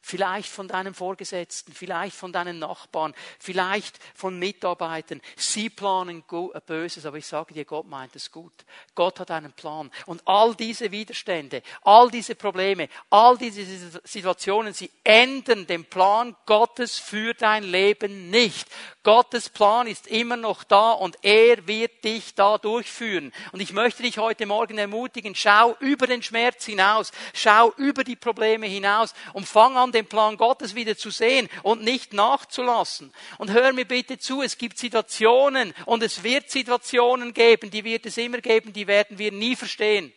Vielleicht 0.05 0.49
von 0.49 0.67
deinem 0.67 0.95
Vorgesetzten, 0.95 1.73
vielleicht 1.73 2.17
von 2.17 2.33
deinen 2.33 2.59
Nachbarn, 2.59 3.15
vielleicht 3.39 4.01
von 4.17 4.37
Mitarbeitern. 4.37 5.21
Sie 5.37 5.71
planen 5.71 6.25
Böses, 6.67 7.07
aber 7.07 7.19
ich 7.19 7.27
sage 7.27 7.55
dir, 7.55 7.65
Gott 7.65 7.87
meint 7.87 8.17
es 8.17 8.33
gut. 8.33 8.53
Gott 8.97 9.21
hat 9.21 9.31
einen 9.31 9.53
Plan. 9.53 9.93
Und 10.07 10.21
all 10.27 10.57
diese 10.57 10.91
Widerstände, 10.91 11.63
all 11.83 12.11
diese 12.11 12.35
Probleme, 12.35 12.89
all 13.11 13.39
diese 13.39 14.01
Situationen, 14.03 14.75
sie 14.75 14.91
ändern 15.05 15.69
den 15.69 15.85
Plan 15.85 16.35
Gottes 16.47 16.99
für 16.99 17.33
dein 17.35 17.63
Leben 17.63 18.29
nicht. 18.29 18.67
Gottes 19.05 19.49
Plan 19.49 19.87
ist 19.87 20.09
immer 20.09 20.37
noch 20.37 20.65
da 20.65 20.93
und 20.93 21.17
er 21.23 21.67
wird 21.69 22.03
dich 22.03 22.35
da 22.35 22.59
durchführen. 22.59 23.33
Und 23.53 23.61
ich 23.61 23.73
möchte 23.73 24.03
dich 24.03 24.19
heute 24.19 24.47
Morgen 24.47 24.79
ermutigen, 24.79 25.37
schau 25.37 25.77
über 25.79 26.09
den 26.09 26.23
Schmerz 26.23 26.65
hinaus, 26.65 27.13
schau 27.35 27.73
über 27.77 28.03
die 28.03 28.17
Probleme 28.17 28.67
hinaus 28.67 29.15
und 29.33 29.47
fang 29.47 29.77
an, 29.77 29.92
den 29.93 30.07
Plan 30.07 30.37
Gottes 30.37 30.75
wieder 30.75 30.97
zu 30.97 31.11
sehen 31.11 31.49
und 31.63 31.83
nicht 31.83 32.13
nachzulassen. 32.13 33.13
Und 33.39 33.51
hör 33.53 33.73
mir 33.73 33.85
bitte 33.85 34.19
zu, 34.19 34.43
es 34.43 34.59
gibt 34.59 34.79
Situationen 34.79 35.75
und 35.87 36.03
es 36.03 36.23
wird 36.23 36.51
Situationen 36.51 37.35
geben, 37.35 37.71
die 37.71 37.85
wird 37.85 38.07
es 38.07 38.17
immer 38.17 38.39
geben, 38.39 38.73
die 38.73 38.87
werden 38.87 39.19
wir 39.19 39.33
nie 39.33 39.57
verstehen. 39.57 40.13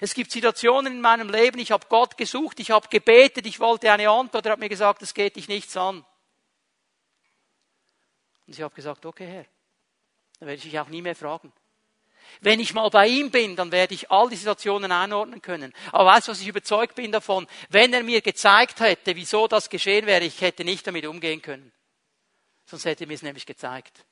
Es 0.00 0.14
gibt 0.14 0.32
Situationen 0.32 0.94
in 0.94 1.00
meinem 1.00 1.30
Leben, 1.30 1.58
ich 1.58 1.70
habe 1.70 1.86
Gott 1.88 2.16
gesucht, 2.16 2.58
ich 2.60 2.70
habe 2.70 2.88
gebetet, 2.88 3.46
ich 3.46 3.60
wollte 3.60 3.92
eine 3.92 4.10
Antwort, 4.10 4.44
er 4.46 4.52
hat 4.52 4.58
mir 4.58 4.68
gesagt, 4.68 5.02
es 5.02 5.14
geht 5.14 5.36
dich 5.36 5.48
nichts 5.48 5.76
an. 5.76 6.04
Und 8.46 8.54
ich 8.54 8.62
habe 8.62 8.74
gesagt, 8.74 9.06
okay 9.06 9.26
Herr, 9.26 9.46
dann 10.40 10.48
werde 10.48 10.56
ich 10.56 10.62
dich 10.62 10.78
auch 10.80 10.88
nie 10.88 11.02
mehr 11.02 11.14
fragen. 11.14 11.52
Wenn 12.40 12.60
ich 12.60 12.74
mal 12.74 12.88
bei 12.90 13.06
ihm 13.08 13.30
bin, 13.30 13.56
dann 13.56 13.72
werde 13.72 13.94
ich 13.94 14.10
all 14.10 14.28
die 14.28 14.36
Situationen 14.36 14.92
einordnen 14.92 15.42
können. 15.42 15.72
Aber 15.92 16.06
weißt 16.06 16.28
du, 16.28 16.32
was 16.32 16.40
ich 16.40 16.48
überzeugt 16.48 16.94
bin 16.94 17.12
davon? 17.12 17.46
Wenn 17.68 17.92
er 17.92 18.02
mir 18.02 18.20
gezeigt 18.20 18.80
hätte, 18.80 19.16
wieso 19.16 19.48
das 19.48 19.68
geschehen 19.70 20.06
wäre, 20.06 20.24
ich 20.24 20.40
hätte 20.40 20.64
nicht 20.64 20.86
damit 20.86 21.06
umgehen 21.06 21.42
können. 21.42 21.72
Sonst 22.66 22.84
hätte 22.84 23.04
er 23.04 23.08
mir 23.08 23.14
es 23.14 23.22
nämlich 23.22 23.46
gezeigt. 23.46 24.04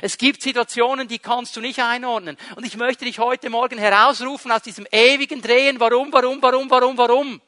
Es 0.00 0.18
gibt 0.18 0.42
Situationen, 0.42 1.08
die 1.08 1.18
kannst 1.18 1.56
du 1.56 1.60
nicht 1.60 1.80
einordnen. 1.80 2.36
Und 2.56 2.64
ich 2.64 2.76
möchte 2.76 3.04
dich 3.04 3.18
heute 3.18 3.50
Morgen 3.50 3.78
herausrufen 3.78 4.50
aus 4.50 4.62
diesem 4.62 4.86
ewigen 4.90 5.42
Drehen. 5.42 5.80
Warum, 5.80 6.12
warum, 6.12 6.40
warum, 6.40 6.70
warum, 6.70 6.98
warum? 6.98 7.40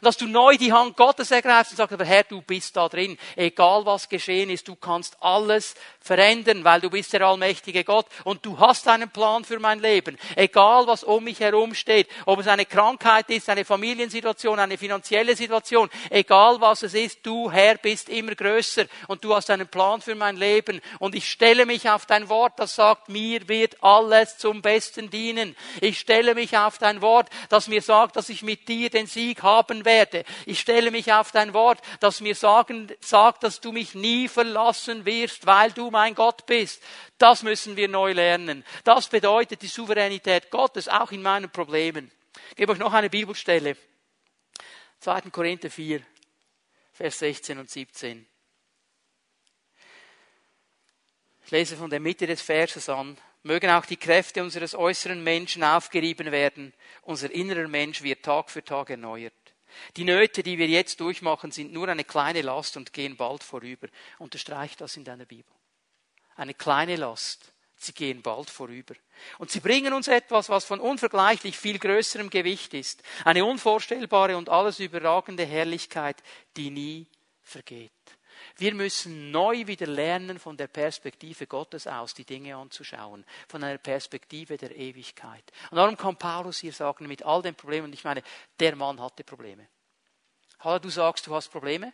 Dass 0.00 0.16
du 0.16 0.26
neu 0.26 0.56
die 0.56 0.72
Hand 0.72 0.96
Gottes 0.96 1.30
ergreifst 1.30 1.72
und 1.72 1.76
sagst, 1.76 1.92
aber 1.92 2.04
Herr, 2.04 2.24
du 2.24 2.40
bist 2.40 2.76
da 2.76 2.88
drin. 2.88 3.18
Egal 3.36 3.84
was 3.84 4.08
geschehen 4.08 4.50
ist, 4.50 4.68
du 4.68 4.76
kannst 4.76 5.16
alles 5.20 5.74
verändern, 6.00 6.64
weil 6.64 6.80
du 6.80 6.90
bist 6.90 7.12
der 7.12 7.22
allmächtige 7.22 7.84
Gott 7.84 8.06
und 8.24 8.44
du 8.44 8.58
hast 8.58 8.88
einen 8.88 9.10
Plan 9.10 9.44
für 9.44 9.58
mein 9.58 9.80
Leben. 9.80 10.18
Egal 10.36 10.86
was 10.86 11.04
um 11.04 11.24
mich 11.24 11.40
herum 11.40 11.74
steht, 11.74 12.08
ob 12.26 12.40
es 12.40 12.48
eine 12.48 12.66
Krankheit 12.66 13.30
ist, 13.30 13.48
eine 13.48 13.64
Familiensituation, 13.64 14.58
eine 14.58 14.78
finanzielle 14.78 15.36
Situation, 15.36 15.88
egal 16.10 16.60
was 16.60 16.82
es 16.82 16.94
ist, 16.94 17.20
du 17.24 17.50
Herr 17.50 17.76
bist 17.76 18.08
immer 18.08 18.34
größer 18.34 18.86
und 19.08 19.24
du 19.24 19.34
hast 19.34 19.50
einen 19.50 19.68
Plan 19.68 20.00
für 20.00 20.14
mein 20.14 20.36
Leben 20.36 20.80
und 20.98 21.14
ich 21.14 21.30
stelle 21.30 21.66
mich 21.66 21.88
auf 21.88 22.06
dein 22.06 22.28
Wort, 22.28 22.54
das 22.56 22.74
sagt, 22.74 23.08
mir 23.08 23.48
wird 23.48 23.82
alles 23.82 24.38
zum 24.38 24.62
Besten 24.62 25.10
dienen. 25.10 25.56
Ich 25.80 26.00
stelle 26.00 26.34
mich 26.34 26.56
auf 26.56 26.78
dein 26.78 27.02
Wort, 27.02 27.28
das 27.48 27.68
mir 27.68 27.82
sagt, 27.82 28.16
dass 28.16 28.28
ich 28.28 28.42
mit 28.42 28.68
dir 28.68 28.90
den 28.90 29.06
Sieg 29.06 29.42
haben 29.42 29.81
werde. 29.84 30.24
Ich 30.46 30.60
stelle 30.60 30.90
mich 30.90 31.12
auf 31.12 31.32
dein 31.32 31.52
Wort, 31.54 31.80
das 32.00 32.20
mir 32.20 32.34
sagen, 32.34 32.92
sagt, 33.00 33.42
dass 33.42 33.60
du 33.60 33.72
mich 33.72 33.94
nie 33.94 34.28
verlassen 34.28 35.04
wirst, 35.04 35.46
weil 35.46 35.72
du 35.72 35.90
mein 35.90 36.14
Gott 36.14 36.46
bist. 36.46 36.82
Das 37.18 37.42
müssen 37.42 37.76
wir 37.76 37.88
neu 37.88 38.12
lernen. 38.12 38.64
Das 38.84 39.08
bedeutet 39.08 39.62
die 39.62 39.66
Souveränität 39.66 40.50
Gottes, 40.50 40.88
auch 40.88 41.12
in 41.12 41.22
meinen 41.22 41.50
Problemen. 41.50 42.10
Ich 42.50 42.56
gebe 42.56 42.72
euch 42.72 42.78
noch 42.78 42.92
eine 42.92 43.10
Bibelstelle. 43.10 43.76
2. 45.00 45.22
Korinther 45.30 45.70
4, 45.70 46.00
Vers 46.92 47.18
16 47.18 47.58
und 47.58 47.70
17. 47.70 48.26
Ich 51.44 51.50
lese 51.50 51.76
von 51.76 51.90
der 51.90 52.00
Mitte 52.00 52.26
des 52.26 52.40
Verses 52.40 52.88
an. 52.88 53.18
Mögen 53.42 53.70
auch 53.70 53.84
die 53.84 53.96
Kräfte 53.96 54.42
unseres 54.42 54.74
äußeren 54.74 55.22
Menschen 55.22 55.64
aufgerieben 55.64 56.30
werden. 56.30 56.72
Unser 57.02 57.32
innerer 57.32 57.66
Mensch 57.66 58.02
wird 58.02 58.24
Tag 58.24 58.50
für 58.50 58.62
Tag 58.62 58.90
erneuert. 58.90 59.32
Die 59.96 60.04
Nöte, 60.04 60.42
die 60.42 60.58
wir 60.58 60.68
jetzt 60.68 61.00
durchmachen, 61.00 61.50
sind 61.50 61.72
nur 61.72 61.88
eine 61.88 62.04
kleine 62.04 62.42
Last 62.42 62.76
und 62.76 62.92
gehen 62.92 63.16
bald 63.16 63.42
vorüber. 63.42 63.88
Unterstreicht 64.18 64.80
das 64.80 64.96
in 64.96 65.04
deiner 65.04 65.24
Bibel. 65.24 65.54
Eine 66.36 66.54
kleine 66.54 66.96
Last. 66.96 67.52
Sie 67.76 67.92
gehen 67.92 68.22
bald 68.22 68.48
vorüber. 68.48 68.94
Und 69.38 69.50
sie 69.50 69.60
bringen 69.60 69.92
uns 69.92 70.06
etwas, 70.06 70.48
was 70.48 70.64
von 70.64 70.78
unvergleichlich 70.78 71.58
viel 71.58 71.78
größerem 71.78 72.30
Gewicht 72.30 72.74
ist. 72.74 73.02
Eine 73.24 73.44
unvorstellbare 73.44 74.36
und 74.36 74.48
alles 74.48 74.78
überragende 74.78 75.44
Herrlichkeit, 75.44 76.22
die 76.56 76.70
nie 76.70 77.06
vergeht. 77.42 77.90
Wir 78.56 78.74
müssen 78.74 79.30
neu 79.30 79.66
wieder 79.66 79.86
lernen, 79.86 80.38
von 80.38 80.56
der 80.56 80.66
Perspektive 80.66 81.46
Gottes 81.46 81.86
aus 81.86 82.14
die 82.14 82.24
Dinge 82.24 82.56
anzuschauen, 82.56 83.24
von 83.48 83.64
einer 83.64 83.78
Perspektive 83.78 84.56
der 84.56 84.76
Ewigkeit. 84.76 85.44
Und 85.70 85.76
darum 85.76 85.96
kann 85.96 86.16
Paulus 86.16 86.58
hier 86.58 86.72
sagen, 86.72 87.06
mit 87.06 87.24
all 87.24 87.42
den 87.42 87.54
Problemen, 87.54 87.86
und 87.86 87.94
ich 87.94 88.04
meine, 88.04 88.22
der 88.60 88.76
Mann 88.76 89.00
hatte 89.00 89.24
Probleme. 89.24 89.66
Hallo, 90.60 90.78
du 90.78 90.90
sagst, 90.90 91.26
du 91.26 91.34
hast 91.34 91.48
Probleme? 91.48 91.92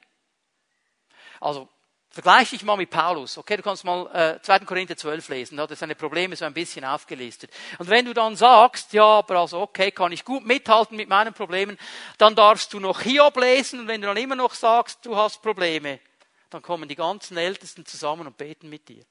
Also, 1.40 1.68
Vergleiche 2.10 2.56
dich 2.56 2.64
mal 2.64 2.76
mit 2.76 2.88
Paulus. 2.88 3.36
Okay, 3.36 3.56
du 3.58 3.62
kannst 3.62 3.84
mal 3.84 4.06
äh, 4.14 4.42
2. 4.42 4.60
Korinther 4.60 4.96
12 4.96 5.28
lesen. 5.28 5.56
Da 5.56 5.64
hat 5.64 5.70
er 5.70 5.76
seine 5.76 5.94
Probleme 5.94 6.34
so 6.36 6.46
ein 6.46 6.54
bisschen 6.54 6.84
aufgelistet. 6.84 7.50
Und 7.78 7.90
wenn 7.90 8.06
du 8.06 8.14
dann 8.14 8.34
sagst, 8.34 8.94
ja, 8.94 9.04
aber 9.04 9.40
also 9.40 9.60
okay, 9.60 9.90
kann 9.90 10.10
ich 10.12 10.24
gut 10.24 10.44
mithalten 10.46 10.96
mit 10.96 11.08
meinen 11.08 11.34
Problemen, 11.34 11.78
dann 12.16 12.34
darfst 12.34 12.72
du 12.72 12.80
noch 12.80 13.02
Hiob 13.02 13.36
lesen. 13.36 13.80
Und 13.80 13.88
wenn 13.88 14.00
du 14.00 14.06
dann 14.06 14.16
immer 14.16 14.36
noch 14.36 14.54
sagst, 14.54 15.04
du 15.04 15.16
hast 15.16 15.42
Probleme, 15.42 16.00
dann 16.50 16.62
kommen 16.62 16.88
die 16.88 16.96
ganzen 16.96 17.36
Ältesten 17.36 17.84
zusammen 17.84 18.26
und 18.26 18.36
beten 18.36 18.68
mit 18.68 18.88
dir. 18.88 19.04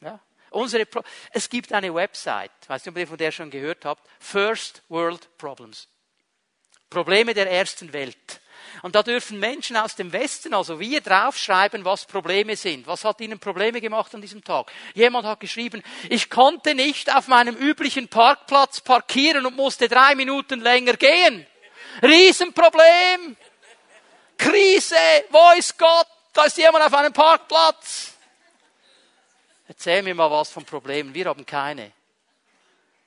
Ja? 0.00 0.20
Unsere 0.50 0.86
Pro 0.86 1.02
es 1.32 1.48
gibt 1.48 1.72
eine 1.72 1.94
Website, 1.94 2.52
weiß 2.68 2.84
nicht, 2.84 2.92
ob 2.92 2.98
ihr 2.98 3.06
von 3.06 3.18
der 3.18 3.32
schon 3.32 3.50
gehört 3.50 3.84
habt, 3.84 4.08
First 4.18 4.82
World 4.88 5.36
Problems. 5.36 5.88
Probleme 6.88 7.34
der 7.34 7.50
ersten 7.50 7.92
Welt. 7.92 8.40
Und 8.82 8.94
da 8.94 9.02
dürfen 9.02 9.38
Menschen 9.38 9.76
aus 9.76 9.94
dem 9.94 10.12
Westen, 10.12 10.54
also 10.54 10.80
wir, 10.80 11.00
draufschreiben, 11.00 11.84
was 11.84 12.06
Probleme 12.06 12.56
sind. 12.56 12.86
Was 12.86 13.04
hat 13.04 13.20
ihnen 13.20 13.38
Probleme 13.38 13.80
gemacht 13.80 14.14
an 14.14 14.20
diesem 14.20 14.42
Tag? 14.42 14.70
Jemand 14.94 15.26
hat 15.26 15.40
geschrieben, 15.40 15.82
ich 16.08 16.30
konnte 16.30 16.74
nicht 16.74 17.14
auf 17.14 17.28
meinem 17.28 17.56
üblichen 17.56 18.08
Parkplatz 18.08 18.80
parkieren 18.80 19.46
und 19.46 19.56
musste 19.56 19.88
drei 19.88 20.14
Minuten 20.14 20.60
länger 20.60 20.94
gehen. 20.94 21.46
Riesenproblem. 22.02 23.36
Krise, 24.38 24.96
wo 25.30 25.58
ist 25.58 25.76
Gott? 25.76 26.06
Da 26.32 26.44
ist 26.44 26.56
jemand 26.56 26.84
auf 26.84 26.94
einem 26.94 27.12
Parkplatz. 27.12 28.14
Erzähl 29.66 30.02
mir 30.02 30.14
mal 30.14 30.30
was 30.30 30.50
von 30.50 30.64
Problemen. 30.64 31.12
Wir 31.12 31.26
haben 31.26 31.44
keine. 31.44 31.92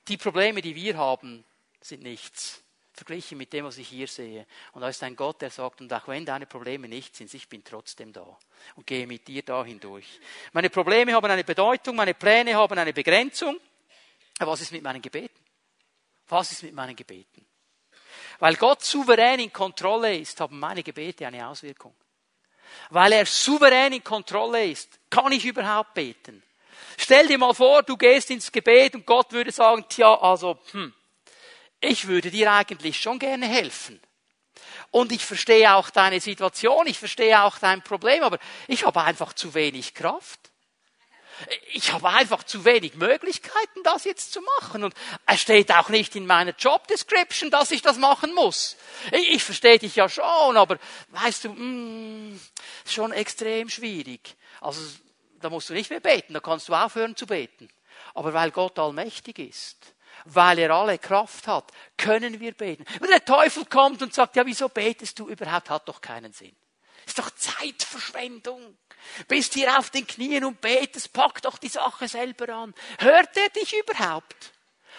Die 0.06 0.16
Probleme, 0.16 0.60
die 0.60 0.74
wir 0.74 0.96
haben, 0.96 1.44
sind 1.80 2.02
nichts. 2.02 2.62
Verglichen 2.92 3.38
mit 3.38 3.52
dem, 3.52 3.64
was 3.64 3.78
ich 3.78 3.88
hier 3.88 4.06
sehe. 4.06 4.46
Und 4.72 4.82
da 4.82 4.88
ist 4.88 5.02
ein 5.02 5.16
Gott, 5.16 5.40
der 5.40 5.50
sagt, 5.50 5.80
und 5.80 5.92
auch 5.92 6.06
wenn 6.08 6.26
deine 6.26 6.46
Probleme 6.46 6.88
nicht 6.88 7.16
sind, 7.16 7.32
ich 7.32 7.48
bin 7.48 7.64
trotzdem 7.64 8.12
da 8.12 8.38
und 8.76 8.86
gehe 8.86 9.06
mit 9.06 9.26
dir 9.26 9.42
da 9.42 9.64
hindurch. 9.64 10.20
Meine 10.52 10.68
Probleme 10.68 11.14
haben 11.14 11.30
eine 11.30 11.42
Bedeutung, 11.42 11.96
meine 11.96 12.14
Pläne 12.14 12.54
haben 12.54 12.78
eine 12.78 12.92
Begrenzung. 12.92 13.58
Aber 14.38 14.52
was 14.52 14.60
ist 14.60 14.72
mit 14.72 14.82
meinen 14.82 15.00
Gebeten? 15.00 15.40
Was 16.28 16.52
ist 16.52 16.62
mit 16.62 16.74
meinen 16.74 16.94
Gebeten? 16.94 17.46
Weil 18.42 18.56
Gott 18.56 18.82
souverän 18.82 19.38
in 19.38 19.52
Kontrolle 19.52 20.18
ist, 20.18 20.40
haben 20.40 20.58
meine 20.58 20.82
Gebete 20.82 21.24
eine 21.24 21.46
Auswirkung. 21.46 21.94
Weil 22.90 23.12
er 23.12 23.24
souverän 23.24 23.92
in 23.92 24.02
Kontrolle 24.02 24.64
ist, 24.64 24.98
kann 25.08 25.30
ich 25.30 25.44
überhaupt 25.44 25.94
beten. 25.94 26.42
Stell 26.98 27.28
dir 27.28 27.38
mal 27.38 27.54
vor, 27.54 27.84
du 27.84 27.96
gehst 27.96 28.32
ins 28.32 28.50
Gebet 28.50 28.96
und 28.96 29.06
Gott 29.06 29.30
würde 29.30 29.52
sagen, 29.52 29.84
tja, 29.88 30.20
also, 30.20 30.58
hm, 30.72 30.92
ich 31.80 32.08
würde 32.08 32.32
dir 32.32 32.50
eigentlich 32.50 33.00
schon 33.00 33.20
gerne 33.20 33.46
helfen. 33.46 34.00
Und 34.90 35.12
ich 35.12 35.24
verstehe 35.24 35.72
auch 35.76 35.90
deine 35.90 36.18
Situation, 36.18 36.88
ich 36.88 36.98
verstehe 36.98 37.44
auch 37.44 37.60
dein 37.60 37.82
Problem, 37.82 38.24
aber 38.24 38.40
ich 38.66 38.84
habe 38.84 39.02
einfach 39.02 39.34
zu 39.34 39.54
wenig 39.54 39.94
Kraft 39.94 40.51
ich 41.72 41.92
habe 41.92 42.08
einfach 42.08 42.42
zu 42.42 42.64
wenig 42.64 42.94
Möglichkeiten, 42.94 43.82
das 43.84 44.04
jetzt 44.04 44.32
zu 44.32 44.40
machen. 44.58 44.84
Und 44.84 44.94
es 45.26 45.40
steht 45.40 45.72
auch 45.72 45.88
nicht 45.88 46.16
in 46.16 46.26
meiner 46.26 46.52
Job 46.52 46.86
Description, 46.88 47.50
dass 47.50 47.70
ich 47.70 47.82
das 47.82 47.98
machen 47.98 48.34
muss. 48.34 48.76
Ich 49.10 49.42
verstehe 49.42 49.78
dich 49.78 49.96
ja 49.96 50.08
schon, 50.08 50.56
aber 50.56 50.78
weißt 51.10 51.44
du, 51.44 51.48
mh, 51.50 52.34
mm, 52.34 52.40
schon 52.86 53.12
extrem 53.12 53.68
schwierig. 53.68 54.36
Also 54.60 54.80
da 55.40 55.50
musst 55.50 55.68
du 55.68 55.74
nicht 55.74 55.90
mehr 55.90 56.00
beten, 56.00 56.34
da 56.34 56.40
kannst 56.40 56.68
du 56.68 56.74
aufhören 56.74 57.16
zu 57.16 57.26
beten. 57.26 57.68
Aber 58.14 58.32
weil 58.34 58.50
Gott 58.50 58.78
allmächtig 58.78 59.38
ist, 59.38 59.94
weil 60.24 60.58
er 60.58 60.70
alle 60.70 60.98
Kraft 60.98 61.46
hat, 61.46 61.70
können 61.96 62.40
wir 62.40 62.52
beten. 62.52 62.84
Wenn 63.00 63.10
der 63.10 63.24
Teufel 63.24 63.64
kommt 63.64 64.02
und 64.02 64.14
sagt, 64.14 64.36
ja, 64.36 64.46
wieso 64.46 64.68
betest 64.68 65.18
du 65.18 65.28
überhaupt, 65.28 65.70
hat 65.70 65.88
doch 65.88 66.00
keinen 66.00 66.32
Sinn. 66.32 66.54
Ist 67.06 67.18
doch 67.18 67.30
Zeitverschwendung. 67.30 68.76
Bist 69.28 69.54
hier 69.54 69.78
auf 69.78 69.90
den 69.90 70.06
Knien 70.06 70.44
und 70.44 70.60
betest, 70.60 71.12
pack 71.12 71.42
doch 71.42 71.58
die 71.58 71.68
Sache 71.68 72.08
selber 72.08 72.48
an. 72.54 72.74
Hört 72.98 73.36
er 73.36 73.48
dich 73.50 73.74
überhaupt? 73.78 74.52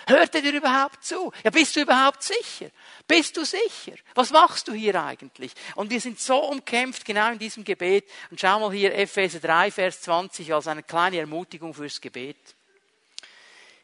Hört 0.07 0.35
er 0.35 0.41
dir 0.41 0.53
überhaupt 0.53 1.03
zu? 1.03 1.31
Ja, 1.43 1.49
bist 1.49 1.75
du 1.75 1.81
überhaupt 1.81 2.23
sicher? 2.23 2.69
Bist 3.07 3.37
du 3.37 3.45
sicher? 3.45 3.93
Was 4.15 4.31
machst 4.31 4.67
du 4.67 4.73
hier 4.73 5.01
eigentlich? 5.01 5.53
Und 5.75 5.91
wir 5.91 6.01
sind 6.01 6.19
so 6.19 6.37
umkämpft 6.37 7.05
genau 7.05 7.31
in 7.31 7.39
diesem 7.39 7.63
Gebet. 7.63 8.09
Und 8.29 8.39
schau 8.39 8.59
mal 8.59 8.73
hier 8.73 8.93
Epheser 8.93 9.39
3, 9.39 9.71
Vers 9.71 10.01
20 10.01 10.53
als 10.53 10.67
eine 10.67 10.83
kleine 10.83 11.19
Ermutigung 11.19 11.73
fürs 11.73 12.01
Gebet. 12.01 12.37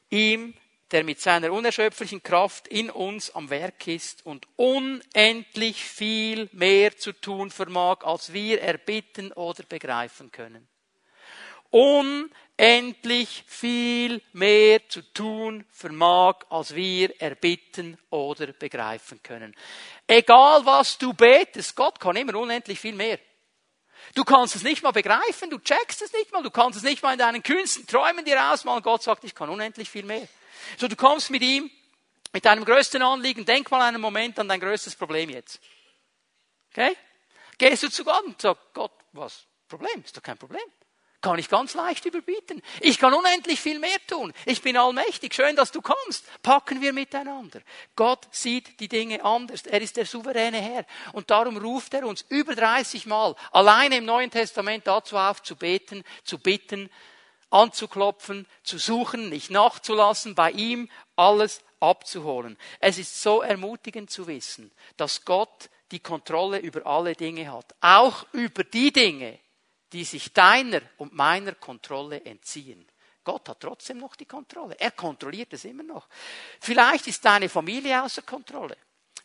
Ihm, 0.10 0.54
der 0.92 1.04
mit 1.04 1.22
seiner 1.22 1.52
unerschöpflichen 1.52 2.24
Kraft 2.24 2.68
in 2.68 2.90
uns 2.90 3.32
am 3.36 3.50
Werk 3.50 3.88
ist 3.88 4.26
und 4.26 4.48
unendlich 4.56 5.84
viel 5.84 6.50
mehr 6.52 6.98
zu 6.98 7.12
tun 7.14 7.52
vermag, 7.52 8.04
als 8.04 8.34
wir 8.34 8.62
erbitten 8.62 9.32
oder 9.34 9.64
begreifen 9.64 10.32
können. 10.32 10.68
Unendlich 11.72 13.44
viel 13.46 14.24
mehr 14.34 14.90
zu 14.90 15.02
tun 15.14 15.66
vermag, 15.72 16.38
als 16.50 16.74
wir 16.74 17.22
erbitten 17.22 18.00
oder 18.10 18.48
begreifen 18.48 19.22
können. 19.22 19.56
Egal 20.08 20.66
was 20.66 20.98
du 20.98 21.14
betest, 21.14 21.76
Gott 21.76 22.00
kann 22.00 22.16
immer 22.16 22.34
unendlich 22.36 22.80
viel 22.80 22.96
mehr. 22.96 23.20
Du 24.16 24.24
kannst 24.24 24.56
es 24.56 24.64
nicht 24.64 24.82
mal 24.82 24.92
begreifen, 24.92 25.52
du 25.52 25.60
checkst 25.60 26.02
es 26.02 26.12
nicht 26.14 26.32
mal, 26.32 26.42
du 26.42 26.50
kannst 26.50 26.78
es 26.78 26.84
nicht 26.84 27.04
mal 27.04 27.14
in 27.14 27.20
deinen 27.20 27.44
kühnsten 27.44 27.86
Träumen 27.86 28.26
dir 28.26 28.52
ausmalen. 28.52 28.82
Gott 28.82 29.04
sagt, 29.04 29.24
ich 29.24 29.36
kann 29.36 29.50
unendlich 29.50 29.90
viel 29.90 30.06
mehr. 30.06 30.28
So, 30.78 30.88
du 30.88 30.96
kommst 30.96 31.30
mit 31.30 31.42
ihm, 31.42 31.70
mit 32.32 32.46
deinem 32.46 32.66
größten 32.66 33.02
Anliegen, 33.02 33.46
denk 33.46 33.70
mal 33.72 33.82
einen 33.82 34.02
Moment 34.02 34.38
an 34.40 34.48
dein 34.48 34.60
größtes 34.60 34.96
Problem 34.96 35.30
jetzt. 35.30 35.60
Okay? 36.72 36.96
Gehst 37.58 37.84
du 37.84 37.90
zu 37.90 38.04
Gott 38.04 38.24
und 38.24 38.42
sagst, 38.42 38.64
Gott, 38.74 38.92
was? 39.14 39.46
Problem? 39.68 40.04
Ist 40.04 40.16
doch 40.16 40.24
kein 40.24 40.38
Problem. 40.38 40.62
Kann 41.22 41.38
ich 41.38 41.50
ganz 41.50 41.74
leicht 41.74 42.06
überbieten. 42.06 42.62
Ich 42.80 42.98
kann 42.98 43.14
unendlich 43.14 43.60
viel 43.60 43.78
mehr 43.78 43.98
tun. 44.08 44.32
Ich 44.46 44.62
bin 44.62 44.78
allmächtig. 44.78 45.34
Schön, 45.34 45.58
dass 45.58 45.70
du 45.70 45.82
kommst. 45.82 46.26
Packen 46.42 46.82
wir 46.82 46.94
miteinander. 46.94 47.60
Gott 47.98 48.26
sieht 48.32 48.80
die 48.80 48.88
Dinge 48.88 49.24
anders. 49.26 49.66
Er 49.66 49.82
ist 49.82 49.98
der 49.98 50.06
souveräne 50.06 50.62
Herr. 50.62 50.86
Und 51.12 51.30
darum 51.30 51.58
ruft 51.58 51.94
er 51.94 52.08
uns 52.08 52.24
über 52.30 52.56
30 52.56 53.06
Mal 53.06 53.36
alleine 53.52 53.98
im 53.98 54.06
Neuen 54.06 54.32
Testament 54.32 54.88
dazu 54.88 55.18
auf, 55.18 55.44
zu 55.44 55.58
beten, 55.58 56.06
zu 56.24 56.40
bitten, 56.40 56.90
anzuklopfen, 57.50 58.48
zu 58.64 58.78
suchen, 58.78 59.30
nicht 59.30 59.50
nachzulassen, 59.50 60.36
bei 60.36 60.52
ihm 60.52 60.90
alles 61.16 61.62
abzuholen. 61.80 62.58
Es 62.80 62.98
ist 62.98 63.22
so 63.22 63.42
ermutigend 63.42 64.10
zu 64.10 64.28
wissen, 64.28 64.72
dass 64.98 65.26
Gott 65.26 65.70
die 65.92 66.00
Kontrolle 66.00 66.60
über 66.60 66.86
alle 66.86 67.14
Dinge 67.14 67.52
hat. 67.52 67.74
Auch 67.82 68.26
über 68.34 68.64
die 68.64 68.92
Dinge, 68.92 69.40
die 69.92 70.04
sich 70.04 70.34
deiner 70.34 70.82
und 70.98 71.14
meiner 71.14 71.56
Kontrolle 71.56 72.24
entziehen. 72.24 72.88
Gott 73.24 73.50
hat 73.50 73.60
trotzdem 73.60 73.98
noch 73.98 74.16
die 74.16 74.26
Kontrolle. 74.26 74.76
Er 74.80 74.92
kontrolliert 74.92 75.54
es 75.54 75.66
immer 75.66 75.84
noch. 75.84 76.08
Vielleicht 76.60 77.08
ist 77.08 77.24
deine 77.26 77.50
Familie 77.50 78.04
außer 78.04 78.22
Kontrolle. 78.22 78.78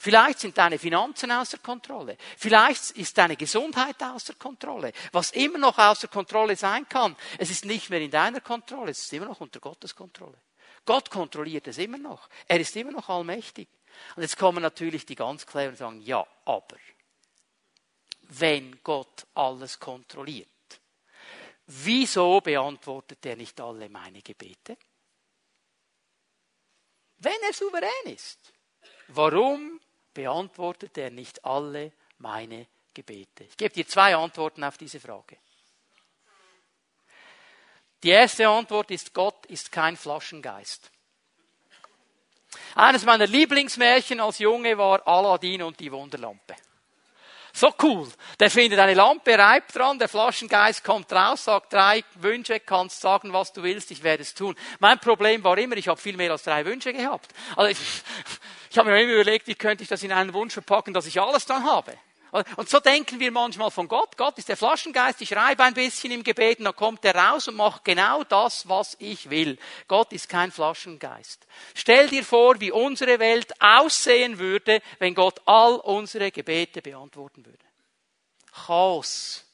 Vielleicht 0.05 0.40
sind 0.40 0.59
deine 0.59 0.78
Finanzen 0.78 1.32
außer 1.32 1.57
Kontrolle. 1.61 2.18
Vielleicht 2.36 2.90
ist 2.90 3.16
deine 3.16 3.38
Gesundheit 3.38 4.02
außer 4.02 4.34
Kontrolle. 4.34 4.92
Was 5.12 5.30
immer 5.30 5.57
noch 5.57 5.78
außer 5.78 6.09
Kontrolle 6.09 6.57
sein 6.57 6.86
kann, 6.86 7.16
es 7.38 7.48
ist 7.48 7.64
nicht 7.64 7.88
mehr 7.88 8.02
in 8.02 8.11
deiner 8.11 8.42
Kontrolle, 8.42 8.90
es 8.90 9.00
ist 9.00 9.12
immer 9.14 9.24
noch 9.24 9.40
unter 9.40 9.61
Gottes 9.61 9.96
Kontrolle. 9.96 10.36
Gott 10.84 11.09
kontrolliert 11.09 11.68
es 11.68 11.78
immer 11.78 11.96
noch. 11.96 12.28
Er 12.46 12.61
ist 12.61 12.76
immer 12.76 12.92
noch 12.92 13.09
allmächtig. 13.09 13.66
Und 14.14 14.20
jetzt 14.20 14.36
kommen 14.36 14.61
natürlich 14.61 15.07
die 15.07 15.14
ganz 15.14 15.46
klar 15.46 15.68
und 15.68 15.78
sagen, 15.78 16.02
ja, 16.02 16.22
aber 16.44 16.76
wenn 18.28 18.78
Gott 18.82 19.26
alles 19.32 19.80
kontrolliert, 19.80 20.48
wieso 21.66 22.42
beantwortet 22.42 23.24
er 23.24 23.36
nicht 23.36 23.59
alle 23.59 23.88
meine 23.88 24.20
Gebete? 24.20 24.76
Wenn 27.16 27.40
er 27.48 27.55
souverän 27.55 28.05
ist, 28.05 28.52
warum 29.09 29.80
beantwortet 30.15 30.97
er 30.97 31.11
nicht 31.11 31.45
alle 31.45 31.93
meine 32.19 32.67
Gebete? 32.95 33.45
Ich 33.45 33.57
gebe 33.57 33.75
dir 33.75 33.87
zwei 33.87 34.17
Antworten 34.17 34.65
auf 34.65 34.79
diese 34.79 35.01
Frage. 35.01 35.37
Die 38.03 38.11
erste 38.11 38.47
Antwort 38.49 38.91
ist, 38.91 39.15
Gott 39.15 39.47
ist 39.47 39.73
kein 39.73 39.97
Flaschengeist. 39.97 40.91
Eines 42.75 43.05
meiner 43.05 43.27
Lieblingsmärchen 43.27 44.21
als 44.21 44.39
Junge 44.39 44.77
war 44.79 45.07
Aladdin 45.07 45.62
und 45.62 45.81
die 45.81 45.91
Wunderlampe. 45.91 46.55
So 47.57 47.73
cool. 47.83 48.09
Der 48.41 48.51
findet 48.51 48.81
eine 48.81 48.95
Lampe, 48.95 49.39
reibt 49.39 49.77
dran, 49.77 49.97
der 49.97 50.09
Flaschengeist 50.09 50.83
kommt 50.83 51.12
raus, 51.12 51.45
sagt 51.45 51.73
drei 51.73 52.03
Wünsche, 52.17 52.59
kannst 52.59 53.01
sagen, 53.01 53.33
was 53.33 53.53
du 53.53 53.62
willst, 53.62 53.93
ich 53.93 54.03
werde 54.03 54.23
es 54.23 54.35
tun. 54.35 54.57
Mein 54.81 54.99
Problem 54.99 55.45
war 55.45 55.57
immer, 55.57 55.77
ich 55.77 55.87
habe 55.87 56.01
viel 56.01 56.17
mehr 56.17 56.33
als 56.33 56.43
drei 56.43 56.65
Wünsche 56.65 56.93
gehabt. 56.93 57.33
Also 57.55 57.81
ich, 58.75 58.79
habe 58.79 58.91
mir 58.91 59.01
immer 59.01 59.12
überlegt, 59.12 59.47
wie 59.47 59.55
könnte 59.55 59.85
ich 59.85 59.89
das 59.89 60.03
in 60.03 60.11
einen 60.11 60.35
Wunsch 60.35 60.53
verpacken, 60.53 60.93
dass 60.93 61.07
ich 61.07 61.20
alles 61.20 61.47
dann 61.47 61.64
habe. 61.64 61.97
Und 62.57 62.68
so 62.68 62.81
denken 62.81 63.20
wir 63.20 63.31
manchmal 63.31 63.70
von 63.70 63.87
Gott. 63.87 64.16
Gott 64.16 64.37
ist 64.39 64.49
der 64.49 64.57
Flaschengeist, 64.57 65.20
ich 65.20 65.37
reibe 65.37 65.62
ein 65.62 65.75
bisschen 65.75 66.11
im 66.11 66.25
Gebet 66.25 66.59
und 66.59 66.64
dann 66.64 66.75
kommt 66.75 67.05
er 67.05 67.14
raus 67.14 67.47
und 67.47 67.55
macht 67.55 67.85
genau 67.85 68.25
das, 68.25 68.68
was 68.68 68.97
ich 68.99 69.31
will. 69.31 69.57
Gott 69.87 70.12
ist 70.12 70.29
kein 70.29 70.51
Flaschengeist. 70.51 71.47
Stell 71.77 72.09
dir 72.09 72.25
vor, 72.25 72.61
wie 72.61 72.72
unsere 72.72 73.20
Welt 73.20 73.53
aussehen 73.61 74.41
würde, 74.41 74.83
wenn 74.99 75.14
Gott 75.14 75.41
all 75.45 75.77
unsere 75.77 76.33
Gebete 76.33 76.83
beantworten 76.83 77.47
würde. 77.47 77.64
Chaos. 78.66 79.45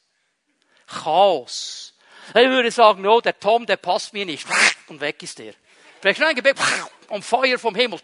Chaos. 0.86 1.92
Ich 2.28 2.34
würde 2.34 2.70
sagen, 2.70 3.02
no, 3.02 3.20
der 3.20 3.38
Tom, 3.38 3.66
der 3.66 3.76
passt 3.76 4.14
mir 4.14 4.24
nicht. 4.24 4.46
Und 4.88 5.02
weg 5.02 5.22
ist 5.22 5.38
er. 5.40 5.52
Vielleicht 6.00 6.22
ein 6.22 6.34
Gebet 6.34 6.56
und 7.08 7.22
Feuer 7.22 7.58
vom 7.58 7.74
Himmel. 7.74 8.00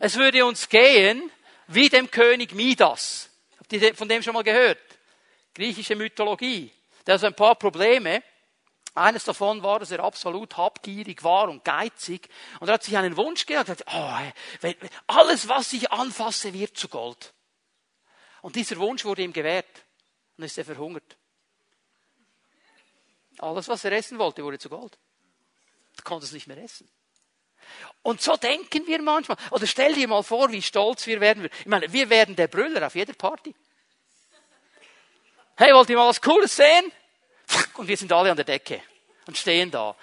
Es 0.00 0.16
würde 0.16 0.46
uns 0.46 0.66
gehen 0.68 1.30
wie 1.66 1.90
dem 1.90 2.10
König 2.10 2.54
Midas. 2.54 3.28
Habt 3.58 3.70
ihr 3.74 3.94
von 3.94 4.08
dem 4.08 4.22
schon 4.22 4.32
mal 4.32 4.42
gehört? 4.42 4.80
Griechische 5.54 5.94
Mythologie. 5.94 6.72
Der 7.06 7.14
hat 7.14 7.20
so 7.20 7.26
ein 7.26 7.34
paar 7.34 7.54
Probleme. 7.54 8.22
Eines 8.94 9.24
davon 9.24 9.62
war, 9.62 9.78
dass 9.78 9.90
er 9.90 10.00
absolut 10.00 10.56
habgierig 10.56 11.22
war 11.22 11.50
und 11.50 11.62
geizig. 11.64 12.30
Und 12.60 12.68
er 12.68 12.74
hat 12.74 12.82
sich 12.82 12.96
einen 12.96 13.14
Wunsch 13.18 13.44
gehabt, 13.44 13.84
oh, 13.86 14.68
alles, 15.06 15.46
was 15.48 15.72
ich 15.74 15.92
anfasse, 15.92 16.54
wird 16.54 16.78
zu 16.78 16.88
Gold. 16.88 17.34
Und 18.40 18.56
dieser 18.56 18.78
Wunsch 18.78 19.04
wurde 19.04 19.20
ihm 19.20 19.34
gewährt. 19.34 19.84
Und 20.38 20.44
ist 20.44 20.56
er 20.56 20.64
verhungert. 20.64 21.18
Alles, 23.38 23.68
was 23.68 23.84
er 23.84 23.92
essen 23.92 24.18
wollte, 24.18 24.42
wurde 24.42 24.58
zu 24.58 24.70
Gold. 24.70 24.98
Er 25.98 26.04
konnte 26.04 26.24
es 26.24 26.32
nicht 26.32 26.46
mehr 26.46 26.56
essen. 26.56 26.90
Und 28.02 28.20
so 28.22 28.36
denken 28.36 28.86
wir 28.86 29.02
manchmal. 29.02 29.36
Oder 29.50 29.66
stell 29.66 29.94
dir 29.94 30.08
mal 30.08 30.22
vor, 30.22 30.50
wie 30.50 30.62
stolz 30.62 31.06
wir 31.06 31.20
werden. 31.20 31.48
Ich 31.60 31.66
meine, 31.66 31.92
wir 31.92 32.08
werden 32.08 32.34
der 32.34 32.48
Brüller 32.48 32.86
auf 32.86 32.94
jeder 32.94 33.12
Party. 33.12 33.54
Hey, 35.56 35.74
wollt 35.74 35.90
ihr 35.90 35.96
mal 35.96 36.08
was 36.08 36.22
Cooles 36.22 36.56
sehen? 36.56 36.90
Und 37.74 37.86
wir 37.86 37.96
sind 37.96 38.12
alle 38.12 38.30
an 38.30 38.36
der 38.36 38.46
Decke 38.46 38.82
und 39.26 39.36
stehen 39.36 39.70
da. 39.70 39.94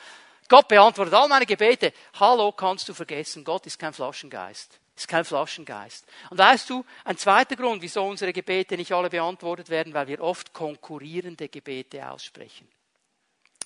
Gott 0.48 0.68
beantwortet 0.68 1.14
all 1.14 1.28
meine 1.28 1.46
Gebete. 1.46 1.94
Hallo, 2.20 2.52
kannst 2.52 2.88
du 2.88 2.94
vergessen, 2.94 3.44
Gott 3.44 3.66
ist 3.66 3.80
kein 3.80 3.94
Flaschengeist. 3.94 4.80
Ist 4.96 5.08
kein 5.08 5.26
Flaschengeist. 5.26 6.06
Und 6.30 6.38
weißt 6.38 6.70
du, 6.70 6.86
ein 7.04 7.18
zweiter 7.18 7.56
Grund, 7.56 7.82
wieso 7.82 8.04
unsere 8.04 8.34
Gebete 8.34 8.78
nicht 8.78 8.92
alle 8.92 9.10
beantwortet 9.10 9.70
werden, 9.70 9.94
weil 9.94 10.08
wir 10.08 10.22
oft 10.22 10.54
konkurrierende 10.54 11.50
Gebete 11.50 12.10
aussprechen. 12.10 12.68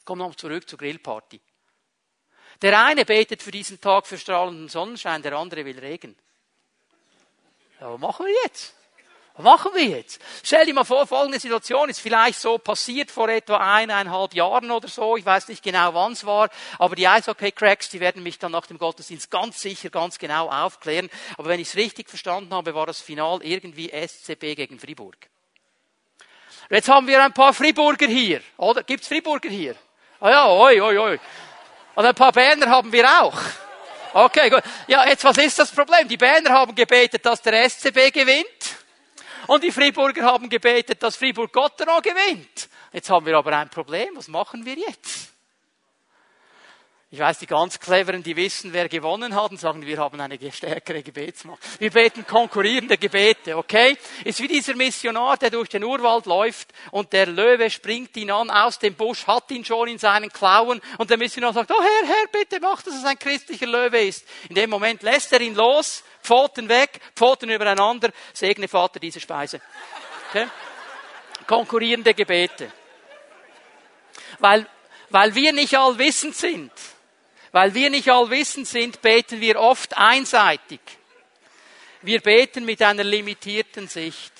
Komm 0.03 0.19
noch 0.19 0.35
zurück 0.35 0.67
zur 0.67 0.79
Grillparty. 0.79 1.39
Der 2.61 2.79
eine 2.83 3.05
betet 3.05 3.41
für 3.41 3.51
diesen 3.51 3.81
Tag 3.81 4.05
für 4.05 4.17
strahlenden 4.17 4.69
Sonnenschein, 4.69 5.21
der 5.21 5.33
andere 5.33 5.65
will 5.65 5.79
Regen. 5.79 6.15
Ja, 7.79 7.91
was 7.93 7.99
machen 7.99 8.27
wir 8.27 8.35
jetzt? 8.43 8.75
Was 9.33 9.43
machen 9.43 9.71
wir 9.73 9.85
jetzt? 9.85 10.21
Stell 10.43 10.65
dir 10.65 10.73
mal 10.73 10.83
vor, 10.83 11.07
folgende 11.07 11.39
Situation 11.39 11.89
ist 11.89 12.01
vielleicht 12.01 12.39
so 12.39 12.57
passiert 12.57 13.09
vor 13.09 13.29
etwa 13.29 13.57
eineinhalb 13.57 14.33
Jahren 14.35 14.69
oder 14.69 14.87
so. 14.87 15.15
Ich 15.17 15.25
weiß 15.25 15.47
nicht 15.47 15.63
genau, 15.63 15.93
wann 15.93 16.11
es 16.11 16.25
war. 16.25 16.49
Aber 16.77 16.95
die 16.95 17.07
Eishockey-Cracks, 17.07 17.89
die 17.89 18.01
werden 18.01 18.21
mich 18.21 18.37
dann 18.37 18.51
nach 18.51 18.67
dem 18.67 18.77
Gottesdienst 18.77 19.31
ganz 19.31 19.61
sicher, 19.61 19.89
ganz 19.89 20.19
genau 20.19 20.49
aufklären. 20.49 21.09
Aber 21.37 21.49
wenn 21.49 21.59
ich 21.59 21.69
es 21.69 21.75
richtig 21.75 22.09
verstanden 22.09 22.53
habe, 22.53 22.75
war 22.75 22.85
das 22.85 22.99
Final 22.99 23.39
irgendwie 23.41 23.89
SCB 23.89 24.55
gegen 24.55 24.79
Fribourg. 24.79 25.17
Jetzt 26.69 26.89
haben 26.89 27.07
wir 27.07 27.23
ein 27.23 27.33
paar 27.33 27.53
Friburger 27.53 28.07
hier. 28.07 28.41
Oder? 28.57 28.83
Gibt's 28.83 29.07
Friburger 29.07 29.49
hier? 29.49 29.75
Ah 30.19 30.29
ja, 30.29 30.49
oi, 30.49 30.81
oi, 30.81 30.97
oi. 30.97 31.19
Und 32.01 32.07
ein 32.07 32.15
paar 32.15 32.31
Berner 32.31 32.65
haben 32.65 32.91
wir 32.91 33.07
auch. 33.21 33.39
Okay, 34.11 34.49
gut. 34.49 34.63
Ja, 34.87 35.07
jetzt 35.07 35.23
was 35.23 35.37
ist 35.37 35.59
das 35.59 35.71
Problem? 35.71 36.07
Die 36.07 36.17
Berner 36.17 36.49
haben 36.49 36.73
gebetet, 36.73 37.23
dass 37.23 37.43
der 37.43 37.69
SCB 37.69 38.11
gewinnt. 38.11 38.75
Und 39.45 39.63
die 39.63 39.71
Friburger 39.71 40.23
haben 40.23 40.49
gebetet, 40.49 41.03
dass 41.03 41.15
Fribourg-Gotteron 41.15 42.01
gewinnt. 42.01 42.69
Jetzt 42.91 43.07
haben 43.11 43.23
wir 43.27 43.37
aber 43.37 43.55
ein 43.55 43.69
Problem. 43.69 44.15
Was 44.15 44.27
machen 44.29 44.65
wir 44.65 44.73
jetzt? 44.73 45.30
Ich 47.13 47.19
weiß, 47.19 47.39
die 47.39 47.45
ganz 47.45 47.77
Cleveren, 47.77 48.23
die 48.23 48.37
wissen, 48.37 48.71
wer 48.71 48.87
gewonnen 48.87 49.35
hat 49.35 49.51
und 49.51 49.59
sagen, 49.59 49.85
wir 49.85 49.97
haben 49.97 50.21
eine 50.21 50.39
stärkere 50.49 51.03
Gebetsmacht. 51.03 51.59
Wir 51.77 51.91
beten 51.91 52.25
konkurrierende 52.25 52.97
Gebete, 52.97 53.57
okay? 53.57 53.97
Ist 54.23 54.39
wie 54.39 54.47
dieser 54.47 54.75
Missionar, 54.77 55.35
der 55.35 55.49
durch 55.49 55.67
den 55.67 55.83
Urwald 55.83 56.25
läuft 56.25 56.69
und 56.91 57.11
der 57.11 57.25
Löwe 57.25 57.69
springt 57.69 58.15
ihn 58.15 58.31
an 58.31 58.49
aus 58.49 58.79
dem 58.79 58.95
Busch, 58.95 59.27
hat 59.27 59.51
ihn 59.51 59.65
schon 59.65 59.89
in 59.89 59.97
seinen 59.97 60.29
Klauen 60.29 60.79
und 60.99 61.09
der 61.09 61.17
Missionar 61.17 61.51
sagt, 61.51 61.69
oh 61.69 61.81
Herr, 61.81 62.07
Herr, 62.07 62.27
bitte 62.31 62.61
mach, 62.61 62.81
dass 62.81 62.95
es 62.95 63.03
ein 63.03 63.19
christlicher 63.19 63.67
Löwe 63.67 63.99
ist. 63.99 64.25
In 64.47 64.55
dem 64.55 64.69
Moment 64.69 65.03
lässt 65.03 65.33
er 65.33 65.41
ihn 65.41 65.55
los, 65.55 66.05
Pfoten 66.23 66.69
weg, 66.69 67.01
Pfoten 67.13 67.49
übereinander, 67.49 68.11
segne 68.31 68.69
Vater 68.69 69.01
diese 69.01 69.19
Speise. 69.19 69.59
Okay? 70.29 70.47
Konkurrierende 71.45 72.13
Gebete. 72.13 72.71
Weil, 74.39 74.65
weil 75.09 75.35
wir 75.35 75.51
nicht 75.51 75.77
allwissend 75.77 76.37
sind 76.37 76.71
weil 77.51 77.73
wir 77.73 77.89
nicht 77.89 78.09
allwissend 78.09 78.67
sind, 78.67 79.01
beten 79.01 79.41
wir 79.41 79.59
oft 79.59 79.97
einseitig. 79.97 80.79
Wir 82.01 82.21
beten 82.21 82.65
mit 82.65 82.81
einer 82.81 83.03
limitierten 83.03 83.87
Sicht. 83.87 84.33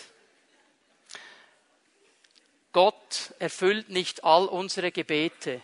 Gott 2.72 3.34
erfüllt 3.40 3.90
nicht 3.90 4.24
all 4.24 4.46
unsere 4.46 4.92
Gebete, 4.92 5.62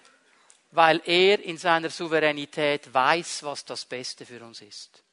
weil 0.71 1.01
er 1.05 1.39
in 1.39 1.57
seiner 1.57 1.89
Souveränität 1.89 2.93
weiß, 2.93 3.43
was 3.43 3.63
das 3.63 3.85
Beste 3.85 4.25
für 4.25 4.43
uns 4.43 4.61
ist. 4.61 5.03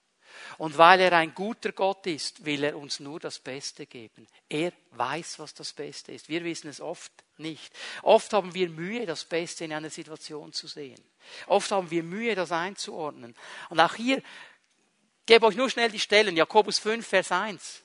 Und 0.59 0.79
weil 0.79 1.01
er 1.01 1.13
ein 1.13 1.35
guter 1.35 1.73
Gott 1.73 2.07
ist, 2.07 2.45
will 2.45 2.65
er 2.65 2.77
uns 2.77 3.01
nur 3.01 3.21
das 3.21 3.39
Beste 3.39 3.87
geben. 3.87 4.27
Er 4.49 4.73
weiß, 4.93 5.39
was 5.39 5.55
das 5.55 5.73
Beste 5.73 6.13
ist. 6.13 6.29
Wir 6.29 6.45
wissen 6.45 6.69
es 6.69 6.81
oft 6.81 7.13
nicht. 7.37 7.73
Oft 8.03 8.33
haben 8.33 8.55
wir 8.55 8.69
Mühe, 8.69 9.07
das 9.07 9.25
Beste 9.25 9.65
in 9.65 9.73
einer 9.73 9.91
Situation 9.91 10.53
zu 10.53 10.67
sehen. 10.67 11.03
Oft 11.47 11.71
haben 11.71 11.91
wir 11.91 12.03
Mühe, 12.03 12.35
das 12.35 12.53
einzuordnen. 12.53 13.35
Und 13.71 13.81
auch 13.81 13.95
hier, 13.95 14.23
gebe 15.27 15.47
euch 15.47 15.57
nur 15.57 15.71
schnell 15.71 15.91
die 15.91 16.01
Stellen. 16.01 16.37
Jakobus 16.37 16.79
5, 16.79 17.07
Vers 17.07 17.33
1. 17.33 17.83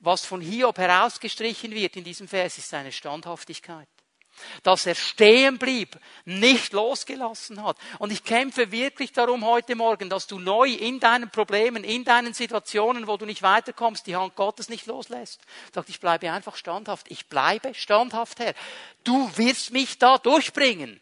Was 0.00 0.24
von 0.24 0.40
Hiob 0.40 0.76
herausgestrichen 0.78 1.72
wird 1.72 1.96
in 1.96 2.04
diesem 2.04 2.28
Vers, 2.28 2.58
ist 2.58 2.68
seine 2.68 2.92
Standhaftigkeit 2.92 3.88
dass 4.62 4.86
er 4.86 4.94
stehen 4.94 5.58
blieb, 5.58 5.98
nicht 6.24 6.72
losgelassen 6.72 7.62
hat. 7.62 7.76
Und 7.98 8.12
ich 8.12 8.24
kämpfe 8.24 8.70
wirklich 8.72 9.12
darum 9.12 9.44
heute 9.44 9.74
Morgen, 9.74 10.08
dass 10.08 10.26
du 10.26 10.38
neu 10.38 10.68
in 10.68 11.00
deinen 11.00 11.30
Problemen, 11.30 11.84
in 11.84 12.04
deinen 12.04 12.34
Situationen, 12.34 13.06
wo 13.06 13.16
du 13.16 13.26
nicht 13.26 13.42
weiterkommst, 13.42 14.06
die 14.06 14.16
Hand 14.16 14.36
Gottes 14.36 14.68
nicht 14.68 14.86
loslässt. 14.86 15.40
Sagt, 15.72 15.88
ich 15.88 16.00
bleibe 16.00 16.30
einfach 16.30 16.56
standhaft. 16.56 17.06
Ich 17.10 17.26
bleibe 17.28 17.74
standhaft, 17.74 18.38
Herr. 18.40 18.54
Du 19.02 19.30
wirst 19.36 19.72
mich 19.72 19.98
da 19.98 20.18
durchbringen. 20.18 21.00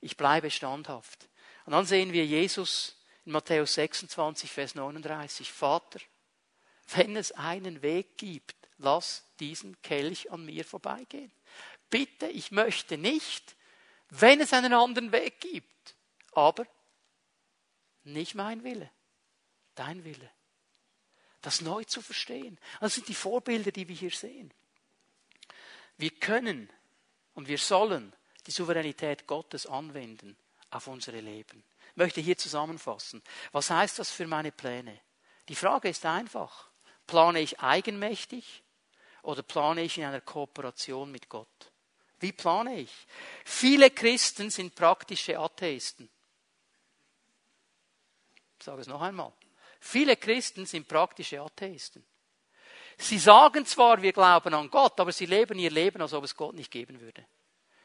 Ich 0.00 0.16
bleibe 0.16 0.50
standhaft. 0.50 1.28
Und 1.66 1.72
dann 1.72 1.86
sehen 1.86 2.12
wir 2.12 2.26
Jesus 2.26 2.96
in 3.24 3.32
Matthäus 3.32 3.74
26, 3.74 4.50
Vers 4.50 4.74
39. 4.74 5.50
Vater, 5.50 6.00
wenn 6.94 7.16
es 7.16 7.32
einen 7.32 7.80
Weg 7.82 8.18
gibt, 8.18 8.56
lass 8.78 9.24
diesen 9.40 9.80
Kelch 9.82 10.30
an 10.30 10.44
mir 10.44 10.64
vorbeigehen 10.64 11.32
bitte, 11.94 12.26
ich 12.26 12.50
möchte 12.50 12.98
nicht, 12.98 13.54
wenn 14.10 14.40
es 14.40 14.52
einen 14.52 14.72
anderen 14.72 15.12
Weg 15.12 15.40
gibt. 15.40 15.94
Aber 16.32 16.66
nicht 18.02 18.34
mein 18.34 18.64
Wille, 18.64 18.90
dein 19.76 20.02
Wille. 20.02 20.28
Das 21.40 21.60
neu 21.60 21.84
zu 21.84 22.02
verstehen. 22.02 22.58
Das 22.80 22.96
sind 22.96 23.06
die 23.06 23.14
Vorbilder, 23.14 23.70
die 23.70 23.86
wir 23.86 23.94
hier 23.94 24.10
sehen. 24.10 24.52
Wir 25.96 26.10
können 26.10 26.68
und 27.34 27.46
wir 27.46 27.58
sollen 27.58 28.12
die 28.48 28.50
Souveränität 28.50 29.28
Gottes 29.28 29.64
anwenden 29.64 30.36
auf 30.70 30.88
unsere 30.88 31.20
Leben. 31.20 31.62
Ich 31.90 31.96
möchte 31.96 32.20
hier 32.20 32.36
zusammenfassen. 32.36 33.22
Was 33.52 33.70
heißt 33.70 34.00
das 34.00 34.10
für 34.10 34.26
meine 34.26 34.50
Pläne? 34.50 35.00
Die 35.46 35.54
Frage 35.54 35.90
ist 35.90 36.04
einfach. 36.04 36.70
Plane 37.06 37.38
ich 37.38 37.60
eigenmächtig 37.60 38.64
oder 39.22 39.44
plane 39.44 39.82
ich 39.82 39.96
in 39.96 40.04
einer 40.04 40.20
Kooperation 40.20 41.12
mit 41.12 41.28
Gott? 41.28 41.70
Wie 42.24 42.32
plane 42.32 42.80
ich? 42.80 43.06
Viele 43.44 43.90
Christen 43.90 44.48
sind 44.48 44.74
praktische 44.74 45.38
Atheisten. 45.38 46.08
Ich 48.58 48.64
sage 48.64 48.80
es 48.80 48.86
noch 48.86 49.02
einmal. 49.02 49.30
Viele 49.78 50.16
Christen 50.16 50.64
sind 50.64 50.88
praktische 50.88 51.38
Atheisten. 51.42 52.02
Sie 52.96 53.18
sagen 53.18 53.66
zwar, 53.66 54.00
wir 54.00 54.14
glauben 54.14 54.54
an 54.54 54.70
Gott, 54.70 54.98
aber 55.00 55.12
sie 55.12 55.26
leben 55.26 55.58
ihr 55.58 55.70
Leben, 55.70 56.00
als 56.00 56.14
ob 56.14 56.24
es 56.24 56.34
Gott 56.34 56.54
nicht 56.54 56.70
geben 56.70 56.98
würde. 56.98 57.26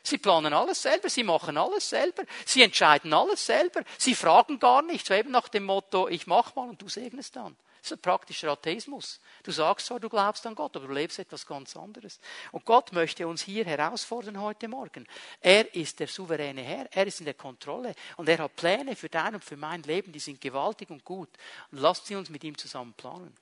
Sie 0.04 0.18
planen 0.18 0.54
alles 0.54 0.82
selber, 0.82 1.10
sie 1.10 1.24
machen 1.24 1.58
alles 1.58 1.90
selber, 1.90 2.24
sie 2.46 2.64
entscheiden 2.64 3.14
alles 3.14 3.46
selber, 3.46 3.84
sie 3.98 4.16
fragen 4.16 4.60
gar 4.60 4.82
nicht, 4.82 5.06
so 5.06 5.14
eben 5.14 5.32
nach 5.32 5.50
dem 5.50 5.66
Motto, 5.66 6.08
ich 6.08 6.28
mach 6.28 6.56
mal 6.56 6.70
und 6.70 6.82
du 6.82 6.88
segnest 6.88 7.36
dann. 7.36 7.56
Das 7.82 7.92
ist 7.92 7.98
ein 7.98 8.02
praktischer 8.02 8.52
Atheismus. 8.52 9.22
Du 9.44 9.52
sagst 9.52 9.88
zwar, 9.88 10.02
du 10.02 10.10
glaubst 10.10 10.46
an 10.46 10.54
Gott, 10.54 10.76
aber 10.76 10.88
du 10.88 10.94
lebst 10.94 11.18
etwas 11.18 11.46
ganz 11.46 11.78
anderes. 11.78 12.20
Und 12.52 12.66
Gott 12.66 12.92
möchte 12.92 13.26
uns 13.26 13.42
hier 13.42 13.64
herausfordern 13.64 14.42
heute 14.42 14.68
Morgen. 14.68 15.08
Er 15.40 15.74
ist 15.74 16.00
der 16.02 16.08
souveräne 16.08 16.62
Herr, 16.62 16.90
er 16.92 17.08
ist 17.08 17.22
in 17.22 17.26
der 17.26 17.36
Kontrolle 17.36 17.96
und 18.18 18.28
er 18.28 18.40
hat 18.40 18.56
Pläne 18.58 18.98
für 18.98 19.08
dein 19.08 19.36
und 19.36 19.46
für 19.46 19.56
mein 19.56 19.82
Leben, 19.84 20.12
die 20.12 20.20
sind 20.20 20.42
gewaltig 20.42 20.90
und 20.90 21.06
gut. 21.06 21.30
Und 21.72 21.80
lasst 21.80 22.08
sie 22.08 22.16
uns 22.16 22.30
mit 22.30 22.44
ihm 22.44 22.58
zusammen 22.58 22.94
planen. 22.94 23.34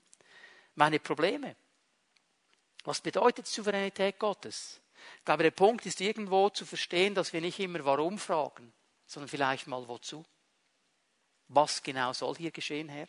Meine 0.76 1.00
Probleme. 1.00 1.56
Was 2.84 3.02
bedeutet 3.02 3.48
Souveränität 3.48 4.20
Gottes? 4.20 4.80
Ich 5.20 5.26
glaube, 5.26 5.44
der 5.44 5.52
Punkt 5.52 5.86
ist 5.86 6.02
irgendwo 6.02 6.50
zu 6.50 6.66
verstehen, 6.66 7.16
dass 7.16 7.34
wir 7.34 7.42
nicht 7.42 7.60
immer 7.60 7.84
warum 7.86 8.18
fragen, 8.18 8.74
sondern 9.06 9.30
vielleicht 9.30 9.68
mal 9.68 9.88
wozu. 9.88 10.26
Was 11.48 11.82
genau 11.82 12.14
soll 12.14 12.36
hier 12.36 12.52
geschehen, 12.52 12.90
Herr? 12.90 13.08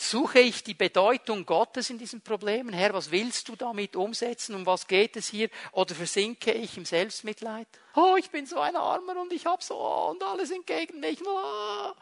Suche 0.00 0.38
ich 0.38 0.62
die 0.62 0.74
Bedeutung 0.74 1.44
Gottes 1.44 1.90
in 1.90 1.98
diesen 1.98 2.20
Problemen? 2.20 2.72
Herr, 2.72 2.94
was 2.94 3.10
willst 3.10 3.48
du 3.48 3.56
damit 3.56 3.96
umsetzen? 3.96 4.54
Um 4.54 4.64
was 4.64 4.86
geht 4.86 5.16
es 5.16 5.26
hier? 5.26 5.50
Oder 5.72 5.92
versinke 5.92 6.52
ich 6.52 6.76
im 6.76 6.84
Selbstmitleid? 6.84 7.66
Oh, 7.96 8.14
ich 8.16 8.30
bin 8.30 8.46
so 8.46 8.60
ein 8.60 8.76
Armer 8.76 9.20
und 9.20 9.32
ich 9.32 9.44
habe 9.44 9.62
so 9.62 9.76
und 9.76 10.22
alles 10.22 10.52
entgegen 10.52 11.00
mich. 11.00 11.20
Oh. 11.26 11.92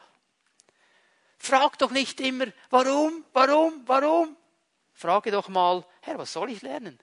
Frag 1.38 1.78
doch 1.78 1.90
nicht 1.90 2.20
immer, 2.20 2.48
warum, 2.68 3.24
warum, 3.32 3.82
warum? 3.86 4.36
Frage 4.92 5.30
doch 5.30 5.48
mal, 5.48 5.82
Herr, 6.02 6.18
was 6.18 6.34
soll 6.34 6.50
ich 6.50 6.60
lernen? 6.60 6.98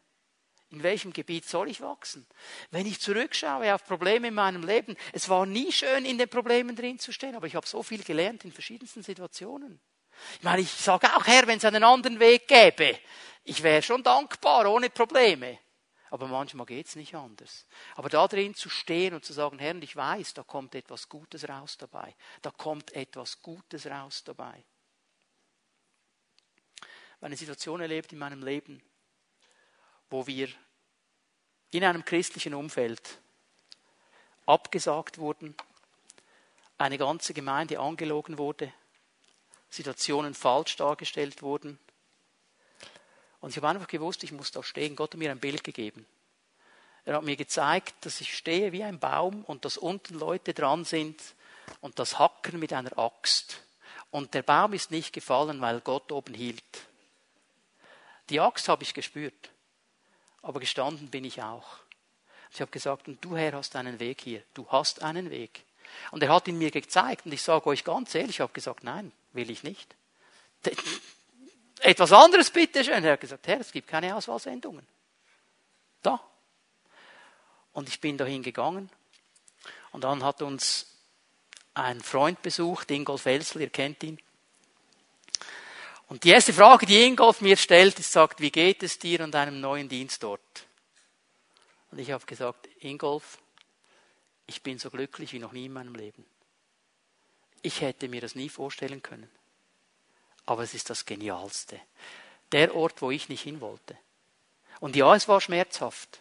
In 0.74 0.82
welchem 0.82 1.14
Gebiet 1.14 1.46
soll 1.46 1.70
ich 1.70 1.82
wachsen? 1.82 2.26
Wenn 2.72 2.88
ich 2.88 3.00
zurückschaue 3.00 3.76
auf 3.76 3.86
Probleme 3.86 4.30
in 4.30 4.34
meinem 4.34 4.64
Leben, 4.64 4.98
es 5.12 5.30
war 5.30 5.46
nie 5.46 5.72
schön, 5.72 6.04
in 6.04 6.18
den 6.18 6.28
Problemen 6.28 6.76
drin 6.76 6.98
zu 6.98 7.12
stehen, 7.12 7.36
aber 7.36 7.46
ich 7.46 7.56
habe 7.56 7.68
so 7.68 7.84
viel 7.84 8.04
gelernt 8.04 8.44
in 8.44 8.52
verschiedensten 8.52 9.04
Situationen. 9.04 9.80
Ich 10.40 10.44
meine, 10.44 10.64
ich 10.64 10.72
sage 10.72 11.16
auch, 11.16 11.28
Herr, 11.28 11.46
wenn 11.46 11.60
es 11.60 11.66
einen 11.66 11.84
anderen 11.84 12.20
Weg 12.20 12.48
gäbe, 12.48 13.00
ich 13.44 13.62
wäre 13.62 13.84
schon 13.84 14.02
dankbar, 14.02 14.66
ohne 14.66 14.90
Probleme. 14.90 15.60
Aber 16.10 16.28
manchmal 16.28 16.66
geht 16.66 16.88
es 16.88 16.96
nicht 16.96 17.14
anders. 17.14 17.68
Aber 17.94 18.10
da 18.10 18.28
drin 18.28 18.56
zu 18.56 18.70
stehen 18.70 19.14
und 19.14 19.24
zu 19.24 19.34
sagen, 19.34 19.60
Herr, 19.60 19.76
ich 19.76 19.96
weiß, 19.96 20.34
da 20.34 20.42
kommt 20.42 20.74
etwas 20.74 21.08
Gutes 21.08 21.48
raus 21.48 21.78
dabei. 21.78 22.16
Da 22.42 22.50
kommt 22.50 22.94
etwas 22.94 23.44
Gutes 23.44 23.86
raus 23.86 24.24
dabei. 24.24 24.64
Ich 26.78 27.18
habe 27.18 27.28
eine 27.28 27.38
Situation 27.38 27.80
erlebt 27.80 28.12
in 28.12 28.18
meinem 28.18 28.42
Leben, 28.42 28.82
wo 30.10 30.28
wir 30.28 30.50
in 31.72 31.84
einem 31.84 32.06
christlichen 32.06 32.54
Umfeld 32.54 33.20
abgesagt 34.46 35.18
wurden, 35.18 35.56
eine 36.78 36.98
ganze 36.98 37.34
Gemeinde 37.34 37.80
angelogen 37.80 38.38
wurde, 38.38 38.72
Situationen 39.70 40.34
falsch 40.34 40.76
dargestellt 40.76 41.42
wurden. 41.42 41.80
Und 43.40 43.50
ich 43.50 43.58
habe 43.58 43.70
einfach 43.70 43.88
gewusst, 43.88 44.24
ich 44.24 44.32
muss 44.32 44.52
da 44.52 44.64
stehen. 44.64 44.96
Gott 44.96 45.14
hat 45.14 45.20
mir 45.20 45.32
ein 45.32 45.40
Bild 45.40 45.64
gegeben. 45.64 46.06
Er 47.06 47.16
hat 47.16 47.24
mir 47.24 47.36
gezeigt, 47.36 48.06
dass 48.06 48.22
ich 48.22 48.38
stehe 48.38 48.72
wie 48.72 48.84
ein 48.84 49.00
Baum 49.00 49.44
und 49.46 49.66
dass 49.66 49.78
unten 49.78 50.18
Leute 50.18 50.54
dran 50.54 50.86
sind 50.86 51.22
und 51.82 52.00
das 52.00 52.20
Hacken 52.20 52.60
mit 52.60 52.72
einer 52.72 52.98
Axt. 52.98 53.62
Und 54.12 54.34
der 54.34 54.44
Baum 54.44 54.74
ist 54.74 54.92
nicht 54.92 55.12
gefallen, 55.12 55.60
weil 55.60 55.82
Gott 55.82 56.12
oben 56.12 56.34
hielt. 56.34 56.64
Die 58.30 58.40
Axt 58.40 58.70
habe 58.70 58.84
ich 58.84 58.94
gespürt, 58.94 59.50
aber 60.44 60.60
gestanden 60.60 61.10
bin 61.10 61.26
ich 61.26 61.42
auch. 61.42 61.78
Ich 62.54 62.62
habe 62.62 62.70
gesagt, 62.70 63.08
und 63.08 63.24
du 63.26 63.36
Herr 63.36 63.54
hast 63.54 63.76
einen 63.76 64.00
Weg 64.00 64.22
hier. 64.22 64.44
Du 64.54 64.68
hast 64.70 65.02
einen 65.02 65.32
Weg. 65.32 65.64
Und 66.12 66.22
er 66.22 66.30
hat 66.30 66.48
ihn 66.48 66.58
mir 66.58 66.70
gezeigt. 66.70 67.26
Und 67.26 67.32
ich 67.32 67.42
sage 67.42 67.66
euch 67.66 67.84
ganz 67.84 68.14
ehrlich, 68.14 68.36
ich 68.36 68.42
habe 68.42 68.54
gesagt, 68.54 68.84
nein, 68.84 69.12
will 69.32 69.50
ich 69.50 69.64
nicht. 69.64 69.96
Etwas 71.80 72.12
anderes 72.12 72.52
bitte 72.52 72.84
schön. 72.84 73.04
Er 73.04 73.14
hat 73.14 73.22
gesagt, 73.22 73.48
Herr, 73.48 73.60
es 73.60 73.72
gibt 73.72 73.88
keine 73.88 74.16
Auswahlsendungen. 74.16 74.86
Da. 76.04 76.20
Und 77.72 77.90
ich 77.90 78.00
bin 78.00 78.18
dahin 78.18 78.44
gegangen. 78.44 78.90
Und 79.92 80.04
dann 80.04 80.24
hat 80.24 80.42
uns 80.42 80.88
ein 81.74 82.02
Freund 82.02 82.42
besucht, 82.42 82.92
Ingolf 82.92 83.26
Elsel, 83.26 83.62
ihr 83.62 83.70
kennt 83.70 84.04
ihn. 84.04 84.20
Und 86.08 86.24
die 86.24 86.30
erste 86.30 86.54
Frage, 86.54 86.86
die 86.86 87.04
Ingolf 87.04 87.42
mir 87.42 87.58
stellt, 87.58 87.98
ist, 88.00 88.12
sagt, 88.12 88.40
wie 88.40 88.52
geht 88.52 88.84
es 88.84 89.00
dir 89.00 89.22
an 89.22 89.32
deinem 89.32 89.60
neuen 89.60 89.90
Dienst 89.90 90.22
dort? 90.24 90.68
Und 91.92 92.00
ich 92.00 92.12
habe 92.12 92.26
gesagt, 92.26 92.68
Ingolf, 92.80 93.40
ich 94.46 94.62
bin 94.62 94.80
so 94.80 94.90
glücklich 94.90 95.34
wie 95.34 95.40
noch 95.40 95.54
nie 95.54 95.66
in 95.66 95.74
meinem 95.74 95.96
Leben. 95.96 96.26
Ich 97.62 97.82
hätte 97.82 98.10
mir 98.10 98.22
das 98.22 98.36
nie 98.36 98.50
vorstellen 98.50 99.02
können. 99.02 99.30
Aber 100.46 100.64
es 100.64 100.74
ist 100.74 100.90
das 100.90 101.06
Genialste. 101.06 101.80
Der 102.52 102.76
Ort, 102.76 103.02
wo 103.02 103.10
ich 103.10 103.30
nicht 103.30 103.44
hin 103.44 103.62
wollte. 103.62 103.98
Und 104.80 104.96
ja, 104.96 105.16
es 105.16 105.28
war 105.28 105.40
schmerzhaft. 105.40 106.20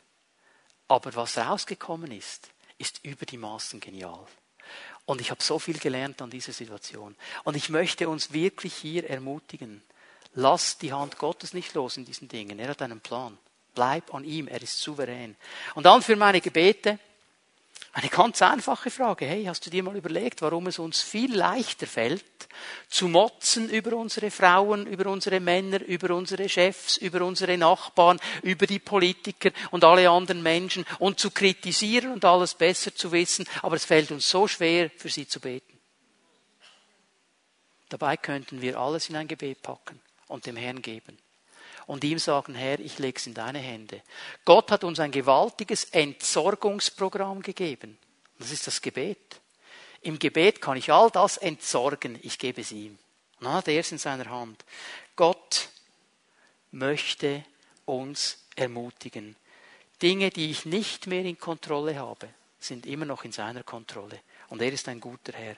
Aber 0.87 1.15
was 1.15 1.37
rausgekommen 1.37 2.13
ist, 2.13 2.51
ist 2.79 3.05
über 3.05 3.27
die 3.27 3.39
Maßen 3.39 3.81
genial. 3.81 4.27
Und 5.05 5.21
ich 5.21 5.31
habe 5.31 5.43
so 5.43 5.59
viel 5.59 5.79
gelernt 5.79 6.23
an 6.23 6.31
dieser 6.31 6.53
Situation. 6.53 7.17
Und 7.45 7.57
ich 7.57 7.69
möchte 7.69 8.09
uns 8.09 8.33
wirklich 8.33 8.75
hier 8.75 9.09
ermutigen. 9.09 9.83
Lass 10.35 10.79
die 10.79 10.93
Hand 10.93 11.19
Gottes 11.19 11.53
nicht 11.53 11.75
los 11.75 11.97
in 11.97 12.05
diesen 12.05 12.29
Dingen. 12.29 12.59
Er 12.59 12.69
hat 12.69 12.83
einen 12.83 13.01
Plan. 13.01 13.37
Bleib 13.75 14.15
an 14.15 14.25
ihm. 14.25 14.49
Er 14.49 14.63
ist 14.63 14.79
souverän. 14.79 15.37
Und 15.75 15.85
dann 15.85 16.03
für 16.03 16.17
meine 16.17 16.41
Gebete. 16.41 16.99
Eine 17.95 18.09
ganz 18.09 18.41
einfache 18.41 18.91
Frage. 18.91 19.27
Hey, 19.27 19.45
hast 19.45 19.67
du 19.67 19.71
dir 19.71 19.83
mal 19.83 19.95
überlegt, 19.95 20.41
warum 20.41 20.67
es 20.67 20.79
uns 20.79 21.03
viel 21.03 21.37
leichter 21.37 21.87
fällt, 21.87 22.25
zu 22.89 23.07
motzen 23.07 23.69
über 23.69 23.95
unsere 23.97 24.31
Frauen, 24.31 24.87
über 24.87 25.11
unsere 25.11 25.41
Männer, 25.41 25.83
über 25.83 26.15
unsere 26.15 26.49
Chefs, 26.49 26.97
über 26.97 27.21
unsere 27.21 27.59
Nachbarn, 27.59 28.19
über 28.43 28.67
die 28.67 28.79
Politiker 28.79 29.51
und 29.73 29.85
alle 29.85 30.09
anderen 30.09 30.43
Menschen 30.43 30.87
und 31.01 31.21
zu 31.21 31.31
kritisieren 31.31 32.13
und 32.13 32.25
alles 32.25 32.55
besser 32.55 32.95
zu 32.95 33.13
wissen, 33.13 33.47
aber 33.61 33.77
es 33.77 33.85
fällt 33.85 34.11
uns 34.11 34.29
so 34.29 34.49
schwer, 34.49 34.91
für 34.97 35.11
sie 35.11 35.29
zu 35.29 35.39
beten. 35.39 35.79
Dabei 37.91 38.17
könnten 38.17 38.63
wir 38.63 38.79
alles 38.79 39.11
in 39.11 39.17
ein 39.17 39.29
Gebet 39.29 39.61
packen 39.61 40.01
und 40.29 40.47
dem 40.47 40.57
Herrn 40.57 40.81
geben 40.81 41.19
und 41.87 42.05
ihm 42.05 42.19
sagen, 42.19 42.55
Herr, 42.55 42.81
ich 42.81 42.99
lege 42.99 43.19
es 43.19 43.27
in 43.27 43.35
deine 43.35 43.59
Hände. 43.59 44.03
Gott 44.45 44.71
hat 44.71 44.85
uns 44.85 45.01
ein 45.01 45.11
gewaltiges 45.11 45.85
Entsorgungsprogramm 45.85 47.43
gegeben. 47.43 47.99
Das 48.39 48.51
ist 48.51 48.67
das 48.67 48.83
Gebet. 48.83 49.41
Im 50.01 50.19
Gebet 50.19 50.61
kann 50.61 50.77
ich 50.77 50.93
all 50.93 51.11
das 51.11 51.37
entsorgen, 51.37 52.19
ich 52.23 52.39
gebe 52.39 52.61
es 52.61 52.73
ihm. 52.73 52.99
Und 53.39 53.47
dann 53.47 53.55
hat 53.55 53.69
er 53.69 53.81
es 53.81 53.93
in 53.93 53.99
seiner 53.99 54.29
Hand. 54.31 54.65
Gott 55.17 55.69
möchte 56.73 57.45
uns 57.85 58.39
ermutigen. 58.57 59.37
Dinge, 60.01 60.31
die 60.31 60.51
ich 60.51 60.65
nicht 60.65 61.07
mehr 61.07 61.25
in 61.25 61.39
Kontrolle 61.39 61.97
habe, 61.97 62.29
sind 62.59 62.87
immer 62.87 63.05
noch 63.05 63.25
in 63.25 63.33
seiner 63.33 63.63
Kontrolle. 63.63 64.21
Und 64.53 64.61
er 64.61 64.71
ist 64.71 64.87
ein 64.89 65.01
guter 65.01 65.33
Herr. 65.33 65.57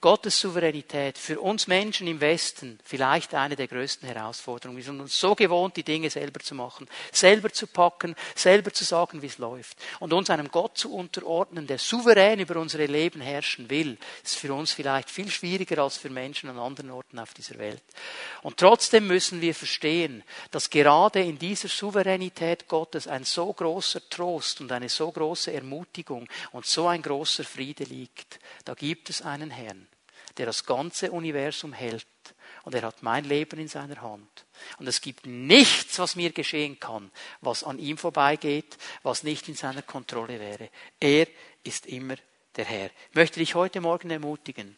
Gottes 0.00 0.38
Souveränität 0.38 1.18
für 1.18 1.40
uns 1.40 1.66
Menschen 1.66 2.06
im 2.06 2.20
Westen 2.20 2.78
vielleicht 2.84 3.34
eine 3.34 3.56
der 3.56 3.66
größten 3.66 4.08
Herausforderungen. 4.08 4.76
Wir 4.76 4.84
sind 4.84 5.00
uns 5.00 5.18
so 5.18 5.34
gewohnt, 5.34 5.76
die 5.76 5.82
Dinge 5.82 6.10
selber 6.10 6.38
zu 6.38 6.54
machen, 6.54 6.86
selber 7.10 7.52
zu 7.52 7.66
packen, 7.66 8.14
selber 8.36 8.72
zu 8.72 8.84
sagen, 8.84 9.20
wie 9.20 9.26
es 9.26 9.38
läuft. 9.38 9.76
Und 9.98 10.12
uns 10.12 10.30
einem 10.30 10.48
Gott 10.48 10.78
zu 10.78 10.94
unterordnen, 10.94 11.66
der 11.66 11.78
souverän 11.78 12.38
über 12.38 12.60
unsere 12.60 12.86
Leben 12.86 13.20
herrschen 13.20 13.68
will, 13.68 13.98
ist 14.22 14.36
für 14.36 14.54
uns 14.54 14.70
vielleicht 14.70 15.10
viel 15.10 15.28
schwieriger 15.28 15.82
als 15.82 15.96
für 15.96 16.10
Menschen 16.10 16.48
an 16.48 16.60
anderen 16.60 16.92
Orten 16.92 17.18
auf 17.18 17.34
dieser 17.34 17.58
Welt. 17.58 17.82
Und 18.42 18.58
trotzdem 18.58 19.08
müssen 19.08 19.40
wir 19.40 19.56
verstehen, 19.56 20.22
dass 20.52 20.70
gerade 20.70 21.20
in 21.20 21.36
dieser 21.36 21.66
Souveränität 21.66 22.68
Gottes 22.68 23.08
ein 23.08 23.24
so 23.24 23.52
großer 23.52 24.08
Trost 24.08 24.60
und 24.60 24.70
eine 24.70 24.88
so 24.88 25.10
große 25.10 25.52
Ermutigung 25.52 26.28
und 26.52 26.64
so 26.64 26.86
ein 26.86 27.02
großer 27.02 27.42
Friede 27.42 27.82
liegt 27.82 28.35
da 28.64 28.74
gibt 28.74 29.10
es 29.10 29.22
einen 29.22 29.50
Herrn, 29.50 29.86
der 30.36 30.46
das 30.46 30.64
ganze 30.64 31.12
Universum 31.12 31.72
hält. 31.72 32.06
Und 32.64 32.74
er 32.74 32.82
hat 32.82 33.02
mein 33.02 33.24
Leben 33.24 33.60
in 33.60 33.68
seiner 33.68 34.02
Hand. 34.02 34.44
Und 34.78 34.88
es 34.88 35.00
gibt 35.00 35.24
nichts, 35.24 35.98
was 35.98 36.16
mir 36.16 36.32
geschehen 36.32 36.80
kann, 36.80 37.12
was 37.40 37.62
an 37.62 37.78
ihm 37.78 37.96
vorbeigeht, 37.96 38.76
was 39.02 39.22
nicht 39.22 39.48
in 39.48 39.54
seiner 39.54 39.82
Kontrolle 39.82 40.40
wäre. 40.40 40.70
Er 40.98 41.28
ist 41.62 41.86
immer 41.86 42.16
der 42.56 42.64
Herr. 42.64 42.90
Ich 43.10 43.14
möchte 43.14 43.38
dich 43.38 43.54
heute 43.54 43.80
Morgen 43.80 44.10
ermutigen, 44.10 44.76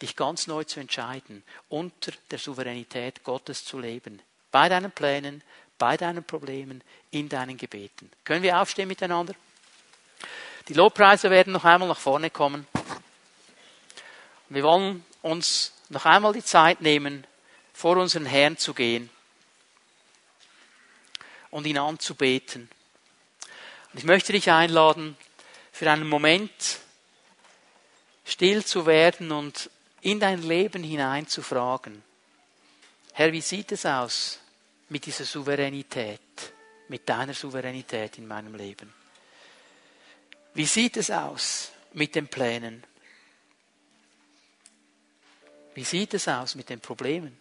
dich 0.00 0.14
ganz 0.14 0.46
neu 0.46 0.64
zu 0.64 0.80
entscheiden, 0.80 1.42
unter 1.68 2.12
der 2.30 2.38
Souveränität 2.38 3.24
Gottes 3.24 3.64
zu 3.64 3.80
leben. 3.80 4.22
Bei 4.50 4.68
deinen 4.68 4.92
Plänen, 4.92 5.42
bei 5.78 5.96
deinen 5.96 6.22
Problemen, 6.22 6.82
in 7.10 7.28
deinen 7.28 7.56
Gebeten. 7.56 8.10
Können 8.22 8.42
wir 8.42 8.60
aufstehen 8.60 8.88
miteinander? 8.88 9.34
Die 10.68 10.74
Lobpreise 10.74 11.30
werden 11.30 11.52
noch 11.52 11.64
einmal 11.64 11.88
nach 11.88 11.98
vorne 11.98 12.30
kommen. 12.30 12.66
Wir 14.48 14.62
wollen 14.62 15.04
uns 15.20 15.72
noch 15.90 16.06
einmal 16.06 16.32
die 16.32 16.44
Zeit 16.44 16.80
nehmen, 16.80 17.26
vor 17.72 17.96
unseren 17.96 18.24
Herrn 18.24 18.56
zu 18.56 18.72
gehen 18.72 19.10
und 21.50 21.66
ihn 21.66 21.76
anzubeten. 21.76 22.70
Und 23.92 23.98
ich 23.98 24.04
möchte 24.04 24.32
dich 24.32 24.50
einladen, 24.50 25.16
für 25.70 25.90
einen 25.90 26.08
Moment 26.08 26.78
still 28.24 28.64
zu 28.64 28.86
werden 28.86 29.32
und 29.32 29.70
in 30.00 30.18
dein 30.18 30.42
Leben 30.42 30.82
hinein 30.82 31.26
zu 31.26 31.42
fragen. 31.42 32.02
Herr, 33.12 33.32
wie 33.32 33.40
sieht 33.40 33.72
es 33.72 33.84
aus 33.84 34.40
mit 34.88 35.04
dieser 35.04 35.24
Souveränität, 35.24 36.20
mit 36.88 37.08
deiner 37.08 37.34
Souveränität 37.34 38.18
in 38.18 38.26
meinem 38.26 38.54
Leben? 38.54 39.03
Wie 40.54 40.66
sieht 40.66 40.96
es 40.96 41.10
aus 41.10 41.72
mit 41.92 42.14
den 42.14 42.28
Plänen? 42.28 42.84
Wie 45.74 45.82
sieht 45.82 46.14
es 46.14 46.28
aus 46.28 46.54
mit 46.54 46.70
den 46.70 46.78
Problemen? 46.78 47.36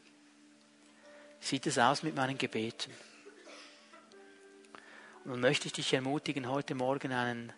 Wie 1.39 1.45
sieht 1.45 1.68
es 1.68 1.78
aus 1.78 2.01
mit 2.01 2.16
meinen 2.16 2.39
Gebeten? 2.39 2.91
Und 5.24 5.32
nun 5.32 5.41
möchte 5.41 5.68
ich 5.68 5.74
dich 5.74 5.93
ermutigen, 5.93 6.49
heute 6.49 6.74
Morgen 6.74 7.14
einen 7.14 7.53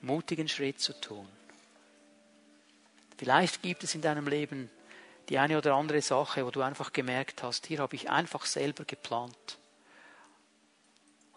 mutigen 0.00 0.48
Schritt 0.48 0.80
zu 0.80 0.98
tun. 0.98 1.28
Vielleicht 3.18 3.60
gibt 3.60 3.84
es 3.84 3.94
in 3.94 4.00
deinem 4.00 4.26
Leben 4.26 4.70
die 5.28 5.38
eine 5.38 5.58
oder 5.58 5.74
andere 5.74 6.00
Sache, 6.00 6.44
wo 6.44 6.50
du 6.50 6.62
einfach 6.62 6.92
gemerkt 6.92 7.42
hast, 7.42 7.66
hier 7.66 7.80
habe 7.80 7.96
ich 7.96 8.10
einfach 8.10 8.46
selber 8.46 8.84
geplant. 8.84 9.58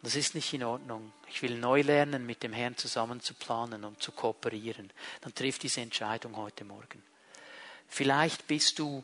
Das 0.08 0.16
ist 0.16 0.36
nicht 0.36 0.54
in 0.54 0.64
Ordnung. 0.64 1.12
Ich 1.28 1.42
will 1.42 1.60
neu 1.60 1.82
lernen, 1.82 2.26
mit 2.26 2.42
dem 2.42 2.54
Herrn 2.54 2.78
zusammen 2.78 3.20
zu 3.20 3.34
planen 3.34 3.84
und 3.84 4.02
zu 4.02 4.14
kooperieren. 4.14 4.90
Dann 5.20 5.36
trifft 5.36 5.64
diese 5.64 5.82
Entscheidung 5.82 6.38
heute 6.38 6.64
Morgen. 6.64 7.04
Vielleicht 7.90 8.48
bist 8.48 8.80
du 8.80 9.04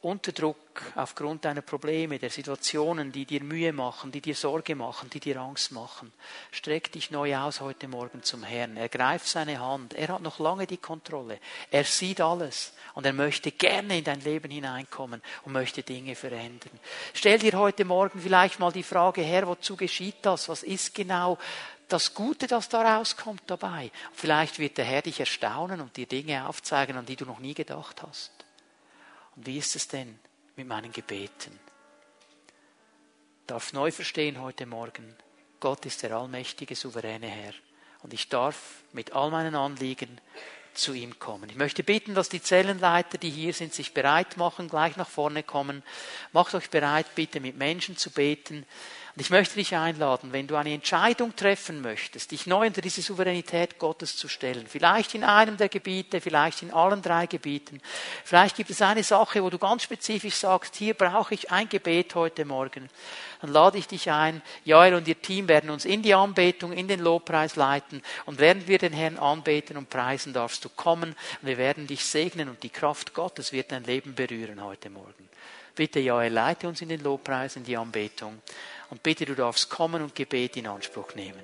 unter 0.00 0.30
Druck 0.30 0.56
aufgrund 0.94 1.44
deiner 1.44 1.60
Probleme, 1.60 2.20
der 2.20 2.30
Situationen, 2.30 3.10
die 3.10 3.24
dir 3.24 3.42
Mühe 3.42 3.72
machen, 3.72 4.12
die 4.12 4.20
dir 4.20 4.36
Sorge 4.36 4.76
machen, 4.76 5.10
die 5.10 5.18
dir 5.18 5.40
Angst 5.40 5.72
machen. 5.72 6.12
Streck 6.52 6.92
dich 6.92 7.10
neu 7.10 7.36
aus 7.36 7.60
heute 7.60 7.88
Morgen 7.88 8.22
zum 8.22 8.44
Herrn. 8.44 8.76
Ergreif 8.76 9.26
seine 9.26 9.58
Hand. 9.58 9.94
Er 9.94 10.08
hat 10.08 10.22
noch 10.22 10.38
lange 10.38 10.68
die 10.68 10.76
Kontrolle. 10.76 11.40
Er 11.72 11.82
sieht 11.82 12.20
alles 12.20 12.74
und 12.94 13.06
er 13.06 13.12
möchte 13.12 13.50
gerne 13.50 13.98
in 13.98 14.04
dein 14.04 14.20
Leben 14.20 14.52
hineinkommen 14.52 15.20
und 15.44 15.52
möchte 15.52 15.82
Dinge 15.82 16.14
verändern. 16.14 16.78
Stell 17.12 17.40
dir 17.40 17.58
heute 17.58 17.84
Morgen 17.84 18.20
vielleicht 18.20 18.60
mal 18.60 18.70
die 18.70 18.84
Frage, 18.84 19.22
Herr, 19.22 19.48
wozu 19.48 19.76
geschieht 19.76 20.18
das? 20.22 20.48
Was 20.48 20.62
ist 20.62 20.94
genau 20.94 21.38
das 21.88 22.14
Gute, 22.14 22.46
das 22.46 22.68
da 22.68 22.98
rauskommt 22.98 23.42
dabei? 23.48 23.90
Vielleicht 24.12 24.60
wird 24.60 24.78
der 24.78 24.84
Herr 24.84 25.02
dich 25.02 25.18
erstaunen 25.18 25.80
und 25.80 25.96
dir 25.96 26.06
Dinge 26.06 26.48
aufzeigen, 26.48 26.96
an 26.96 27.06
die 27.06 27.16
du 27.16 27.24
noch 27.24 27.40
nie 27.40 27.54
gedacht 27.54 28.00
hast. 28.06 28.37
Und 29.38 29.46
wie 29.46 29.58
ist 29.58 29.76
es 29.76 29.86
denn 29.86 30.18
mit 30.56 30.66
meinen 30.66 30.90
Gebeten? 30.90 31.60
Ich 32.42 33.46
darf 33.46 33.72
neu 33.72 33.92
verstehen 33.92 34.40
heute 34.40 34.66
Morgen, 34.66 35.14
Gott 35.60 35.86
ist 35.86 36.02
der 36.02 36.16
allmächtige, 36.16 36.74
souveräne 36.74 37.28
Herr. 37.28 37.52
Und 38.02 38.12
ich 38.12 38.28
darf 38.28 38.82
mit 38.92 39.12
all 39.12 39.30
meinen 39.30 39.54
Anliegen 39.54 40.20
zu 40.74 40.92
ihm 40.92 41.20
kommen. 41.20 41.48
Ich 41.50 41.56
möchte 41.56 41.84
bitten, 41.84 42.16
dass 42.16 42.28
die 42.28 42.42
Zellenleiter, 42.42 43.16
die 43.16 43.30
hier 43.30 43.54
sind, 43.54 43.72
sich 43.72 43.94
bereit 43.94 44.36
machen, 44.38 44.68
gleich 44.68 44.96
nach 44.96 45.08
vorne 45.08 45.44
kommen. 45.44 45.84
Macht 46.32 46.56
euch 46.56 46.68
bereit, 46.68 47.06
bitte 47.14 47.38
mit 47.38 47.56
Menschen 47.56 47.96
zu 47.96 48.10
beten. 48.10 48.66
Und 49.14 49.22
ich 49.22 49.30
möchte 49.30 49.54
dich 49.54 49.74
einladen, 49.74 50.32
wenn 50.32 50.46
du 50.46 50.56
eine 50.56 50.72
Entscheidung 50.72 51.34
treffen 51.34 51.80
möchtest, 51.80 52.30
dich 52.30 52.46
neu 52.46 52.66
unter 52.66 52.82
diese 52.82 53.02
Souveränität 53.02 53.78
Gottes 53.78 54.16
zu 54.16 54.28
stellen, 54.28 54.66
vielleicht 54.68 55.14
in 55.14 55.24
einem 55.24 55.56
der 55.56 55.68
Gebiete, 55.68 56.20
vielleicht 56.20 56.62
in 56.62 56.72
allen 56.72 57.00
drei 57.00 57.26
Gebieten, 57.26 57.80
vielleicht 58.24 58.56
gibt 58.56 58.70
es 58.70 58.82
eine 58.82 59.02
Sache, 59.02 59.42
wo 59.42 59.50
du 59.50 59.58
ganz 59.58 59.82
spezifisch 59.82 60.34
sagst, 60.34 60.76
hier 60.76 60.94
brauche 60.94 61.34
ich 61.34 61.50
ein 61.50 61.68
Gebet 61.68 62.14
heute 62.14 62.44
Morgen, 62.44 62.88
dann 63.40 63.52
lade 63.52 63.78
ich 63.78 63.86
dich 63.86 64.10
ein. 64.10 64.42
Joel 64.64 64.94
und 64.94 65.08
ihr 65.08 65.20
Team 65.20 65.48
werden 65.48 65.70
uns 65.70 65.84
in 65.84 66.02
die 66.02 66.14
Anbetung, 66.14 66.72
in 66.72 66.86
den 66.86 67.00
Lobpreis 67.00 67.56
leiten 67.56 68.02
und 68.26 68.38
während 68.38 68.68
wir 68.68 68.78
den 68.78 68.92
Herrn 68.92 69.16
anbeten 69.16 69.76
und 69.76 69.88
preisen, 69.88 70.32
darfst 70.32 70.64
du 70.64 70.68
kommen 70.68 71.16
und 71.40 71.48
wir 71.48 71.56
werden 71.56 71.86
dich 71.86 72.04
segnen 72.04 72.48
und 72.48 72.62
die 72.62 72.70
Kraft 72.70 73.14
Gottes 73.14 73.52
wird 73.52 73.72
dein 73.72 73.84
Leben 73.84 74.14
berühren 74.14 74.62
heute 74.62 74.90
Morgen. 74.90 75.28
Bitte, 75.78 76.00
Joel, 76.00 76.32
leite 76.32 76.66
uns 76.66 76.82
in 76.82 76.88
den 76.88 77.04
Lobpreis, 77.04 77.54
in 77.54 77.62
die 77.62 77.76
Anbetung. 77.76 78.42
Und 78.90 79.00
bitte, 79.00 79.24
du 79.24 79.36
darfst 79.36 79.70
kommen 79.70 80.02
und 80.02 80.12
Gebet 80.12 80.56
in 80.56 80.66
Anspruch 80.66 81.14
nehmen. 81.14 81.38